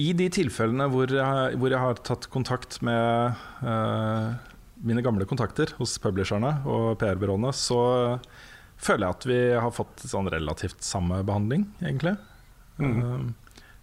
[0.00, 4.34] I de tilfellene hvor jeg, hvor jeg har tatt kontakt med uh,
[4.82, 7.80] mine gamle kontakter hos publisherne og PR-byråene, så
[8.80, 12.16] føler jeg at vi har fått sånn relativt samme behandling, egentlig.
[12.82, 13.34] Ehm,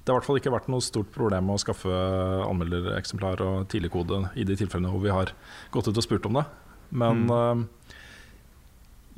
[0.04, 2.00] det har i hvert fall ikke vært noe stort problem med å skaffe
[2.46, 5.34] anmeldereksemplar og tidligkode i de tilfellene hvor vi har
[5.74, 6.46] gått ut og spurt om det.
[6.92, 7.64] Men ehm,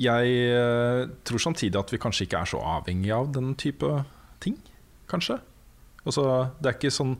[0.01, 3.89] jeg eh, tror samtidig at vi kanskje ikke er så avhengig av den type
[4.43, 4.57] ting,
[5.11, 5.39] kanskje.
[6.03, 6.23] Altså,
[6.59, 7.13] det er ikke sånn,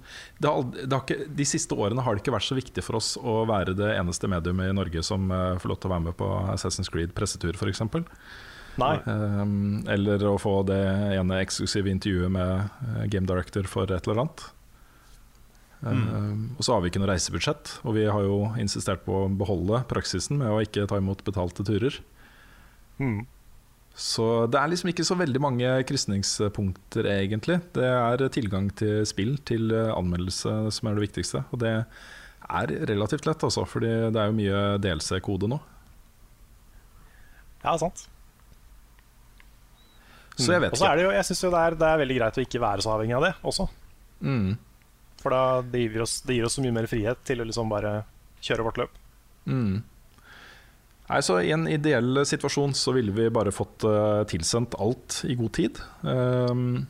[0.44, 3.00] det har, det har ikke, de siste årene har det ikke vært så viktig for
[3.00, 6.08] oss å være det eneste mediumet i Norge som uh, får lov til å være
[6.10, 7.84] med på Assassin's Creed pressetur, f.eks.
[9.06, 10.82] Um, eller å få det
[11.14, 14.46] ene eksklusive intervjuet med eh, game director for et eller annet.
[15.84, 19.30] Um, og så har vi ikke noe reisebudsjett, og vi har jo insistert på å
[19.30, 22.00] beholde praksisen med å ikke ta imot betalte turer.
[22.98, 23.24] Mm.
[23.94, 27.60] Så det er liksom ikke så veldig mange krysningspunkter, egentlig.
[27.76, 31.44] Det er tilgang til spill, til eh, anmeldelse, som er det viktigste.
[31.54, 35.62] Og det er relativt lett, altså, fordi det er jo mye DLC-kode nå.
[37.64, 38.08] Ja, sant.
[40.34, 40.98] Så jeg vet Og så er ikke.
[40.98, 42.94] det jo, jeg syns jo det er, det er veldig greit å ikke være så
[42.96, 43.68] avhengig av det også.
[44.26, 44.54] Mm.
[45.22, 47.70] For da, det, gir oss, det gir oss så mye mer frihet til å liksom
[47.72, 48.00] bare
[48.44, 48.98] kjøre vårt løp.
[49.46, 49.84] Mm.
[51.10, 55.36] Nei, så I en ideell situasjon så ville vi bare fått uh, tilsendt alt i
[55.40, 55.82] god tid.
[56.02, 56.86] Um,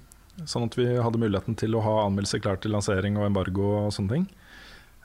[0.50, 3.94] sånn at vi hadde muligheten til å ha anmeldelse klar til lansering og embargo og
[3.96, 4.28] sånne ting.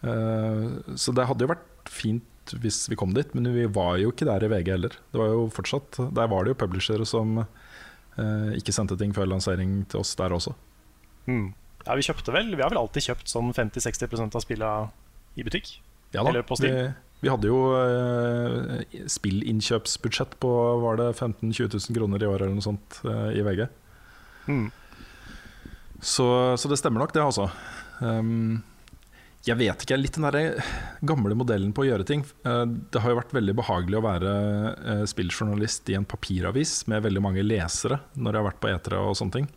[0.05, 2.25] Uh, så det hadde jo vært fint
[2.63, 4.95] hvis vi kom dit, men vi var jo ikke der i VG heller.
[5.13, 9.29] Det var jo fortsatt, Der var det jo publishere som uh, ikke sendte ting før
[9.29, 10.55] lansering til oss der også.
[11.29, 11.53] Mm.
[11.85, 14.89] Ja, vi kjøpte vel Vi har vel alltid kjøpt sånn 50-60% av spillene
[15.39, 15.79] i butikk.
[16.15, 16.73] Ja da, Eller på vi,
[17.21, 18.79] vi hadde jo uh,
[19.11, 20.53] spillinnkjøpsbudsjett på
[20.85, 23.67] var det 15 000-20 000 kroner i år eller noe sånt uh, i VG.
[24.49, 24.67] Mm.
[26.01, 27.51] Så, så det stemmer nok, det, altså.
[27.99, 28.63] Um,
[29.47, 30.59] jeg vet ikke, litt den der
[31.07, 32.25] gamle modellen på å gjøre ting.
[32.45, 34.33] Eh, det har jo vært veldig behagelig å være
[34.75, 39.01] eh, spilljournalist i en papiravis med veldig mange lesere når jeg har vært på etere
[39.07, 39.49] og sånne ting.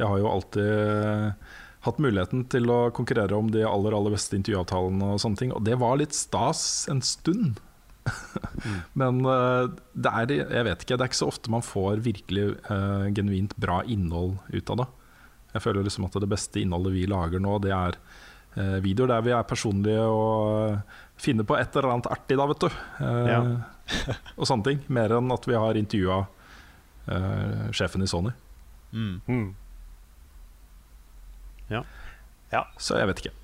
[0.00, 1.54] Jeg har jo alltid eh,
[1.86, 5.64] hatt muligheten til å konkurrere om de aller aller beste intervjuavtalene og sånne ting, og
[5.66, 6.60] det var litt stas
[6.92, 7.62] en stund.
[9.00, 9.64] Men eh,
[9.94, 13.56] det er, jeg vet ikke, det er ikke så ofte man får virkelig uh, genuint
[13.58, 14.88] bra innhold ut av det.
[15.56, 17.98] Jeg føler liksom at det beste innholdet vi lager nå, det er
[18.58, 22.46] uh, videoer der vi er personlige og uh, finner på et eller annet artig, da,
[22.50, 22.68] vet du.
[23.00, 23.40] Eh, Ja.
[24.38, 24.80] og sånne ting.
[24.90, 26.24] Mer enn at vi har intervjua
[27.06, 28.32] eh, sjefen i Sony.
[28.92, 29.20] mm.
[29.28, 29.54] Mm.
[32.78, 33.34] Så jeg vet ikke.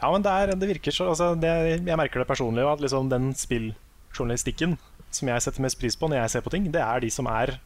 [0.00, 1.50] Ja, men det, er, det virker så altså, det,
[1.86, 4.78] Jeg merker det personlig at liksom den spilljournalistikken
[5.12, 7.26] som jeg setter mest pris på når jeg ser på ting, det er de som
[7.26, 7.56] er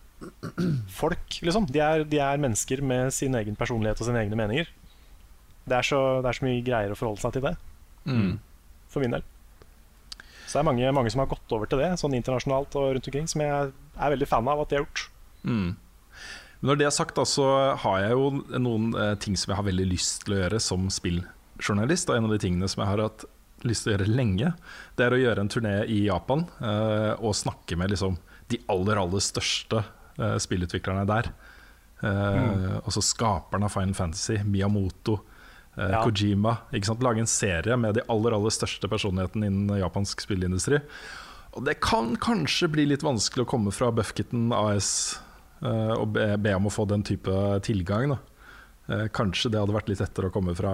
[0.95, 1.66] folk, liksom.
[1.69, 4.70] De er, de er mennesker med sin egen personlighet og sine egne meninger.
[5.69, 7.55] Det er så, det er så mye greier å forholde seg til det,
[8.05, 8.35] Mm.
[8.93, 9.23] for min del.
[10.47, 13.09] Så det er mange, mange som har gått over til det, sånn internasjonalt og rundt
[13.09, 15.05] omkring, som jeg er veldig fan av at de har gjort.
[15.45, 15.70] Mm.
[16.65, 17.45] Men når det er sagt, da, så
[17.77, 20.86] har jeg jo noen eh, ting som jeg har veldig lyst til å gjøre som
[20.89, 22.09] spilljournalist.
[22.09, 23.27] Og en av de tingene som jeg har hatt
[23.69, 24.55] lyst til å gjøre lenge,
[24.97, 28.16] det er å gjøre en turné i Japan eh, og snakke med liksom,
[28.49, 29.82] de aller, aller største
[30.16, 31.28] eh, spillutviklerne der.
[32.01, 35.19] Eh, så skaperen av Final Fantasy, Miyamoto,
[35.77, 36.01] eh, Ja.
[36.01, 36.57] Kojima.
[36.73, 40.81] Lage en serie med de aller, aller største personlighetene innen japansk spillindustri.
[41.55, 44.89] Og det kan kanskje bli litt vanskelig å komme fra Buffkitten AS
[45.20, 45.23] eh,
[45.65, 47.32] og be, be om å få den type
[47.65, 48.12] tilgang.
[48.12, 48.19] Da.
[48.89, 50.73] Eh, kanskje det hadde vært litt lettere å komme fra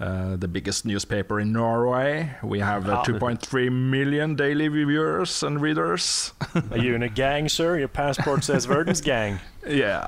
[0.00, 2.32] uh, The biggest newspaper in Norway.
[2.42, 6.32] We have uh, 2.3 million daily viewers and readers.
[6.72, 7.78] Are you in a gang, sir?
[7.78, 9.38] Your passport says Verdens gang.
[9.66, 10.06] Yeah.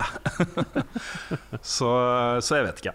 [1.62, 1.89] så,
[2.39, 2.93] så jeg vet ikke.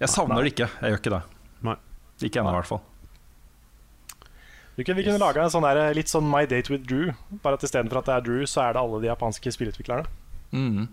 [0.00, 0.70] Jeg savner det ikke.
[0.80, 1.74] Jeg gjør ikke det.
[2.24, 2.80] Ikke ennå, i hvert fall.
[4.76, 7.12] Vi kunne, vi kunne laga en sånn der, litt sånn My Date with Drew.
[7.44, 10.08] Bare at istedenfor at det er Drew, så er det alle de japanske spillutviklerne.
[10.56, 10.86] Mm.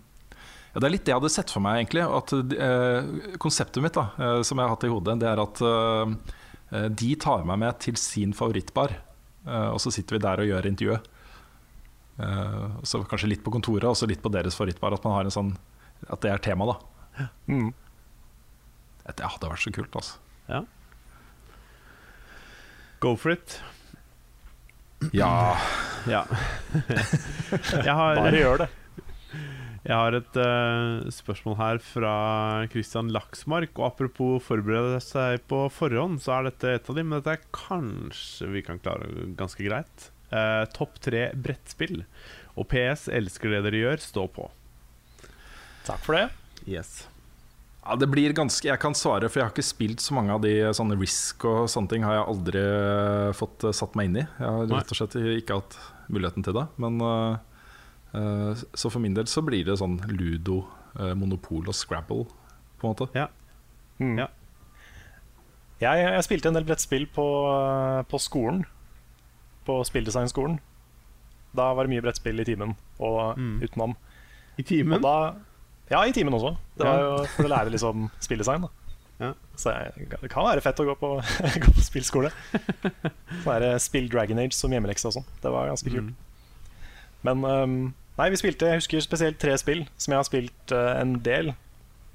[0.70, 2.04] Ja, det er litt det jeg hadde sett for meg, egentlig.
[2.04, 5.62] At, eh, konseptet mitt, da, eh, som jeg har hatt i hodet, det er at
[5.66, 6.12] eh,
[6.76, 8.94] eh, de tar meg med til sin favorittbar.
[9.46, 11.08] Eh, og så sitter vi der og gjør intervjuet.
[12.20, 14.94] Eh, så kanskje litt på kontoret, og så litt på deres favorittbar.
[14.94, 15.56] At man har en sånn
[16.08, 17.26] At det er tema, da.
[17.46, 17.74] Mm.
[19.04, 20.16] Det hadde vært så kult, altså.
[20.48, 20.62] Ja.
[23.00, 23.58] Go for it.
[25.16, 25.56] Ja.
[26.08, 26.24] Ja.
[27.86, 28.68] jeg, har, Bare gjør det.
[29.86, 32.14] jeg har et uh, spørsmål her fra
[32.72, 33.72] Christian Laksmark.
[33.80, 37.10] Og apropos forberede seg på forhånd, så er dette et av dem.
[37.10, 40.10] Men dette er kanskje vi kan klare ganske greit.
[40.30, 42.04] Uh, Topp tre brettspill.
[42.60, 44.50] Og PS elsker det dere gjør, stå på.
[45.86, 46.28] Takk for det.
[46.68, 47.06] Yes.
[47.80, 50.42] Ja, det blir ganske Jeg kan svare, for jeg har ikke spilt så mange av
[50.44, 52.04] de sånne Risk og sånne ting.
[52.04, 54.26] Har jeg aldri eh, fått eh, satt meg inn i.
[54.26, 55.78] Jeg har rett og slett ikke hatt
[56.12, 56.66] muligheten til det.
[56.82, 57.38] Men uh,
[58.12, 60.64] eh, Så for min del så blir det sånn ludo,
[60.98, 62.26] uh, monopol og scrabble,
[62.80, 63.08] på en måte.
[64.00, 64.18] Mm.
[64.20, 64.28] Ja.
[65.80, 67.26] Jeg, jeg spilte en del brettspill på,
[68.10, 68.66] på skolen.
[69.64, 70.58] På spilldesignskolen.
[71.56, 73.62] Da var det mye brettspill i timen og Mm.
[73.64, 73.96] utenom.
[74.60, 74.98] I timen.
[74.98, 75.14] Og da,
[75.90, 76.54] ja, i timen også.
[76.78, 78.68] Det var jo for å lære liksom spilldesign.
[79.20, 79.34] Ja.
[79.58, 81.08] Så jeg, det kan være fett å gå på,
[81.64, 82.30] gå på spillskole.
[83.42, 85.26] Så er det Spill Dragon Age som hjemmelekse og sånn.
[85.42, 86.12] Det var ganske kult.
[86.12, 86.28] Mm.
[87.26, 87.74] Men um,
[88.16, 91.52] nei, vi spilte Jeg husker spesielt tre spill som jeg har spilt uh, en del.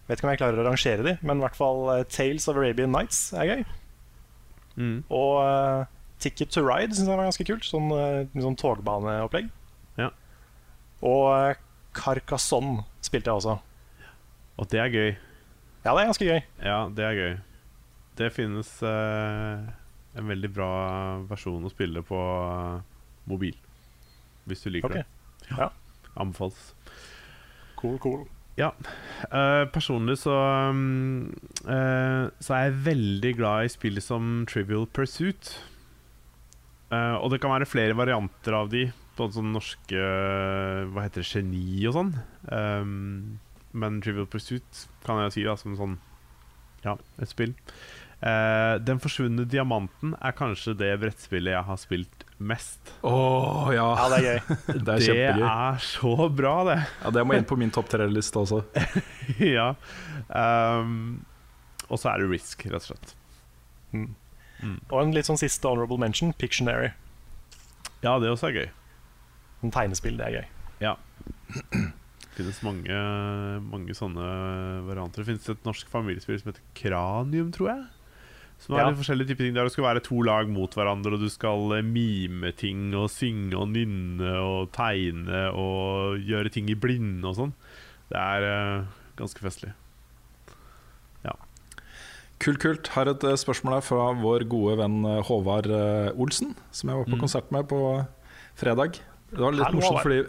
[0.07, 2.57] Vet ikke om jeg klarer å rangere de, men i hvert fall uh, Tales of
[2.57, 3.68] Arabian Nights er gøy.
[4.80, 4.97] Mm.
[5.14, 5.85] Og uh,
[6.23, 7.68] Ticket to Ride syns jeg var ganske kult.
[7.68, 7.91] Sånn,
[8.34, 9.52] sånn togbaneopplegg.
[9.99, 10.10] Ja.
[11.06, 11.60] Og
[11.95, 13.60] Carcassonne spilte jeg også.
[14.60, 15.10] Og det er gøy.
[15.86, 16.41] Ja, det er ganske gøy.
[16.64, 17.34] Ja, det er gøy.
[18.15, 19.65] Det finnes eh,
[20.15, 20.69] en veldig bra
[21.27, 22.80] versjon å spille på eh,
[23.30, 23.57] mobil.
[24.48, 25.02] Hvis du liker Ok.
[25.02, 25.52] det.
[25.52, 25.69] Ja.
[26.15, 26.72] Anbefales.
[27.76, 28.23] Cool, cool.
[28.56, 30.32] Eh, personlig så
[30.72, 31.27] um,
[31.68, 35.52] eh, Så er jeg veldig glad i spill som Trivial Pursuit.
[36.94, 38.88] Eh, og det kan være flere varianter av de.
[39.15, 39.99] Sånn norske
[40.91, 42.10] Hva heter det, Geni og sånn.
[42.52, 43.38] Um,
[43.76, 45.99] men Trivial Pursuit kan jeg si da som sånn
[46.85, 47.56] Ja, et spill.
[48.23, 52.93] Uh, Den forsvunne diamanten er kanskje det brettspillet jeg har spilt mest.
[53.06, 54.39] Å ja, Ja, det er gøy.
[54.88, 55.45] det er kjempegøy.
[55.49, 56.77] er så bra, det.
[57.03, 58.64] Ja, det må inn på min topp tre-liste også.
[59.57, 59.73] ja.
[60.30, 61.26] Um,
[61.89, 63.14] og så er det Risk, rett og slett.
[63.93, 64.07] Mm.
[64.64, 64.80] Mm.
[64.89, 66.93] Og en litt sånn siste honorable mention, Pictionary.
[68.02, 68.68] Ja, det også er gøy.
[69.65, 70.47] En tegnespill, det er gøy.
[70.81, 71.93] Det
[72.37, 72.95] finnes mange,
[73.65, 74.25] mange sånne
[74.87, 75.23] varianter.
[75.23, 77.85] Det finnes et norsk familiespill som heter Kranium, tror jeg.
[78.59, 78.91] Som er Ja.
[78.95, 81.81] forskjellige typer ting Der det skal være to lag mot hverandre, og du skal eh,
[81.83, 87.53] mime ting og synge og nynne og tegne og gjøre ting i blinde og sånn.
[88.09, 88.45] Det er
[88.81, 88.85] uh,
[89.17, 89.73] ganske festlig.
[92.37, 92.87] Kult, kult.
[92.91, 95.69] Her er et eh, spørsmål her fra vår gode venn Håvard
[96.19, 97.21] Olsen, som jeg var på Mm.
[97.21, 97.79] konsert med på
[98.59, 98.99] fredag.
[99.31, 100.25] Det var litt Hallo, morsomt fordi?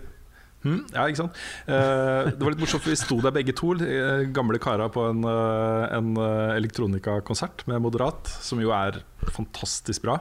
[0.64, 1.38] Ja, ikke sant?
[1.68, 5.08] Eh, det var litt morsomt, for vi sto der begge to, eh, gamle kara på
[5.10, 6.16] en, eh, en
[6.56, 10.20] elektronikakonsert med Moderat, som jo er fantastisk bra.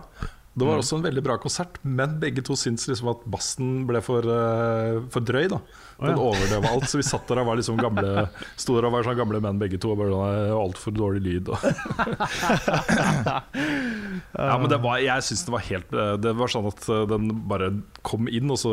[0.56, 4.00] Det var også en veldig bra konsert, men begge to syntes liksom at bassen ble
[4.00, 4.22] for,
[5.12, 5.50] for drøy.
[5.52, 5.60] da
[6.00, 6.16] Den ja.
[6.16, 6.88] overdøva alt.
[6.88, 9.60] Så vi satt der og var liksom gamle Sto der og var sånn gamle menn
[9.60, 9.92] begge to.
[9.92, 11.52] Og bare sånn altfor dårlig lyd.
[14.36, 15.92] Ja, men det var, jeg syns det var helt
[16.24, 17.70] Det var sånn at den bare
[18.04, 18.72] kom inn, og så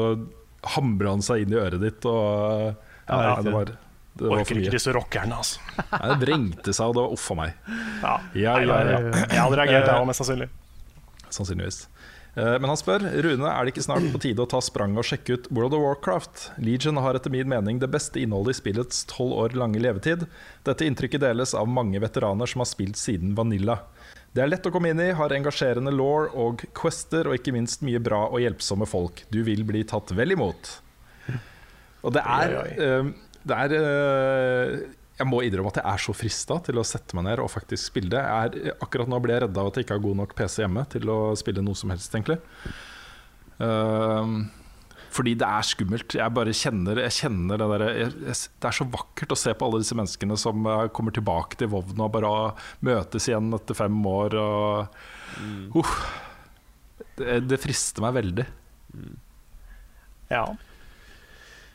[0.77, 2.07] hamra han seg inn i øret ditt.
[2.07, 2.75] Og
[3.09, 3.73] ja, Ja, det var,
[4.19, 5.61] det var Orker ikke disse rockerne, altså.
[5.93, 7.55] Nei, det vrengte seg, og det var uff a meg.
[8.03, 8.15] Ja.
[8.35, 9.01] Ja, ja, ja.
[9.27, 10.49] Jeg hadde reagert, jeg òg, mest sannsynlig.
[11.33, 11.81] Sannsynligvis.
[12.35, 15.09] Eh, Men han spør Rune, er det ikke snart på tide å ta spranget og
[15.09, 16.45] sjekke ut World of Warcraft?
[16.65, 20.25] Legion har etter min mening det beste innholdet i spillets tolv år lange levetid.
[20.65, 23.83] Dette inntrykket deles av mange veteraner som har spilt siden Vanilla.
[24.33, 27.85] Det er lett å komme inn i, har engasjerende law og quester, og ikke minst
[27.85, 29.27] mye bra og hjelpsomme folk.
[29.29, 30.79] Du vil bli tatt vel imot.
[32.03, 33.11] Og det er, eh,
[33.45, 34.79] det er eh,
[35.19, 37.91] Jeg må innrømme at jeg er så frista til å sette meg ned og faktisk
[37.93, 38.23] spille det.
[38.23, 40.63] Jeg er, akkurat nå blir jeg redda av at jeg ikke har god nok PC
[40.65, 42.39] hjemme til å spille noe som helst, egentlig.
[43.61, 44.43] Uh,
[45.13, 46.15] fordi det er skummelt.
[46.17, 49.53] Jeg bare kjenner, jeg kjenner det der jeg- jeg- Det er så vakkert å se
[49.53, 53.75] på alle disse menneskene som eh, kommer tilbake til Vovn og bare møtes igjen etter
[53.77, 54.35] fem år.
[54.41, 54.89] Og,
[55.77, 56.23] Uff.
[57.19, 58.47] det, det frister meg veldig.
[60.31, 60.47] Ja.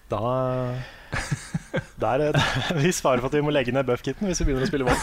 [0.09, 0.81] Da
[1.97, 4.51] Det er det er viss fare for at vi må legge ned buffkitten hvis vi
[4.51, 5.01] begynner å spille vold.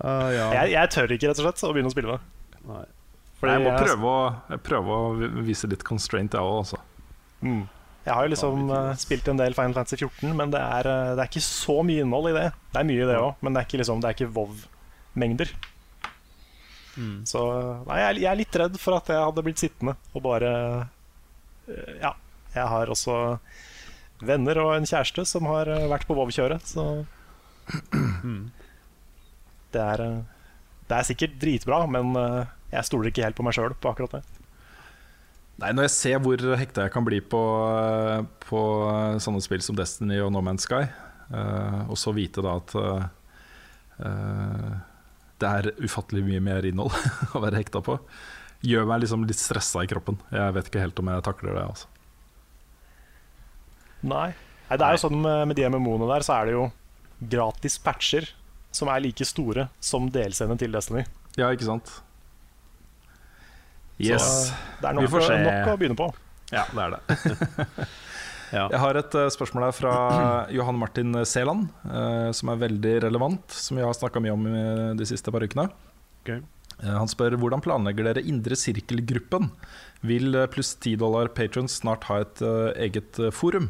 [0.00, 0.46] uh, ja.
[0.62, 2.20] Jeg, jeg tør ikke rett og slett å begynne å spille det.
[2.68, 2.84] Nei.
[3.38, 6.80] Fordi jeg må jeg- prøve å, prøve å vise litt constraint, jeg òg, altså.
[7.44, 7.66] Mm.
[8.08, 11.10] Jeg har jo liksom uh, spilt en del Final Fantasy 14, men det er, uh,
[11.12, 12.46] det er ikke så mye innhold i det.
[12.72, 15.52] Det er mye i det òg, men det er ikke, liksom, det er ikke Vov-mengder.
[16.98, 17.18] Mm.
[17.28, 17.42] Så
[17.86, 20.54] nei, jeg, jeg er litt redd for at jeg hadde blitt sittende og bare
[21.68, 22.16] eh, Ja.
[22.56, 23.14] Jeg har også
[24.24, 26.88] venner og en kjæreste som har eh, vært på Vov-kjøret, så
[28.24, 28.46] Mm.
[29.74, 30.22] det er, eh,
[30.88, 34.14] det er sikkert dritbra, men eh, jeg stoler ikke helt på meg sjøl på akkurat
[34.16, 34.22] det.
[35.60, 37.42] Nei, Når jeg ser hvor hekta jeg kan bli på,
[38.46, 38.60] på
[39.20, 40.84] sånne spill som Destiny og No Man's Sky,
[41.90, 44.76] og så vite da at eh,
[45.42, 46.94] det er ufattelig mye mer innhold
[47.36, 47.98] å være hekta på,
[48.64, 50.16] gjør meg liksom litt stressa i kroppen.
[50.32, 51.66] Jeg vet ikke helt om jeg takler det.
[51.68, 51.90] altså
[54.02, 54.28] Nei.
[54.68, 56.66] Nei, det er jo sånn med, med de MMO-ene der, så er det jo
[57.32, 58.28] gratis patcher
[58.70, 61.06] som er like store som delscenene til Destiny.
[61.40, 61.88] Ja, ikke sant?
[63.98, 64.18] Så
[64.78, 65.38] det er Vi nok, får se.
[65.42, 66.06] nok å begynne på.
[66.54, 67.88] Ja, det er det.
[68.48, 68.62] Ja.
[68.72, 69.90] Jeg har et eh, spørsmål her fra
[70.56, 74.84] Johan Martin Seland, eh, som er veldig relevant, som vi har snakka mye om eh,
[74.96, 75.66] de siste par ukene.
[76.22, 76.30] Ok.
[76.32, 79.50] Eh, Han spør hvordan planlegger dere Indre sirkel-gruppen?
[80.08, 83.68] Vil eh, pluss 10 dollar patrons snart ha et eh, eget eh, forum?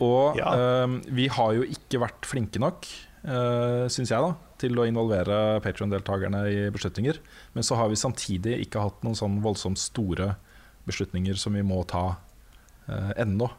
[0.00, 0.52] Og Ja.
[0.54, 2.86] eh, vi har jo ikke vært flinke nok,
[3.24, 7.18] uh, syns jeg, da til å involvere Patrion-deltakerne i beslutninger.
[7.56, 10.34] Men så har vi samtidig ikke hatt noen sånn voldsomt store
[10.88, 12.04] beslutninger som vi må ta
[12.88, 13.50] uh, ennå.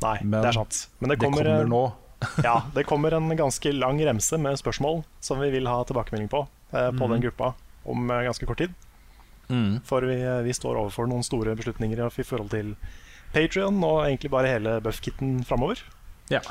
[0.00, 0.86] Nei, Men det er sant.
[0.98, 1.82] Men det Det kommer, kommer nå.
[2.48, 6.46] ja, det kommer en ganske lang remse med spørsmål som vi vil ha tilbakemelding på
[6.46, 7.10] uh, på mm.
[7.12, 7.54] den gruppa
[7.84, 8.72] om uh, ganske kort tid.
[9.84, 12.74] For vi, eh, vi står overfor noen store beslutninger i forhold til
[13.34, 15.82] Patrion og egentlig bare hele buff-kitten framover.
[16.32, 16.42] Ja.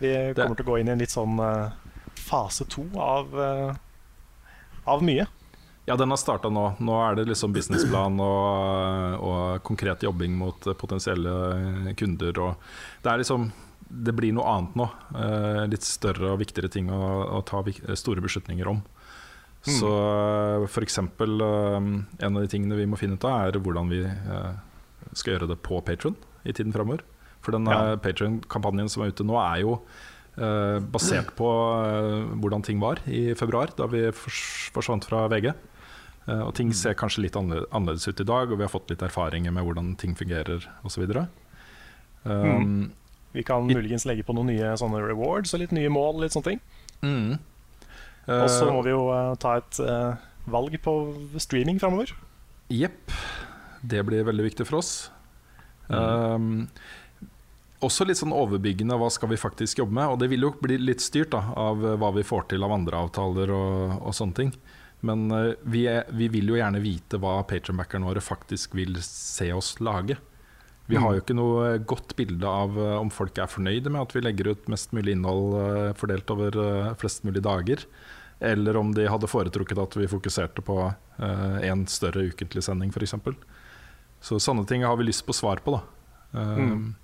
[0.00, 1.74] Vi kommer til å gå inn i en litt sånn uh,
[2.18, 4.48] fase to av, uh,
[4.88, 5.28] av mye.
[5.90, 6.68] Ja, den har starta nå.
[6.78, 12.38] Nå er det liksom businessplan og, og konkret jobbing mot potensielle kunder.
[12.44, 13.50] Og det er liksom
[13.90, 14.86] Det blir noe annet nå.
[15.18, 17.00] Eh, litt større og viktigere ting å,
[17.34, 17.64] å ta
[17.98, 18.84] store beslutninger om.
[19.66, 19.90] Så
[20.70, 21.88] for eksempel eh,
[22.22, 24.52] En av de tingene vi må finne ut av, er hvordan vi eh,
[25.12, 27.04] skal gjøre det på Patron i tiden framover.
[27.40, 27.96] For den Ja.
[27.96, 29.80] Patron-kampanjen som er ute nå, er jo
[30.36, 35.52] eh, basert på eh, hvordan ting var i februar, da vi forsvant fra VG.
[36.28, 39.02] Eh, og ting ser kanskje litt annerledes ut i dag, og vi har fått litt
[39.02, 41.06] erfaringer med hvordan ting fungerer osv.
[42.24, 42.92] Um,
[43.32, 46.20] Vi kan muligens legge på noen nye sånne rewards og litt nye mål.
[46.20, 46.60] litt sånne ting
[47.00, 47.38] mm.
[48.28, 50.18] Og så Eh, må vi jo eh, ta et eh,
[50.50, 50.92] valg på
[51.40, 52.12] streaming framover.
[52.68, 53.14] Jepp.
[53.80, 55.10] Det blir veldig viktig for oss.
[55.88, 56.68] Um,
[57.80, 60.12] også litt sånn overbyggende hva skal vi faktisk jobbe med.
[60.12, 62.74] Og det vil jo bli litt styrt da, av eh, hva vi får til av
[62.76, 64.52] andre avtaler og, og sånne ting.
[65.06, 69.48] Men uh, vi, er, vi vil jo gjerne vite hva patronbackerne våre faktisk vil se
[69.56, 70.20] oss lage.
[70.90, 74.14] Vi har jo ikke noe godt bilde av eh, om folk er fornøyde med at
[74.16, 77.84] vi legger ut mest mulig innhold eh, fordelt over eh, flest mulig dager.
[78.40, 80.80] Eller om de hadde foretrukket at vi fokuserte på
[81.20, 83.12] én større ukentlig sending, f.eks.
[84.20, 85.78] Så sånne ting har vi lyst på svar på.
[85.78, 85.82] da.
[86.40, 86.94] Um,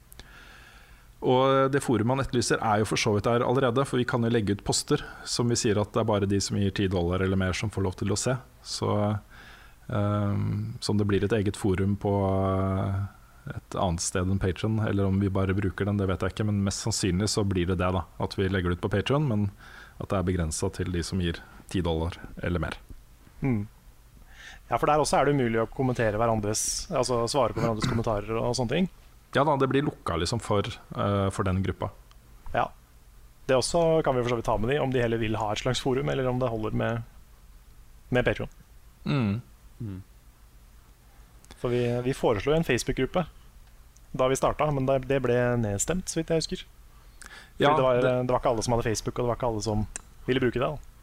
[1.27, 3.87] Og det forumet han etterlyser, er jo for så vidt der allerede.
[3.89, 6.41] For vi kan jo legge ut poster som vi sier at det er bare de
[6.45, 8.37] som gir 10 dollar eller mer, som får lov til å se.
[8.63, 8.91] Så
[9.89, 13.01] um, Som det blir et eget forum på eh,
[13.57, 16.47] et annet sted enn Patron, eller om vi bare bruker den, det vet jeg ikke.
[16.51, 18.05] Men mest sannsynlig så blir det det, da.
[18.23, 19.49] At vi legger det ut på Patron, men
[19.97, 21.41] at det er begrensa til de som gir
[21.73, 22.77] 10 dollar eller mer.
[23.41, 23.67] Mm.
[24.67, 28.35] Ja, for der også er det umulig å kommentere hverandres Altså svare på hverandres kommentarer
[28.41, 28.89] og sånne ting.
[29.37, 30.67] Ja da, det blir lukka liksom for,
[30.97, 31.91] uh, for den gruppa.
[32.55, 32.67] Ja.
[33.47, 35.53] Det også kan vi for så vidt ta med de, om de heller vil ha
[35.53, 37.03] et slags forum, eller om det holder med,
[38.11, 38.51] med Patron.
[39.05, 39.41] Mm.
[39.79, 40.01] Mm.
[41.61, 43.27] For vi, vi foreslo en Facebook-gruppe
[44.17, 46.65] da vi starta, men det, det ble nedstemt, så vidt jeg husker.
[47.61, 49.51] Ja, det, var, det, det var ikke alle som hadde Facebook, og det var ikke
[49.51, 49.87] alle som
[50.27, 50.69] ville bruke det.
[50.69, 50.96] Da.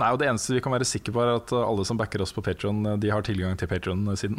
[0.00, 2.32] Nei, og det eneste vi kan være sikre på, er at alle som backer oss
[2.34, 4.38] på Patron, de har tilgang til Patron-siden.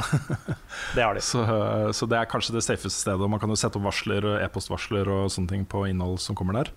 [0.95, 1.21] Det har de.
[1.23, 3.29] så, uh, så det er kanskje det safeste stedet.
[3.31, 6.59] Man kan jo sette opp varsler, og e-postvarsler og sånne ting på innhold som kommer
[6.61, 6.71] der.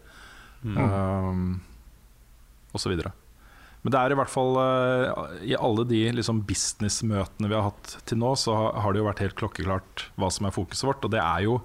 [0.62, 1.60] Um,
[2.74, 3.12] og så videre.
[3.82, 7.92] Men det er i hvert fall uh, I alle de liksom, businessmøtene vi har hatt
[8.10, 11.06] til nå, så har- har det jo vært helt klokkeklart hva som er fokuset vårt.
[11.06, 11.60] Og det er jo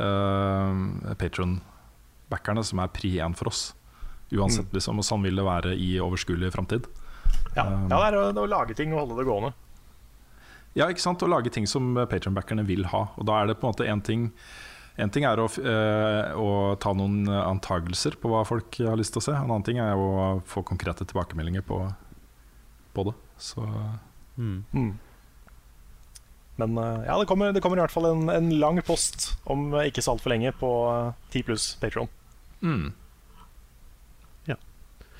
[0.00, 3.70] uh, Patron-backerne som er pri én for oss.
[4.30, 6.88] Uansett, liksom, og sånn vil det være i overskuelig framtid.
[7.56, 9.52] Ja, Um, ja det er å, det er å lage ting og holde det gående.
[10.78, 11.22] Ja, ikke sant?
[11.22, 13.08] Å lage ting som patronbackerne vil ha.
[13.18, 14.30] Og da er det på en måte én ting
[15.00, 19.22] En ting er å, eh, å ta noen antagelser på hva folk har lyst til
[19.22, 19.32] å se.
[19.32, 21.78] En annen ting er å få konkrete tilbakemeldinger på,
[22.92, 23.14] på det.
[23.40, 23.64] Så
[24.40, 24.64] Mm.
[24.72, 24.98] Mm.
[26.56, 29.70] Men eh, ja, det kommer, det kommer i hvert fall en, en lang post om
[29.74, 32.08] eh, ikke så altfor lenge på eh, 10 pluss Patron.
[32.60, 32.90] mm.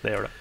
[0.03, 0.33] Det gjør det.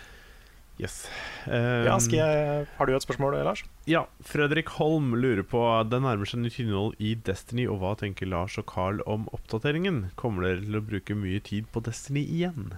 [0.80, 1.02] Yes.
[1.49, 3.64] Ja, Um, skal jeg, har du et spørsmål, Lars?
[3.90, 5.60] Ja, Fredrik Holm lurer på
[5.90, 10.11] Det nærmer seg nytt innhold i Destiny, og hva tenker Lars og Carl om oppdateringen?
[10.19, 12.69] Kommer dere til å bruke mye tid på Destiny igjen?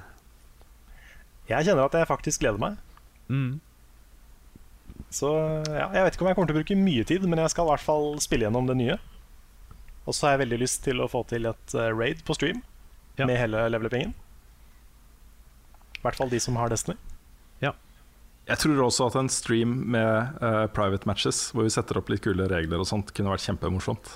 [1.50, 2.80] Jeg kjenner at jeg faktisk gleder meg.
[3.30, 3.60] Mm.
[5.12, 5.30] Så
[5.68, 7.68] ja, Jeg vet ikke om jeg kommer til å bruke mye tid, men jeg skal
[7.68, 8.98] i hvert fall spille gjennom det nye.
[10.08, 12.62] Og så har jeg veldig lyst til å få til et eh, raid på stream
[13.20, 13.28] Ja.
[13.28, 14.16] med hele level up-gjengen.
[16.02, 16.98] I hvert fall de som har Destiny.
[17.62, 17.76] Ja.
[18.50, 22.24] Jeg tror også at en stream med uh, private matches, hvor vi setter opp litt
[22.26, 24.10] kule regler og sånt, kunne vært kjempemorsomt.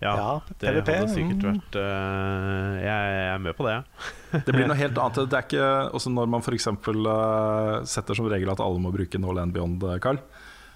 [0.00, 1.46] Ja, Ja, det PvP, hadde sikkert mm.
[1.46, 3.76] vært uh, jeg, jeg er med på det.
[4.46, 5.22] Det blir noe helt annet.
[5.32, 6.68] Det er ikke også når man f.eks.
[6.72, 10.20] Uh, setter som regel at alle må bruke No Land Beyond, eh, Carl.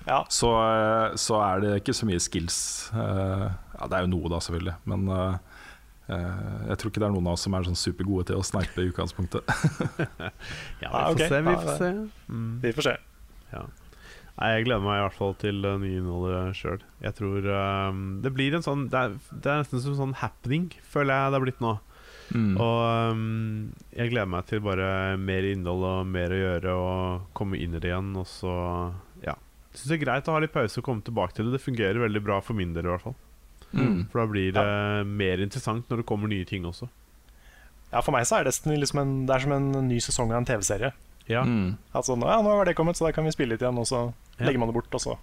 [0.06, 2.58] Ja, så, eh, så er det ikke så mye skills.
[2.94, 4.76] Uh, ja, det er jo noe, da, selvfølgelig.
[4.88, 5.49] Men eh, eh,
[6.10, 8.82] jeg tror ikke det er noen av oss som er sånn supergode til å snipe
[8.82, 9.46] i utgangspunktet.
[10.82, 11.22] Ja, vi Ah, får ok.
[11.28, 11.40] se.
[11.46, 11.90] Vi får se.
[12.30, 12.48] Mm.
[12.64, 12.96] vi får se.
[14.40, 16.80] Nei, Jeg gleder meg i hvert fall til det nye innholdet sjøl.
[17.04, 17.46] Jeg tror
[17.90, 21.12] um, det blir en sånn det er, det er nesten som en sånn happening, føler
[21.18, 21.74] jeg det er blitt nå.
[22.30, 22.52] Mm.
[22.62, 22.80] Og
[23.12, 24.88] um, jeg gleder meg til bare
[25.20, 28.12] mer innhold og mer å gjøre og komme inn i det igjen.
[28.22, 28.54] Og så
[29.26, 29.34] ja.
[29.74, 31.58] Syns det er greit å ha litt pause og komme tilbake til det.
[31.58, 33.18] Det fungerer veldig bra for min del, i hvert fall.
[33.72, 34.08] Mm.
[34.10, 34.64] For da blir det
[35.06, 36.88] mer interessant når det kommer nye ting også.
[37.92, 40.38] Ja, For meg så er Destiny liksom en, det er som en ny sesong av
[40.42, 40.92] en TV-serie.
[41.30, 41.76] Ja, Mm.
[41.94, 43.86] Altså, nå, ja, nå har det kommet, så da kan vi spille litt igjen, og
[43.86, 44.46] så Ja.
[44.46, 45.18] legger man det bort, og så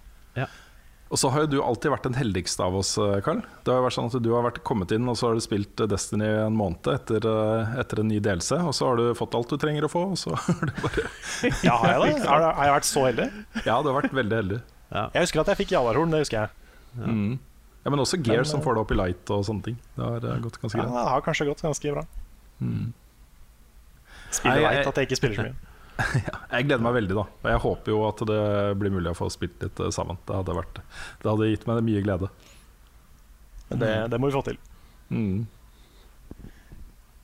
[1.10, 3.40] Og så har jo du alltid vært den heldigste av oss, eh, Carl.
[3.64, 5.40] Det har jo vært sånn at Du har vært kommet inn og så har du
[5.40, 8.58] spilt eh, Destiny en måned etter, eh, etter en ny delelse.
[8.60, 10.02] Og så har du fått alt du trenger å få.
[10.12, 11.08] Og så har du bare
[11.64, 12.26] Ja, har jeg det?
[12.28, 13.28] Har, har jeg vært så heldig?
[13.64, 14.60] Ja, du har vært veldig heldig.
[14.92, 16.50] Jeg husker at jeg fikk Jalarhorn, det husker jeg.
[16.98, 17.38] Mm.
[17.84, 19.78] Ja, Men også Gear Men, som eh, får det opp i light og sånne ting.
[19.94, 20.90] Det har eh, gått ganske greit.
[20.90, 22.04] Ja, det har kanskje gått ganske bra.
[22.58, 22.92] Mm.
[24.34, 25.74] Spiller light at jeg ikke spiller så mye.
[26.54, 27.24] Jeg gleder meg veldig, da.
[27.26, 28.42] Og jeg håper jo at det
[28.78, 30.20] blir mulig å få spilt litt eh, sammen.
[30.28, 30.78] Det hadde, vært,
[31.24, 32.28] det hadde gitt meg mye glede.
[33.68, 34.60] Det, det må vi få til.
[35.10, 35.48] Mm.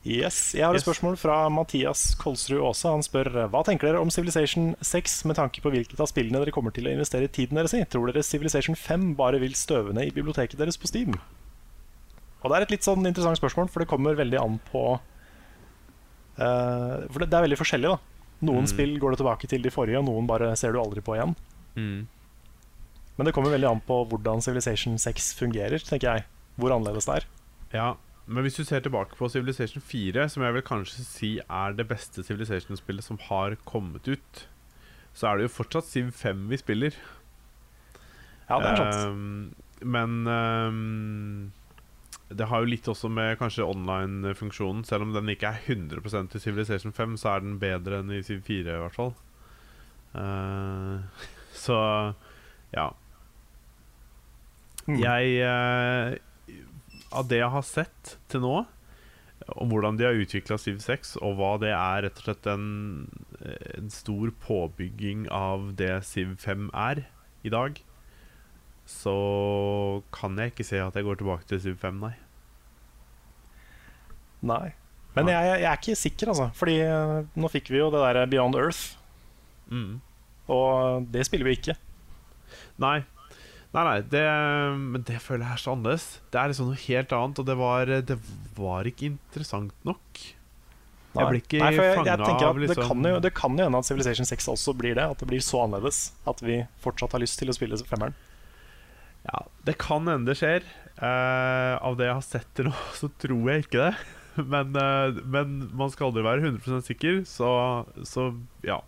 [0.05, 0.85] Yes, Jeg har et Yes.
[0.85, 2.91] spørsmål fra Mathias Kolsrud Aase.
[2.93, 6.53] Han spør hva tenker dere om Civilization 6 med tanke på hvilket av spillene dere
[6.53, 7.81] kommer til å investere tiden deres i?
[7.89, 11.15] Tror dere Civilization 5 bare vil støve ned i biblioteket deres på Steam?
[12.45, 15.01] Og Det er et litt sånn interessant spørsmål, for det kommer veldig an på
[16.39, 17.89] uh, For det, det er veldig forskjellig.
[17.95, 17.99] da
[18.45, 18.69] Noen Mm.
[18.69, 21.35] spill går det tilbake til de forrige, og noen bare ser du aldri på igjen.
[21.77, 22.07] mm.
[23.17, 26.25] Men det kommer veldig an på hvordan Civilization 6 fungerer, tenker jeg.
[26.59, 27.25] Hvor annerledes det er.
[27.73, 27.95] ja.
[28.27, 31.89] Men hvis du ser tilbake på Civilization 4, som jeg vil kanskje si er det
[31.91, 34.47] beste Civilization-spillet som har kommet ut,
[35.15, 36.97] så er det jo fortsatt Civ 5 vi spiller.
[38.49, 39.13] Ja, det er sant.
[39.13, 41.53] Um, men um,
[42.33, 44.85] det har jo litt også med kanskje online-funksjonen.
[44.89, 48.25] Selv om den ikke er 100% i Civilization 5, så er den bedre enn i
[48.25, 49.15] Civ 4 i hvert fall.
[50.17, 51.05] Uh,
[51.67, 51.79] så
[52.75, 52.89] ja.
[54.85, 54.99] Mm.
[55.01, 56.17] Jeg eh,
[57.15, 58.55] Av det jeg har sett til nå,
[59.61, 62.65] om hvordan de har utvikla Civ 6, og hva det er rett og slett en,
[63.79, 67.05] en stor påbygging av det Civ 5 er
[67.45, 67.77] i dag,
[68.89, 69.15] så
[70.13, 72.15] kan jeg ikke se at jeg går tilbake til Civ 5, nei.
[74.45, 74.65] Nei.
[75.15, 76.49] Men jeg, jeg er ikke sikker, altså.
[76.59, 78.85] Fordi eh, nå fikk vi jo det der Beyond Earth,
[79.73, 79.95] Mm.
[80.53, 81.73] og det spiller vi ikke.
[82.85, 82.99] Nei.
[83.75, 84.23] Nei, nei, det,
[84.79, 86.07] men det føler jeg er så annerledes.
[86.31, 88.17] Det er liksom noe helt annet, og det var, det
[88.55, 90.21] var ikke interessant nok.
[91.15, 92.75] Jeg ble ikke Nei, for jeg, jeg fanget tenker av liksom...
[92.75, 95.07] det, kan jo, det kan jo hende at Civilization 6 også blir det.
[95.15, 98.17] At det blir så annerledes at vi fortsatt har lyst til å spille femmeren.
[99.25, 100.67] Ja, det kan hende det skjer.
[100.99, 103.95] Uh, av det jeg har sett til nå, så tror jeg ikke det.
[104.51, 107.49] Men, uh, men man skal aldri være 100 sikker, så,
[108.03, 108.33] så
[108.67, 108.81] ja.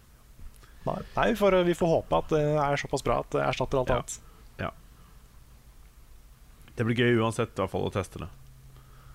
[0.88, 3.78] Nei, Nei vi, får, vi får håpe at det er såpass bra at det erstatter
[3.78, 4.00] alt Ja.
[4.00, 4.16] annet.
[6.76, 8.28] Det blir gøy uansett i hvert fall å teste det.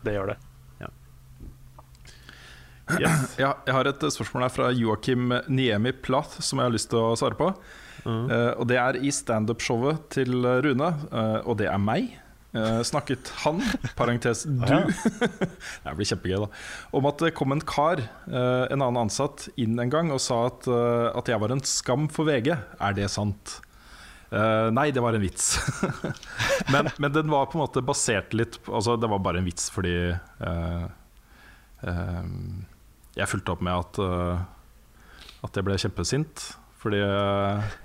[0.05, 0.39] Det gjør det.
[2.99, 3.38] Yes.
[3.39, 6.99] Ja, jeg har et spørsmål her fra Joakim Niemi Plath som jeg har lyst til
[6.99, 7.47] å svare på.
[8.03, 8.25] Mm.
[8.27, 12.09] Uh, og Det er i standup-showet til Rune, uh, og det er meg.
[12.51, 13.61] Uh, snakket han,
[13.99, 14.81] parentes du, Ja.
[15.85, 16.49] det blir kjempegøy da
[16.99, 20.41] om at det kom en kar, eh, en annen ansatt, inn en gang og sa
[20.49, 22.51] at, eh, at jeg var en skam for VG.
[22.51, 23.61] Er det sant?
[24.31, 25.57] Eh, nei, det var en vits.
[26.73, 29.65] men, men den var på en måte basert litt Altså, det var bare en vits
[29.73, 30.85] fordi uh,
[31.83, 32.29] uh,
[33.17, 33.97] jeg fulgte opp med at,
[35.43, 36.45] at jeg ble kjempesint.
[36.79, 37.01] Fordi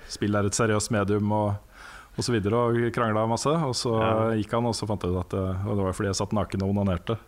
[0.09, 1.81] spill er et seriøst medium og,
[2.15, 3.51] og så videre, og krangla masse.
[3.51, 4.13] Og så Ja.
[4.39, 6.63] gikk han, og så fant jeg ut at det, det var fordi jeg satt naken
[6.63, 7.19] og onanerte.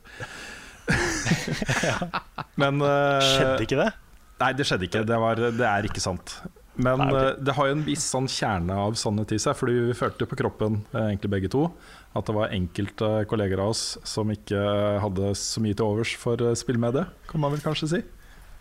[2.63, 3.91] Men Skjedde ikke det?
[4.39, 5.03] Nei, det skjedde ikke.
[5.11, 6.39] Det, var, det er ikke sant.
[6.79, 9.75] Men Nei, eh, det har jo en viss sånn kjerne av sannhet i seg, fordi
[9.89, 11.65] vi følte på kroppen, eh, egentlig begge to,
[12.15, 14.61] at det var enkelte kolleger av oss som ikke
[15.03, 18.01] hadde så mye til overs for spillmediet, spillmedie, kan man vel kanskje si.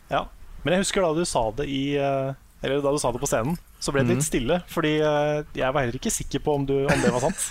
[0.10, 0.24] Ja.
[0.64, 2.34] Men jeg husker da du sa det i eh,
[2.66, 4.26] Eller da du sa det på scenen, så ble det litt Mhm.
[4.26, 4.56] stille.
[4.74, 7.44] Fordi eh, jeg var heller ikke sikker på om, du, om det var sant.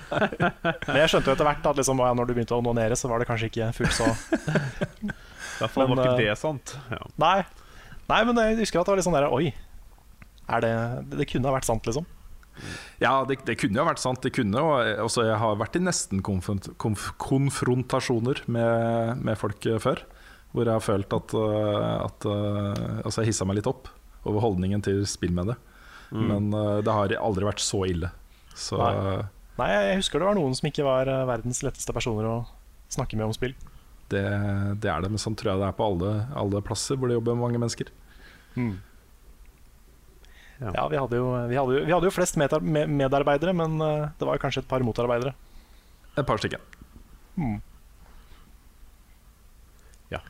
[0.86, 3.18] Men jeg skjønte jo etter hvert at liksom, når du begynte å onanere, så var
[3.18, 5.10] det kanskje ikke fullt så I
[5.58, 6.76] hvert fall var ikke eh, det sant.
[6.94, 7.02] Ja.
[7.18, 7.42] Nei.
[8.06, 9.50] Nei, men jeg husker at det var litt sånn der Oi.
[10.52, 10.74] Er det,
[11.14, 12.06] det kunne ha vært sant, liksom.
[13.02, 14.22] Ja, det, det kunne jo vært sant.
[14.24, 19.66] Det kunne, og også jeg har vært i nesten konfront, konf, konfrontasjoner med, med folk
[19.68, 20.04] eh, før.
[20.54, 23.90] Hvor jeg har følt at, eh, at eh, Altså, jeg hissa meg litt opp
[24.24, 25.58] over holdningen til spill med det.
[26.14, 26.26] Mm.
[26.30, 26.44] Men
[26.86, 28.08] det har aldri vært så ille.
[28.54, 29.24] Så Nei.
[29.58, 32.36] Nei, jeg husker det var noen som ikke var verdens letteste personer å
[32.90, 33.52] snakke med om spill.
[34.10, 34.24] det,
[34.82, 35.10] det er det.
[35.10, 37.90] Men sånn tror jeg det er på alle, alle plasser hvor det jobber mange mennesker.
[40.60, 40.70] Ja.
[40.76, 44.08] Ja, vi hadde jo, vi hadde jo, vi hadde jo flest medar- medarbeidere, men eh,
[44.18, 45.34] det var kanskje et par motarbeidere.
[46.16, 46.60] Et par stykker.
[47.34, 47.56] Hmm.
[50.14, 50.20] Ja.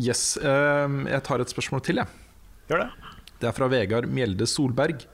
[0.00, 0.36] Yes.
[0.36, 2.06] eh, jeg tar et spørsmål til, jeg.
[2.70, 2.90] Gjør det.
[3.40, 5.06] Det er fra Vegard Mjelde Solberg.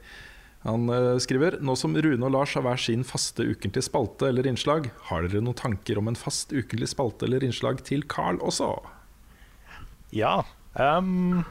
[0.66, 4.48] Han eh, skriver Nå som Rune og Lars har hver sin faste ukentlige spalte eller
[4.50, 8.72] innslag, har dere noen tanker om en fast ukentlig spalte eller innslag til Carl også?
[10.16, 10.40] Ja.
[10.74, 11.44] Um,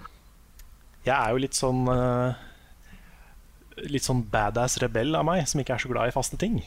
[1.08, 2.44] jeg er jo litt sånn eh,
[3.84, 6.62] Litt sånn badass rebell av meg, som ikke er så glad i faste ting.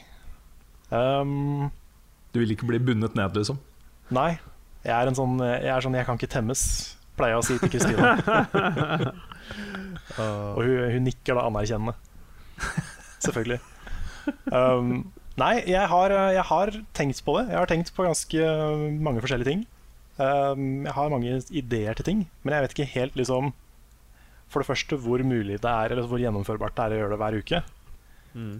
[0.93, 1.69] Um,
[2.33, 3.59] Du vil ikke bli bundet ned, liksom?
[4.13, 4.37] nei.
[4.79, 6.61] Jeg er, en sånn, jeg er sånn Jeg kan ikke temmes,
[7.19, 8.13] pleier jeg å si til Kristina
[10.55, 11.95] Og hun, hun nikker da anerkjennende.
[13.19, 13.59] Selvfølgelig.
[14.53, 14.93] Um,
[15.41, 17.49] nei, jeg har, jeg har tenkt på det.
[17.51, 18.47] Jeg har tenkt på ganske
[19.03, 19.65] mange forskjellige ting.
[20.19, 23.51] Um, jeg har mange ideer til ting, men jeg vet ikke helt liksom
[24.49, 27.21] For det første hvor mulig det er, eller hvor gjennomførbart det er å gjøre det
[27.21, 27.61] hver uke.
[28.33, 28.55] Mm.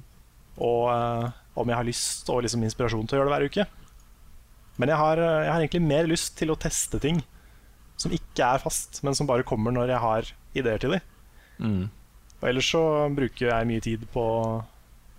[0.60, 1.30] Og uh,
[1.60, 3.68] om jeg har lyst og liksom inspirasjon til å gjøre det hver uke.
[4.80, 7.20] Men jeg har, eh, jeg har egentlig mer lyst til å teste ting
[8.00, 11.02] som ikke er fast, men som bare kommer når jeg har ideer til dem.
[11.60, 11.90] Mm.
[12.40, 14.24] Og ellers så bruker jeg mye tid på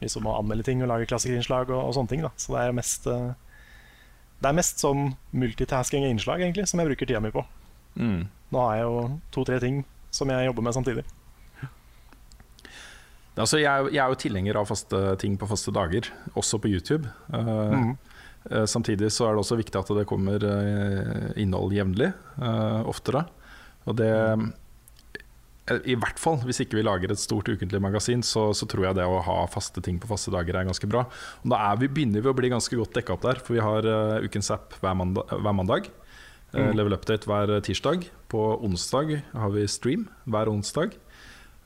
[0.00, 2.24] liksom å anmelde ting og lage klassikerinnslag og, og sånne ting.
[2.24, 2.32] Da.
[2.40, 3.30] Så det er mest eh,
[4.40, 7.44] Det er mest sånn multitasking innslag egentlig som jeg bruker tida mi på.
[8.00, 8.30] Mm.
[8.54, 9.02] Nå har jeg jo
[9.36, 9.82] to-tre ting
[10.14, 11.06] som jeg jobber med samtidig.
[13.40, 17.08] Altså, jeg, jeg er jo tilhenger av faste ting på faste dager, også på YouTube.
[17.32, 17.92] Uh, mm.
[18.50, 22.10] uh, samtidig så er det også viktig at det kommer uh, innhold jevnlig,
[22.90, 23.24] oftere.
[23.88, 24.10] Og det
[25.86, 28.98] I hvert fall hvis ikke vi lager et stort ukentlig magasin, så, så tror jeg
[28.98, 31.06] det å ha faste ting på faste dager er ganske bra.
[31.40, 33.64] Og da er vi, begynner vi å bli ganske godt dekka opp der, for vi
[33.64, 33.88] har
[34.26, 35.30] ukens app hver mandag.
[35.30, 35.88] Hver mandag.
[36.54, 36.76] Eh, Mhm.
[36.76, 38.08] Level Update hver tirsdag.
[38.28, 40.92] På onsdag har vi stream hver onsdag.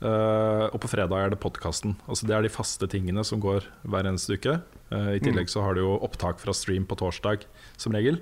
[0.02, 1.94] Uh, og på fredag er det podkasten.
[2.06, 4.60] Altså det er de faste tingene som går hver eneste uke.
[4.92, 7.46] Uh, I tillegg så har du jo opptak fra stream på torsdag,
[7.78, 8.18] som regel.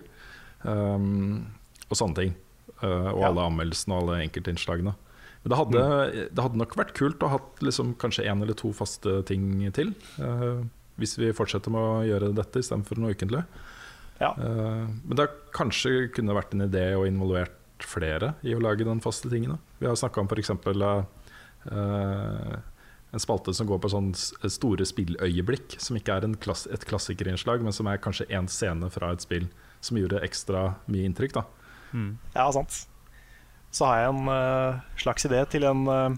[0.62, 1.46] Um,
[1.90, 2.34] og sånne ting.
[2.82, 4.94] Uh, og alle anmeldelsene og alle enkeltinnslagene.
[5.42, 6.28] Men det hadde, Mm.
[6.36, 9.94] det hadde nok vært kult å ha liksom kanskje én eller to faste ting til.
[10.98, 13.44] hvis vi fortsetter med å gjøre dette istedenfor noe ukentlig.
[14.22, 14.32] Ja.
[14.38, 19.00] Eh, men det kanskje kunne vært en idé å involvert flere i å lage den
[19.02, 20.52] faste tingen Vi har snakka om f.eks.
[21.62, 22.54] Uh,
[23.12, 27.62] en spalte som går på sånn store spilløyeblikk, som ikke er en klass et klassikerinnslag,
[27.62, 29.50] men som er kanskje én scene fra et spill
[29.82, 31.36] som gjorde ekstra mye inntrykk.
[31.36, 31.44] da
[32.34, 32.84] Ja, sant.
[33.72, 36.16] Så har jeg en uh, slags idé til en uh,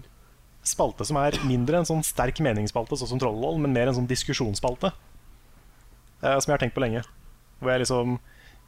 [0.65, 4.09] spalte som er mindre en sånn sterk meningsspalte, sånn som Trollvoll, men mer en sånn
[4.09, 4.93] diskusjonsspalte.
[6.23, 7.05] uh, som jeg har tenkt på lenge.
[7.65, 8.17] Hvor jeg liksom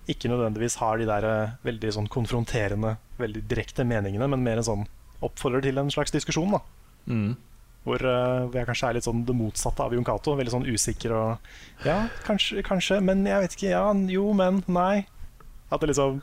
[0.09, 4.67] ikke nødvendigvis har de der eh, veldig sånn konfronterende, veldig direkte meningene, men mer en
[4.67, 4.85] sånn
[5.25, 6.57] oppfordrer til en slags diskusjon.
[6.57, 6.63] da
[7.87, 10.33] hvor, uh, hvor jeg kanskje er litt sånn det motsatte av Jon Cato.
[10.35, 13.69] Veldig sånn usikker og Ja, kanskje, kanskje, men jeg vet ikke.
[13.71, 15.05] Ja, jo, men, nei.
[15.71, 16.21] At det liksom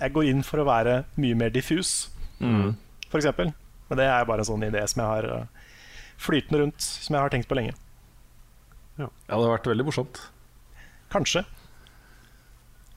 [0.00, 2.08] Jeg går inn for å være mye mer diffus,
[2.40, 2.76] Mm.
[3.10, 3.52] for eksempel.
[3.90, 5.46] Men det er bare en sånn idé som jeg har eh,
[6.16, 7.74] flytende rundt, som jeg har tenkt på lenge.
[8.96, 10.20] Ja, det hadde vært veldig morsomt.
[11.10, 11.44] Kanskje.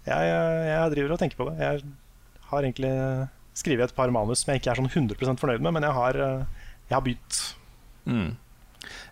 [0.07, 0.30] Jeg,
[0.68, 1.57] jeg driver og tenker på det.
[1.61, 1.84] Jeg
[2.52, 2.94] har egentlig
[3.57, 6.18] skrevet et par manus som jeg ikke er sånn 100% fornøyd med, men jeg har,
[6.26, 7.41] eh, jeg har begynt.
[8.10, 8.32] Mm.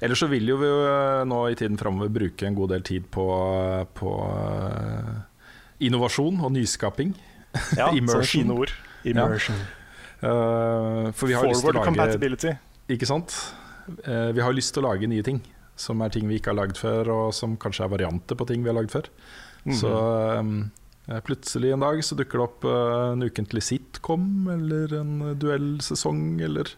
[0.01, 2.85] Ellers så vil jo vi jo eh, nå i tiden framover bruke en god del
[2.87, 3.25] tid på,
[3.99, 5.11] på eh,
[5.89, 7.13] innovasjon og nyskaping.
[7.77, 8.25] Ja, Immersion.
[8.31, 8.73] fine ord.
[9.07, 9.59] Immersion.
[10.19, 12.55] Eh, for vi har lyst til å lage compatibility.
[12.89, 13.35] Ikke sant?
[13.99, 15.39] Vi har lyst til å lage nye ting.
[15.79, 18.65] Som er ting vi ikke har lagd før, og som kanskje er varianter på ting
[18.65, 19.07] vi har lagd før.
[19.65, 19.77] Mhm.
[19.79, 19.93] Så
[20.39, 20.51] eh,
[21.25, 26.69] plutselig en dag så dukker det opp eh, en ukentlig sitcom, eller en duellsesong, eller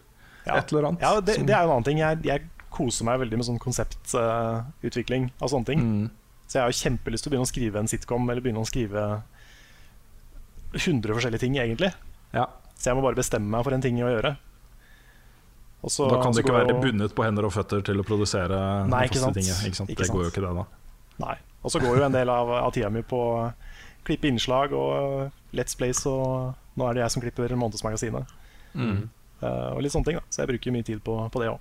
[0.45, 0.55] Ja.
[0.57, 1.01] et eller annet.
[1.03, 1.99] Ja, det, det er en annen ting.
[1.99, 5.81] Jeg, jeg koser meg veldig med sånn konseptutvikling av sånne ting.
[5.83, 6.05] Mm.
[6.47, 8.67] Så jeg har jo kjempelyst til å begynne å skrive en sitcom, eller begynne å
[8.69, 9.03] skrive
[10.73, 11.91] 100 forskjellige ting, egentlig.
[12.33, 12.45] Ja.
[12.77, 14.35] Så jeg må bare bestemme meg for en ting å gjøre.
[15.81, 16.81] Og så- da kan du ikke være og...
[16.83, 19.35] bundet på hender og føtter til å produsere Nei, ikke sant.
[19.35, 19.89] tingene, Ikke sant?
[19.89, 20.65] Ikke det går jo ikke det, da.
[21.25, 21.35] Nei.
[21.63, 23.19] Og så går jo en del av, av tida mi på
[24.07, 28.31] klippe innslag og Let's Plays, og nå er det jeg som klipper Månedsmagasinet.
[28.73, 29.09] Mm.
[29.41, 30.25] Uh, og litt sånne ting, da.
[30.29, 31.59] Så jeg bruker mye tid på, på det òg.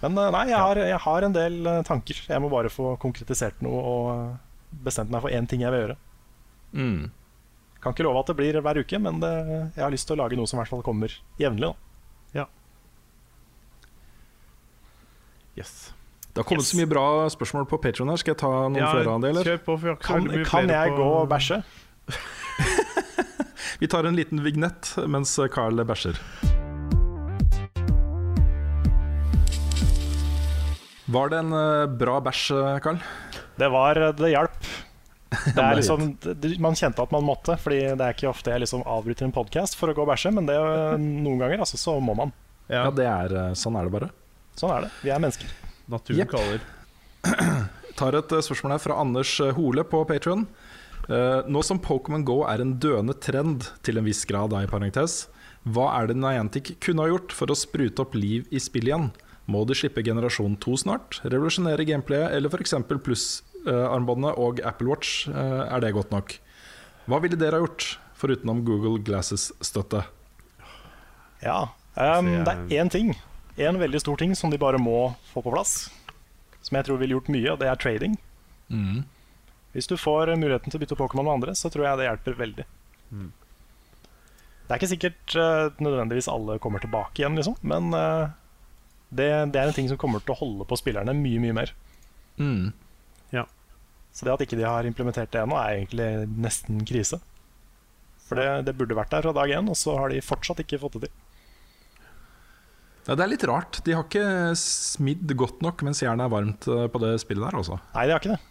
[0.00, 2.22] Men uh, nei, jeg har, jeg har en del uh, tanker.
[2.28, 5.98] Jeg må bare få konkretisert noe og bestemt meg for én ting jeg vil gjøre.
[6.72, 7.10] Mm.
[7.80, 9.32] Kan ikke love at det blir hver uke, men det,
[9.74, 11.72] jeg har lyst til å lage noe som i hvert fall kommer jevnlig.
[12.36, 12.46] Ja.
[15.58, 15.90] Yes.
[16.30, 16.70] Det har kommet Yes.
[16.70, 18.16] så mye bra spørsmål på Patreon her.
[18.22, 19.44] Skal jeg ta noen flere av det, eller?
[19.44, 21.62] Kjør på, Kan, kan flere jeg på- gå og bæsje?
[23.80, 26.18] Vi tar en liten vignett mens Carl bæsjer.
[31.10, 33.00] Var det en eh, bra bæsj, eh, Carl?
[33.58, 34.60] Det var Det hjalp.
[35.54, 36.04] Det er er liksom,
[36.62, 39.76] man kjente at man måtte, Fordi det er ikke ofte jeg liksom avbryter en podkast
[39.78, 40.56] for å gå og bæsje, men det,
[41.00, 42.32] noen ganger altså, så må man.
[42.70, 44.10] Ja, Ja, det er, eh, Sånn er det bare.
[44.58, 44.90] Sånn er det.
[45.02, 45.50] Vi er mennesker.
[45.90, 46.32] Naturen yep.
[46.32, 46.64] kaller.
[48.00, 50.46] tar et eh, spørsmål her fra Anders eh, Hole på Patreon.
[51.10, 54.68] Uh, nå som Pokémon Go er en døende trend, til en viss grad, da, i
[54.70, 55.24] parentes,
[55.66, 59.08] hva er det Niantic kunne ha gjort for å sprute opp liv i spill igjen?
[59.50, 61.18] Må de slippe generasjon 2 snart?
[61.24, 62.76] Revolusjonere gameplayet, eller f.eks.
[62.92, 65.24] plussarmbåndet uh, og Apple Watch?
[65.32, 66.36] Uh, er det godt nok?
[67.10, 67.88] Hva ville dere ha gjort,
[68.20, 70.04] forutenom Google Glasses-støtte?
[71.42, 71.58] Ja.
[71.96, 73.16] Um, det er én ting,
[73.56, 75.90] en veldig stor ting, som de bare må få på plass.
[76.62, 78.16] Som jeg tror ville gjort mye, og det er trading.
[79.74, 82.38] Hvis du får muligheten til å bytte Pokémon med andre, så tror jeg det hjelper
[82.38, 82.66] veldig.
[83.10, 83.30] Mm.
[84.66, 88.30] Det er ikke sikkert uh, nødvendigvis alle kommer tilbake igjen, liksom, men uh,
[89.10, 91.74] det, det er en ting som kommer til å holde på spillerne mye, mye mer.
[92.38, 92.70] Mm.
[94.12, 96.08] Så det at ikke de har implementert det ennå, er egentlig
[96.42, 97.20] nesten krise.
[98.26, 100.80] For det, det burde vært der fra dag én, og så har de fortsatt ikke
[100.82, 101.16] fått det til.
[103.10, 103.80] Ja, det er litt rart.
[103.82, 107.56] De har ikke smidd godt nok mens jernet er varmt eh, på det spillet der,
[107.58, 107.80] altså.
[107.96, 108.42] Nei, de har ikke det.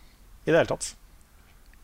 [0.44, 0.88] I det hele tatt.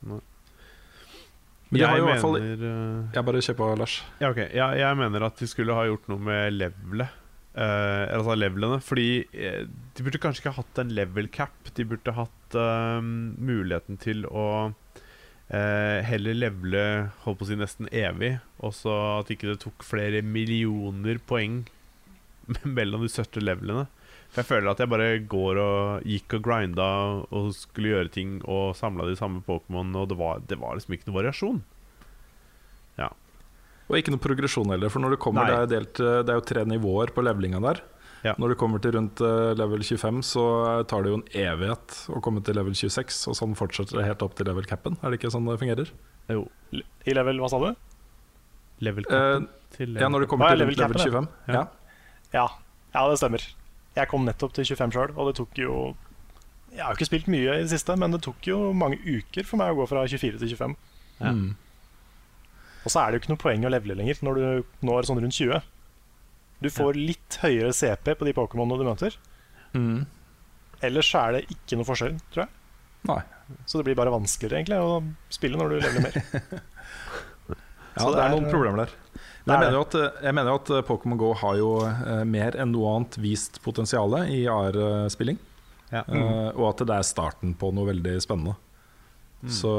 [0.03, 3.93] Men jeg, har jeg jo i hvert fall mener eh, Jeg bare kjør på, Lars.
[4.19, 4.49] Ja, okay.
[4.51, 7.21] jeg, jeg mener at de skulle ha gjort noe med levelet.
[7.55, 8.81] Uh, altså levelene.
[8.83, 11.55] Fordi de burde kanskje ikke ha hatt en level cap.
[11.79, 16.83] De burde hatt uh, muligheten til å uh, heller levele
[17.23, 18.33] holdt på å si nesten evig.
[18.59, 21.63] Og så at ikke det tok flere millioner poeng
[22.77, 23.85] mellom de 70 levelene.
[24.33, 26.87] For jeg føler at jeg bare går og gikk og grinda
[27.29, 30.95] og skulle gjøre ting og samla de samme Pokémon, og det var, det var liksom
[30.97, 31.61] ikke noe variasjon.
[32.99, 33.11] Ja.
[33.87, 36.39] Og ikke noe progresjon heller, for når du kommer, det er, delt, eh, det er
[36.41, 37.83] jo tre nivåer på levelinga der.
[38.25, 38.33] Ja.
[38.41, 40.43] Når du kommer til rundt eh, level 25, så
[40.89, 44.25] tar det jo en evighet å komme til level 26, og sånn fortsetter det helt
[44.25, 44.97] opp til level capen.
[45.05, 45.91] Er det ikke sånn det fungerer?
[46.33, 46.47] Jo.
[46.73, 47.69] I level, hva sa du?
[48.83, 49.45] Level Eh,
[49.77, 51.29] til Ja, når du kommer er til level level 25.
[51.47, 51.61] Ja.
[51.61, 51.65] Ja.
[52.35, 52.45] Ja,
[52.93, 53.43] ja det stemmer.
[53.95, 55.75] Jeg kom nettopp til 25 sjøl, og det tok jo
[56.75, 59.47] Jeg har jo ikke spilt mye i det siste, men det tok jo mange uker
[59.47, 60.73] for meg å gå fra 24 til 25.
[61.21, 61.31] Ja.
[61.31, 61.53] Mm.
[62.85, 65.21] Og så er det jo ikke noe poeng å levele lenger når du når sånn
[65.23, 65.63] rundt 20.
[66.65, 69.15] Du får litt høyere CP på de Pokémonene du møter.
[69.75, 70.03] Mm.
[70.85, 72.51] Ellers er det ikke noe forskjell, tror jeg.
[73.09, 73.21] Nei.
[73.69, 74.99] Så det blir bare vanskeligere egentlig å
[75.33, 76.19] spille når du leveler mer.
[77.95, 78.93] Ja, Så det, det er er- noen problemer der.
[79.45, 79.95] Men jeg er mener jo at,
[80.33, 84.31] mener jo at eh, Pokémon GO har jo eh, mer enn noe annet vist potensialet
[84.33, 85.37] i AR-spilling.
[85.91, 86.01] Ja.
[86.01, 88.57] Eh, og at det er starten på noe veldig spennende.
[89.45, 89.69] Så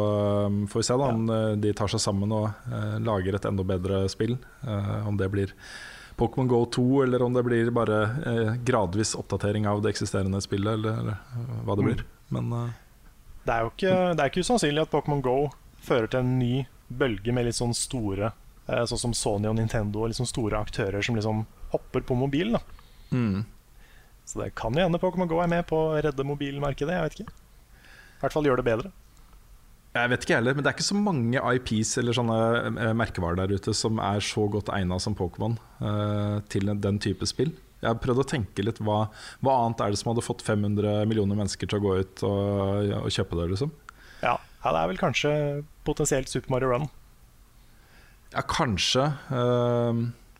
[0.46, 3.48] um, får vi se da om eh, de tar seg sammen og eh, lager et
[3.48, 4.36] enda bedre spill.
[4.62, 5.54] Eh, om det blir
[6.16, 10.78] Pokémon GO 2, eller om det blir bare eh, gradvis oppdatering av det eksisterende spillet,
[10.78, 12.04] eller, eller eh, hva det blir.
[12.32, 12.70] Men eh,
[13.42, 15.36] Det er jo ikke, det er ikke usannsynlig at Pokémon Go
[15.82, 16.54] fører til en ny
[16.86, 21.14] bølge med litt sånn store eh, Sånn som Sony og Nintendo sånn store aktører som
[21.14, 22.56] liksom hopper på mobil.
[23.12, 23.44] mm.
[24.26, 26.96] Så det kan jo hende Pokémon Go er med på å redde mobilmarkedet.
[26.96, 27.34] Jeg vet ikke.
[28.16, 28.90] I hvert fall gjør det bedre.
[29.96, 32.38] Jeg vet ikke heller, men det er ikke så mange IPs eller sånne
[32.72, 37.28] eh, merkevarer der ute som er så godt egna som Pokémon uh, til den type
[37.28, 37.54] spill.
[37.80, 39.06] Jeg har prøvd å tenke litt hva,
[39.44, 42.92] hva annet er det som hadde fått 500 millioner mennesker til å gå ut og,
[43.04, 43.72] og kjøpe det, liksom.
[44.24, 45.32] Ja, ja, det er vel kanskje
[45.86, 46.88] potensielt Super Mario Run.
[48.34, 49.04] Ja, kanskje.
[49.30, 49.92] eh,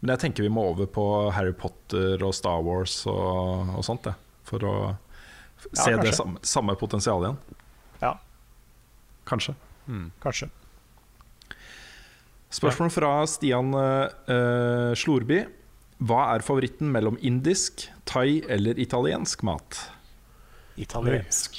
[0.02, 4.04] men jeg tenker vi må over på Harry Potter og Star Wars og, og sånt,
[4.10, 4.14] jeg.
[4.46, 7.38] For å f- Ja, se det samme, samme potensialet igjen.
[8.02, 8.12] Ja,
[9.26, 9.54] Kanskje.
[10.22, 10.50] kanskje.
[12.56, 15.40] Spørsmål fra Stian uh, Slorby.
[16.06, 19.80] Hva er favoritten mellom indisk, thai eller italiensk mat?
[20.76, 21.56] Italiensk.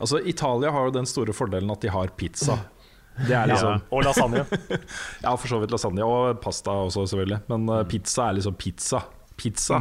[0.00, 2.58] Altså, Italia har jo den store fordelen at de har pizza.
[3.26, 4.44] Det er liksom Og lasagne.
[5.24, 7.40] Ja, for så vidt lasagne og pasta også, selvfølgelig.
[7.50, 9.02] Men uh, pizza er liksom pizza.
[9.38, 9.80] Pizza.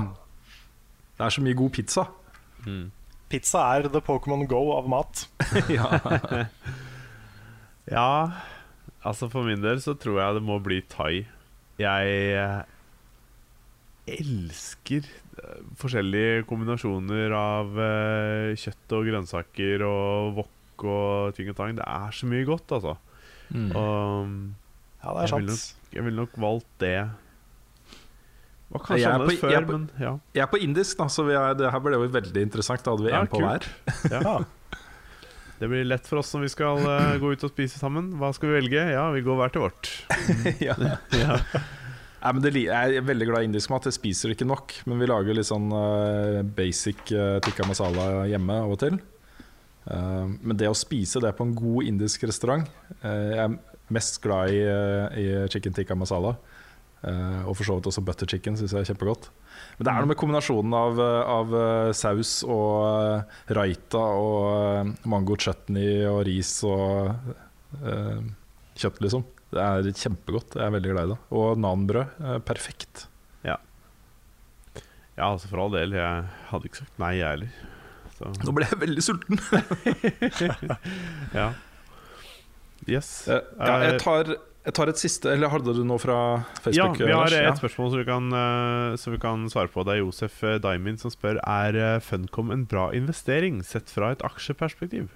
[1.17, 2.07] Det er så mye god pizza.
[3.29, 5.27] Pizza er the Pokémon Go av mat.
[5.77, 5.89] ja.
[7.87, 8.43] Ja,
[9.07, 11.21] altså for min del så tror jeg det må bli thai.
[11.79, 12.65] Jeg eh,
[14.11, 17.79] elsker eh, forskjellige kombinasjoner av
[18.59, 21.79] kjøtt og grønnsaker og wok og ting og tang.
[21.79, 22.97] Det er så mye godt, altså.
[23.53, 23.69] Mm.
[23.75, 24.27] Og
[25.03, 26.97] Ja, det er jeg ville nok, vil nok valgt det.
[28.67, 30.11] Var kanskje Jeg er på- annerledes jeg er på- men ja.
[30.35, 32.83] Jeg er på indisk, da, så vi er, det her ble jo veldig interessant.
[32.83, 33.67] Da hadde vi Ja, på hver.
[34.11, 34.37] ja.
[35.59, 38.11] Det blir lett for oss når vi skal uh, gå ut og spise sammen.
[38.19, 38.83] Hva skal vi velge?
[38.93, 39.89] Ja, vi går hver til vårt.
[40.67, 40.75] ja.
[41.17, 41.37] Ja.
[42.21, 43.87] Nei, men det, jeg er veldig glad i indisk mat.
[43.89, 48.53] Jeg spiser ikke nok, men vi lager litt sånn uh, basic uh, tikka masala hjemme
[48.67, 48.99] av og til.
[49.87, 52.67] Eh, men det å spise det på en god indisk restaurant
[52.99, 53.57] eh, Jeg er
[53.95, 56.37] mest glad i, eh, i chicken tikka masala.
[57.07, 59.27] Og for så vidt også butter chicken syns jeg er kjempegodt.
[59.77, 61.53] Men det er noe med kombinasjonen av, av
[61.95, 67.13] saus og raita og mango chutney og ris og
[67.85, 68.25] uh,
[68.81, 69.23] kjøtt, liksom.
[69.53, 70.57] Det er kjempegodt.
[70.57, 71.19] Jeg er veldig glad i det.
[71.37, 72.17] Og nanbrød.
[72.49, 72.49] Perfekt.
[72.49, 73.05] Perfekt.
[75.17, 75.95] Ja, altså for all del.
[75.97, 77.76] Jeg hadde ikke sagt nei, jeg heller.
[78.17, 79.39] Så, Nå ble jeg veldig sulten.
[81.37, 81.51] ja.
[82.87, 83.27] Yes.
[83.27, 84.29] Eh, ja, jeg, tar,
[84.67, 86.17] jeg tar et siste Eller hadde du noe fra
[86.61, 86.99] Facebook?
[87.01, 87.53] Ja, vi har et Ja.
[87.57, 89.83] spørsmål som vi, kan, eh, som vi kan svare på.
[89.85, 94.23] Det er Josef Diamond som spør Er eh, Funcom en bra investering sett fra et
[94.25, 95.09] aksjeperspektiv.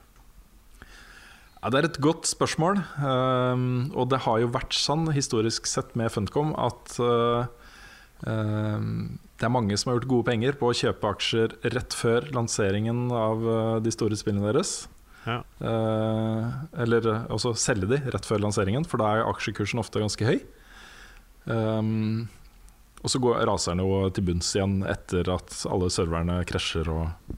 [1.61, 2.80] Ja, det er et godt spørsmål.
[3.06, 7.45] ehm, og det har jo vært sånn historisk sett med Funcom at eh,
[8.26, 12.28] ehm, det er mange som har gjort gode penger på å kjøpe aksjer rett før
[12.36, 14.86] lanseringen av eh, de store spillene deres.
[15.26, 15.40] Ja.
[15.42, 20.28] Eh, eller eh, også selge de rett før lanseringen, for da er aksjekursen ofte ganske
[20.28, 20.38] høy.
[21.50, 22.30] Um,
[23.02, 27.34] og så går, raser den jo til bunns igjen etter at alle serverne krasjer og,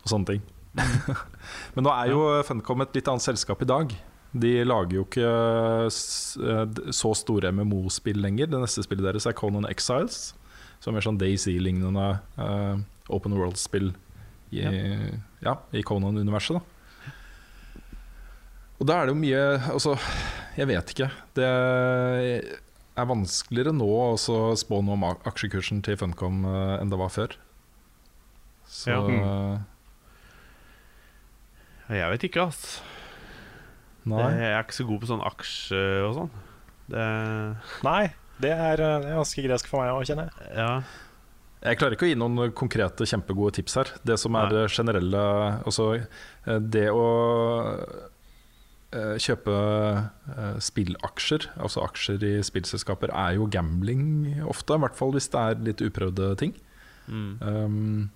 [0.00, 0.46] og sånne ting.
[1.76, 3.92] Men nå er jo Funcom et litt annet selskap i dag.
[4.32, 8.48] De lager jo ikke så store MMO-spill lenger.
[8.48, 10.30] Det neste spillet deres er Conan Exiles,
[10.82, 12.06] som er sånn Daisy-lignende
[12.36, 12.76] uh,
[13.12, 13.92] open world-spill
[14.52, 15.56] i, ja.
[15.72, 16.58] i Conan-universet.
[16.58, 16.72] da
[18.82, 19.94] og da er det jo mye Altså,
[20.58, 21.08] jeg vet ikke.
[21.38, 24.16] Det er vanskeligere nå å
[24.58, 27.36] spå noe om aksjekursen til Funcom eh, enn det var før.
[28.66, 28.98] Så Ja.
[29.06, 29.68] mm.
[31.92, 32.82] Jeg vet ikke, altså.
[34.08, 34.26] Nei.
[34.32, 36.30] Jeg er ikke så god på sånn aksje og sånn.
[36.90, 37.06] Det
[37.86, 38.04] Nei,
[38.42, 40.28] det er, eh, det er ganske gresk for meg å kjenne.
[40.28, 40.54] jeg.
[40.58, 40.82] Ja.
[41.62, 43.92] Jeg klarer ikke å gi noen konkrete, kjempegode tips her.
[44.02, 44.54] Det som er Nei.
[44.56, 45.20] det generelle
[45.62, 45.92] Altså,
[46.46, 47.06] eh, det å
[48.92, 49.54] eh, kjøpe
[50.58, 54.74] spillaksjer, altså aksjer i spillselskaper, er jo gambling ofte.
[54.74, 56.58] I hvert fall hvis det er litt uprøvde ting.
[57.08, 58.10] Um,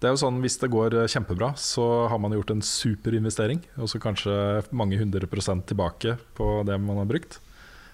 [0.00, 3.64] det er jo sånn Hvis det går kjempebra, så har man gjort en super investering.
[3.80, 7.40] Og så kanskje mange hundre prosent tilbake på det man har brukt.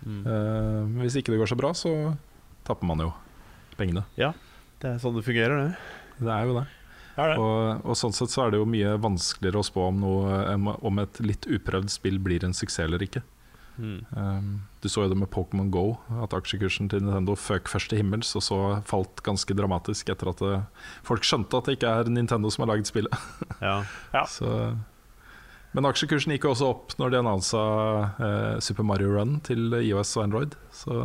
[0.05, 1.93] Eh, men hvis ikke det går så bra, så
[2.69, 3.11] tapper man jo
[3.79, 4.05] pengene.
[4.21, 4.33] Ja,
[4.83, 5.77] Det er sånn det fungerer, det.
[6.21, 6.67] Det er jo det.
[7.17, 7.37] Er det?
[7.39, 10.99] Og, og sånn sett så er det jo mye vanskeligere å spå om, noe, om
[11.03, 13.23] et litt uprøvd spill blir en suksess eller ikke.
[13.79, 17.99] Um, du så jo det med Pokémon Go, at aksjekursen til Nintendo føk først til
[18.03, 20.59] himmels, og så falt ganske dramatisk etter at det,
[21.07, 23.15] folk skjønte at det ikke er Nintendo som har laget spillet.
[23.63, 23.81] Ja.
[24.15, 24.25] Ja.
[24.31, 24.51] Så,
[25.75, 27.63] men aksjekursen gikk jo også opp når de annonsa
[28.23, 30.55] eh, Super Mario Run til IOS og Android.
[30.75, 31.01] Så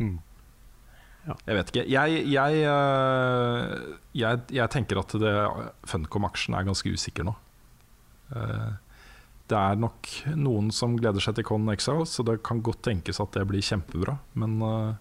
[0.00, 0.18] Mm.
[1.28, 1.34] Ja.
[1.46, 1.82] jeg vet ikke.
[1.92, 3.74] Jeg, jeg, eh,
[4.18, 5.12] jeg, jeg tenker at
[5.86, 7.34] Funcom-aksjen er ganske usikker nå.
[8.34, 8.72] Eh,
[9.52, 10.08] det er nok
[10.40, 13.62] noen som gleder seg til Con Exile, så det kan godt tenkes at det blir
[13.62, 14.16] kjempebra.
[14.34, 14.94] Men eh,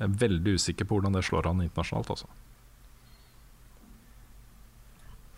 [0.00, 2.10] jeg er veldig usikker på hvordan det slår an internasjonalt.
[2.16, 2.30] Altså.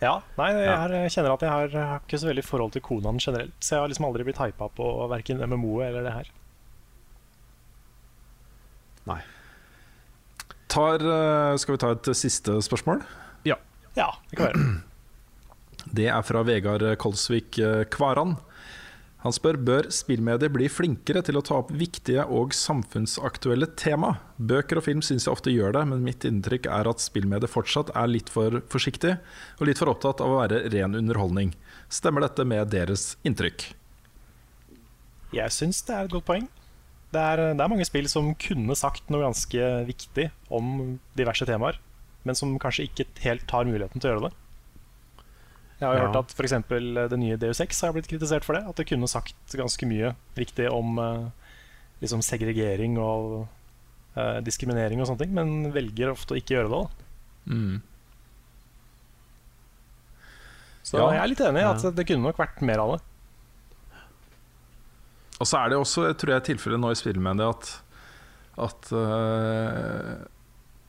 [0.01, 1.07] Ja, nei, jeg, Ja.
[1.09, 3.53] kjenner at jeg har, jeg har ikke så veldig forhold til Konan generelt.
[3.59, 6.27] Så jeg har liksom aldri blitt hypa på verken MMO eller det her.
[9.07, 9.21] Nei.
[10.69, 13.01] Tar, eh, skal vi ta et siste spørsmål?
[13.97, 14.65] Ja, det kan være.
[15.97, 18.35] Det er fra Vegard Kolsvik eh, Kvaran.
[19.27, 24.13] Han spør bør spillmedier bli flinkere til å ta opp viktige og samfunnsaktuelle tema.
[24.39, 27.91] Bøker og film syns jeg ofte gjør det, men mitt inntrykk er at spillmedier fortsatt
[27.91, 29.17] er litt for forsiktig
[29.57, 31.51] og litt for opptatt av å være ren underholdning.
[31.91, 33.67] Stemmer dette med deres inntrykk?
[35.35, 36.47] Jeg syns det er et godt poeng.
[37.11, 41.81] Det er, det er mange spill som kunne sagt noe ganske viktig om diverse temaer,
[42.23, 44.35] men som kanskje ikke helt har muligheten til å gjøre det.
[45.79, 46.05] Jeg har jo Ja.
[46.07, 46.51] hørt at f.eks.
[47.11, 48.63] det nye DU6 har blitt kritisert for det.
[48.67, 51.27] At det kunne sagt ganske mye riktig om eh,
[52.01, 53.47] liksom segregering og
[54.17, 56.81] eh, diskriminering og sånne ting, men velger ofte å ikke gjøre det.
[56.81, 57.81] da.
[60.87, 61.11] Så Ja.
[61.11, 63.01] jeg er litt enig i at det kunne nok vært mer av det.
[65.39, 67.81] Og så er det også, jeg tror jeg, tilfellet nå i spillmediet at,
[68.57, 70.13] at eh,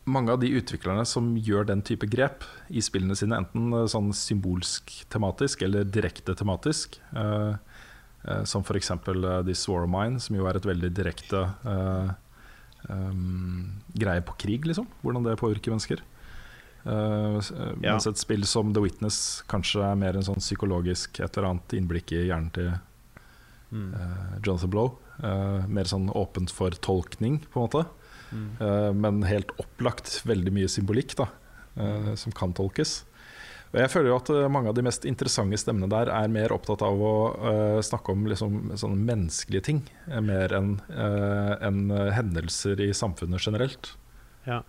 [0.09, 4.10] mange av de utviklerne som gjør den type grep i spillene sine, enten eh, sånn
[4.16, 7.55] symbolsk tematisk eller direkte tematisk, eh,
[8.24, 8.93] eh, som f.eks.
[9.09, 12.12] Uh, This War of Mine, som jo er et veldig direkte eh,
[12.89, 14.89] um, greie på krig, liksom.
[15.02, 16.05] Hvordan det påvirker mennesker.
[16.89, 17.40] Ja.
[17.82, 21.74] Mens et spill som The Witness kanskje er mer en sånn psykologisk et eller annet
[21.76, 24.94] innblikk i hjernen til eh, Jonathan Blow.
[25.18, 27.82] Mer sånn åpent for tolkning, på en måte.
[28.34, 31.28] Eh, men helt opplagt veldig mye symbolikk da,
[31.80, 33.02] eh, som kan tolkes.
[33.68, 36.55] Og jeg føler jo at eh, mange av de mest interessante stemmene der er mer
[36.55, 39.82] opptatt av å uh, snakke om liksom, sånne menneskelige ting,
[40.24, 43.92] mer enn eh, hendelser i samfunnet generelt.
[44.48, 44.62] Ja.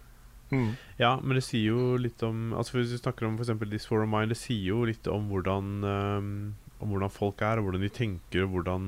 [0.51, 0.73] Mm.
[0.99, 3.83] Ja, men det sier jo litt om Altså Hvis du snakker om for eksempel This
[3.91, 7.83] War of Mine, det sier jo litt om hvordan Om hvordan folk er, og hvordan
[7.85, 8.87] de tenker, og hvordan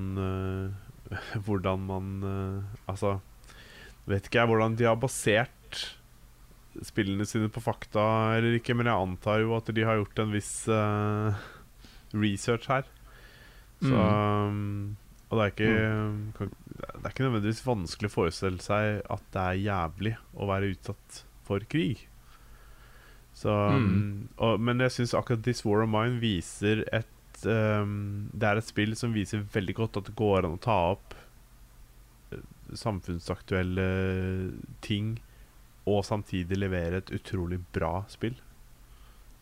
[1.46, 2.10] Hvordan man
[2.90, 3.20] Altså
[4.10, 5.82] Vet ikke jeg hvordan de har basert
[6.86, 8.04] spillene sine på fakta
[8.38, 11.36] eller ikke, men jeg antar jo at de har gjort en viss uh,
[12.16, 12.88] research her.
[13.82, 14.96] Så um,
[15.32, 15.70] Og det er ikke
[16.38, 20.70] kan, Det er ikke nødvendigvis vanskelig å forestille seg at det er jævlig å være
[20.76, 22.06] utsatt for krig.
[23.34, 24.38] Så, mm.
[24.44, 28.68] og, men jeg syns akkurat This War of Mine viser et um, Det er et
[28.68, 31.16] spill som viser veldig godt at det går an å ta opp
[32.78, 33.88] samfunnsaktuelle
[34.86, 35.16] ting
[35.90, 38.36] og samtidig levere et utrolig bra spill.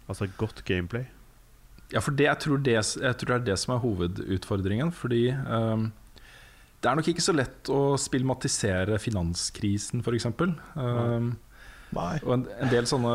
[0.10, 1.06] Altså godt gameplay.
[1.90, 4.92] Ja, for det, jeg, tror det, jeg tror det er det som er hovedutfordringen.
[4.96, 5.90] Fordi um,
[6.80, 10.30] det er nok ikke så lett å spillmatisere finanskrisen, f.eks.
[10.78, 11.34] Um,
[11.96, 12.20] Nei.
[12.22, 13.14] og en, en del sånne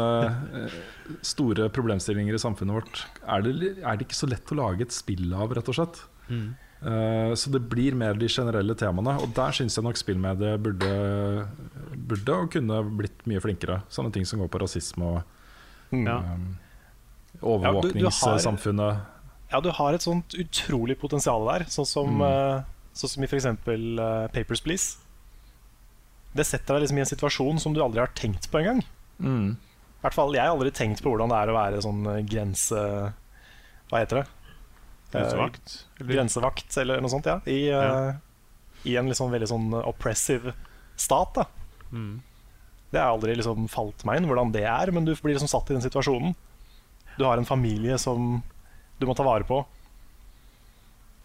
[0.59, 0.79] eh,
[1.23, 4.97] store problemstillinger i samfunnet vårt er det, er det ikke så lett å lage et
[4.97, 6.01] spill av, rett og slett.
[6.27, 10.91] Eh, så det blir mer de generelle temaene, og der syns jeg nok spillmediet burde,
[11.97, 13.79] burde og kunne blitt mye flinkere.
[13.89, 15.23] Sånne ting som går på rasisme og
[15.93, 16.07] Mm.
[16.09, 16.17] Ja.
[16.19, 16.59] um,
[17.35, 19.01] Ja, du- du har- overvåkningssamfunnet.
[19.53, 22.23] Ja, du har et sånt utrolig potensial der, sånn som, Mm.
[22.23, 22.63] eh,
[22.95, 23.45] sånn som i f.eks.
[23.47, 24.97] Uh, Papers, Please.
[26.35, 28.83] Det setter deg liksom i en situasjon som du aldri har tenkt på engang.
[29.21, 29.53] Mm.
[29.57, 32.23] I hvert fall, Jeg har aldri tenkt på hvordan det er å være sånn eh,
[32.23, 33.13] grense...
[33.93, 34.29] Hva heter det?
[35.15, 35.75] Grensevakt?
[36.01, 36.13] Eller?
[36.15, 37.39] grensevakt, eller noe sånt, ja.
[37.47, 38.15] I, eh,
[38.91, 40.55] i en liksom veldig sånn oppressive
[40.97, 41.35] stat.
[41.41, 41.45] da
[41.95, 42.21] Mm.
[42.91, 45.71] Det har aldri liksom falt meg inn hvordan det er, men du blir liksom satt
[45.71, 46.35] i den situasjonen.
[47.19, 48.43] Du har en familie som
[48.99, 49.61] du må ta vare på.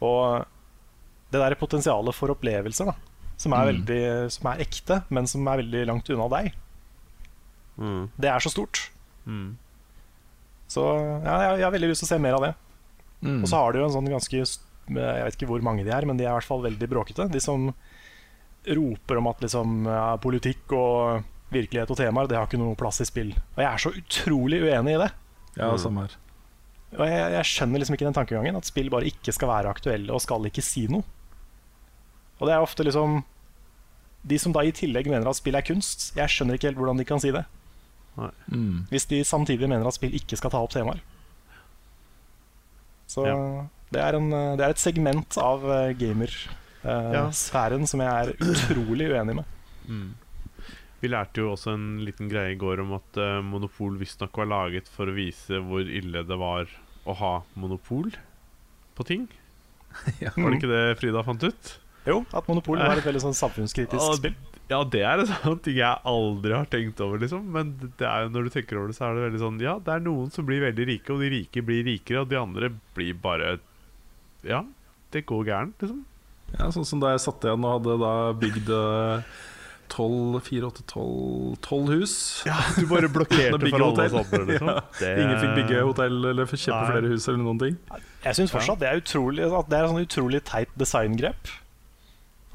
[0.05, 0.45] Og
[1.31, 2.95] det der potensialet for opplevelser, da,
[3.37, 6.53] som er, veldig, som er ekte, men som er veldig langt unna deg,
[7.79, 8.09] Mm.
[8.19, 8.89] det er så stort.
[9.25, 9.55] Mm.
[10.67, 10.81] Så
[11.23, 12.53] ja, jeg, jeg har veldig lyst til å se mer av det.
[13.25, 13.41] Mm.
[13.43, 16.05] Og så har du jo en sånn ganske Jeg vet ikke hvor mange de er,
[16.07, 17.27] men de er i hvert fall veldig bråkete.
[17.31, 17.67] De som
[18.69, 23.01] roper om at liksom, ja, politikk og virkelighet og temaer Det har ikke noe plass
[23.03, 23.31] i spill.
[23.55, 25.11] Og jeg er så utrolig uenig i det.
[25.59, 26.17] Ja, samme her.
[26.97, 28.57] Og jeg, jeg skjønner liksom ikke den tankegangen.
[28.57, 31.05] At spill bare ikke skal være aktuelle og skal ikke si noe.
[32.39, 33.19] Og det er ofte liksom
[34.29, 36.99] De som da i tillegg mener at spill er kunst, jeg skjønner ikke helt hvordan
[36.99, 37.45] de kan si det.
[38.51, 38.87] Mm.
[38.89, 40.99] Hvis de samtidig mener at spill ikke skal ta opp temaer.
[43.09, 43.35] Så Ja.
[43.91, 45.93] det, er en, det er et segment av Ja.
[45.97, 49.45] gamersfæren som jeg er utrolig uenig med.
[49.89, 50.13] Mm.
[51.01, 54.49] Vi lærte jo også en liten greie i går om at uh, Monopol visstnok var
[54.51, 56.67] laget for å vise hvor ille det var
[57.07, 58.11] å ha monopol
[58.95, 59.27] på ting.
[60.21, 60.29] Ja.
[60.37, 61.69] Var det ikke det Frida fant ut?
[62.05, 64.35] Jo, at Monopol var et veldig sånn samfunnskritisk Og- spill.
[64.69, 67.45] Ja, det er en sånn ting jeg aldri har tenkt over, liksom.
[67.55, 69.77] Men det er jo, når du tenker over det, så er det veldig sånn Ja,
[69.81, 72.69] det er noen som blir veldig rike, og de rike blir rikere, og de andre
[72.97, 73.55] blir bare
[74.45, 74.61] Ja,
[75.11, 76.03] det går gærent, liksom.
[76.57, 79.25] Ja, sånn som da jeg satt igjen og hadde da bygd eh,
[79.89, 82.13] 12, 4, 8, 12, 12 hus.
[82.45, 84.69] Ja, Du bare blokkerte for alle andre, liksom.
[84.69, 84.81] Ja.
[84.99, 86.91] Det- Ingen fikk bygge hotell eller kjøpe Nei.
[86.93, 87.77] flere hus eller noen ting.
[88.23, 91.53] Jeg syns fortsatt det er utrolig At det er et sånn utrolig teit designgrep.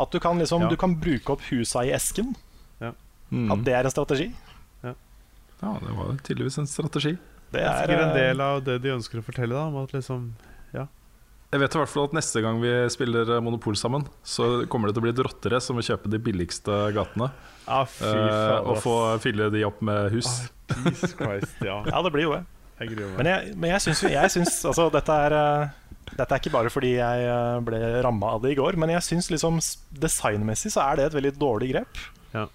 [0.00, 0.68] At du kan liksom Ja.
[0.72, 2.34] Du kan bruke opp husa i esken.
[3.30, 3.50] Mm.
[3.50, 4.26] At det er en strategi.
[4.84, 7.14] Ja, det var tydeligvis en strategi.
[7.50, 9.64] Det Det er er, sikkert en eh, del av det de ønsker å fortelle, da.
[9.70, 10.34] Om at liksom
[11.54, 14.90] Jeg vet i hvert fall at neste gang vi spiller eh, Monopol sammen, så kommer
[14.90, 17.30] det til å bli et rotterace som vil kjøpe de billigste gatene.
[17.70, 20.50] ah, Fy faen, uh, og få fylle de opp med hus.
[20.84, 21.78] Jesus Christ, ja.
[21.92, 22.42] Ja, det blir jo det.
[22.80, 23.16] Jeg gruer meg.
[23.20, 26.72] Men jeg, men jeg syns jeg syns, altså, dette, er, eh, dette er ikke bare
[26.74, 29.60] fordi jeg eh, ble ramma av det i går, men jeg syns liksom
[30.02, 32.02] designmessig så er det et veldig dårlig grep.
[32.34, 32.46] Ja.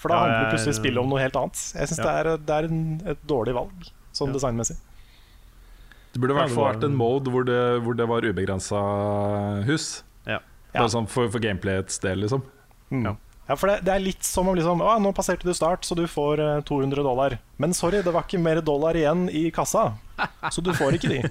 [0.00, 1.62] For da Ja, handler plutselig spillet om noe helt annet.
[1.76, 2.04] Jeg syns Ja.
[2.08, 2.82] det er, det er en,
[3.14, 4.38] et dårlig valg, sånn Ja.
[4.40, 4.78] designmessig.
[6.12, 8.80] Det burde i hvert fall vært en mode hvor det, hvor det var ubegrensa
[9.68, 10.02] hus.
[10.26, 10.40] Ja.
[10.74, 10.80] Ja.
[10.80, 12.42] Bare sånn for, for gameplayets del, liksom.
[12.90, 13.04] Mm.
[13.06, 13.12] Ja.
[13.50, 13.56] Ja.
[13.58, 16.04] for det, det er litt som om liksom Å, nå passerte du start, så du
[16.10, 17.34] får eh, 200 dollar.
[17.58, 19.88] Men sorry, det var ikke mer dollar igjen i kassa,
[20.54, 21.20] så du får ikke de.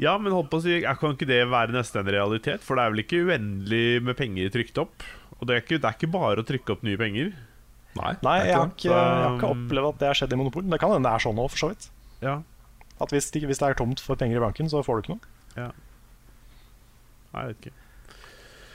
[0.00, 2.62] Ja, men holdt på å si, er- kan ikke det være nesten en realitet?
[2.64, 5.04] For det er vel ikke uendelig med penger trykt opp?
[5.36, 7.32] Og det er ikke, det er ikke bare å trykke opp nye penger.
[7.98, 10.38] Nei, Nei, jeg har ikke, jeg har ikke um, opplevd at det har skjedd i
[10.40, 10.64] Monopol.
[10.72, 11.88] Det kan hende det er sånn nå, for så vidt.
[12.24, 12.38] Ja,
[13.04, 15.68] At hvis hvis det er tomt for penger i banken, så får du ikke noe.
[17.32, 17.76] Nei, jeg vet ikke.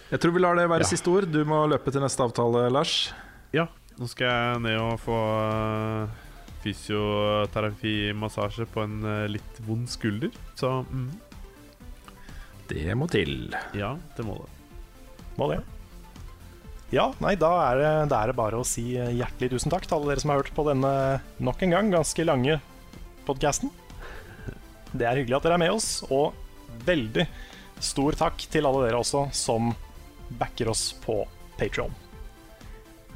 [0.07, 0.87] Jeg tror vi lar det være Ja.
[0.87, 1.25] siste ord.
[1.31, 3.11] Du må løpe til neste avtale, Lars.
[3.53, 3.67] Ja,
[3.99, 6.07] nå skal jeg ned og få uh,
[6.63, 10.29] fysioterapimassasje på en uh, litt vond skulder.
[10.55, 11.11] Så mm,
[12.69, 13.53] Det må til.
[13.73, 14.49] ja, det må det.
[15.37, 15.59] Må det.
[16.91, 19.83] Ja, nei, da er det, da er det bare å si eh, hjertelig tusen takk
[19.83, 20.91] til alle dere som har hørt på denne
[21.43, 22.61] nok en gang ganske lange
[23.27, 23.67] podkasten.
[24.95, 26.31] Det er hyggelig at dere er med oss, og
[26.87, 27.25] veldig
[27.83, 29.73] stor takk til alle dere også som
[30.29, 31.21] backer oss på
[31.57, 31.93] Patreon.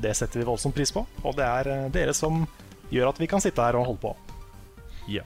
[0.01, 2.45] Det setter vi voldsomt pris på, og det er eh, dere som
[2.91, 4.15] gjør at vi kan sitte her og holde på.
[5.11, 5.25] Ja.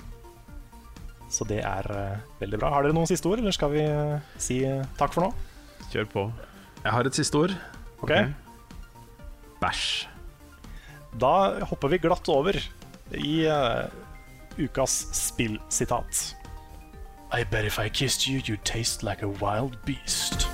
[1.32, 2.74] Så det er eh, veldig bra.
[2.74, 4.60] Har dere noen siste ord, eller skal vi eh, si
[5.00, 5.32] takk for nå?
[5.94, 6.26] Kjør på.
[6.82, 7.56] Jeg har et siste ord.
[8.04, 8.12] Ok?
[9.62, 9.88] Bæsj.
[11.16, 12.60] Da hopper vi glatt over
[13.16, 13.88] i uh,
[14.60, 16.36] ukas spillsitat.
[17.32, 20.48] I bet if I kissed you, you'd taste like a wild beast.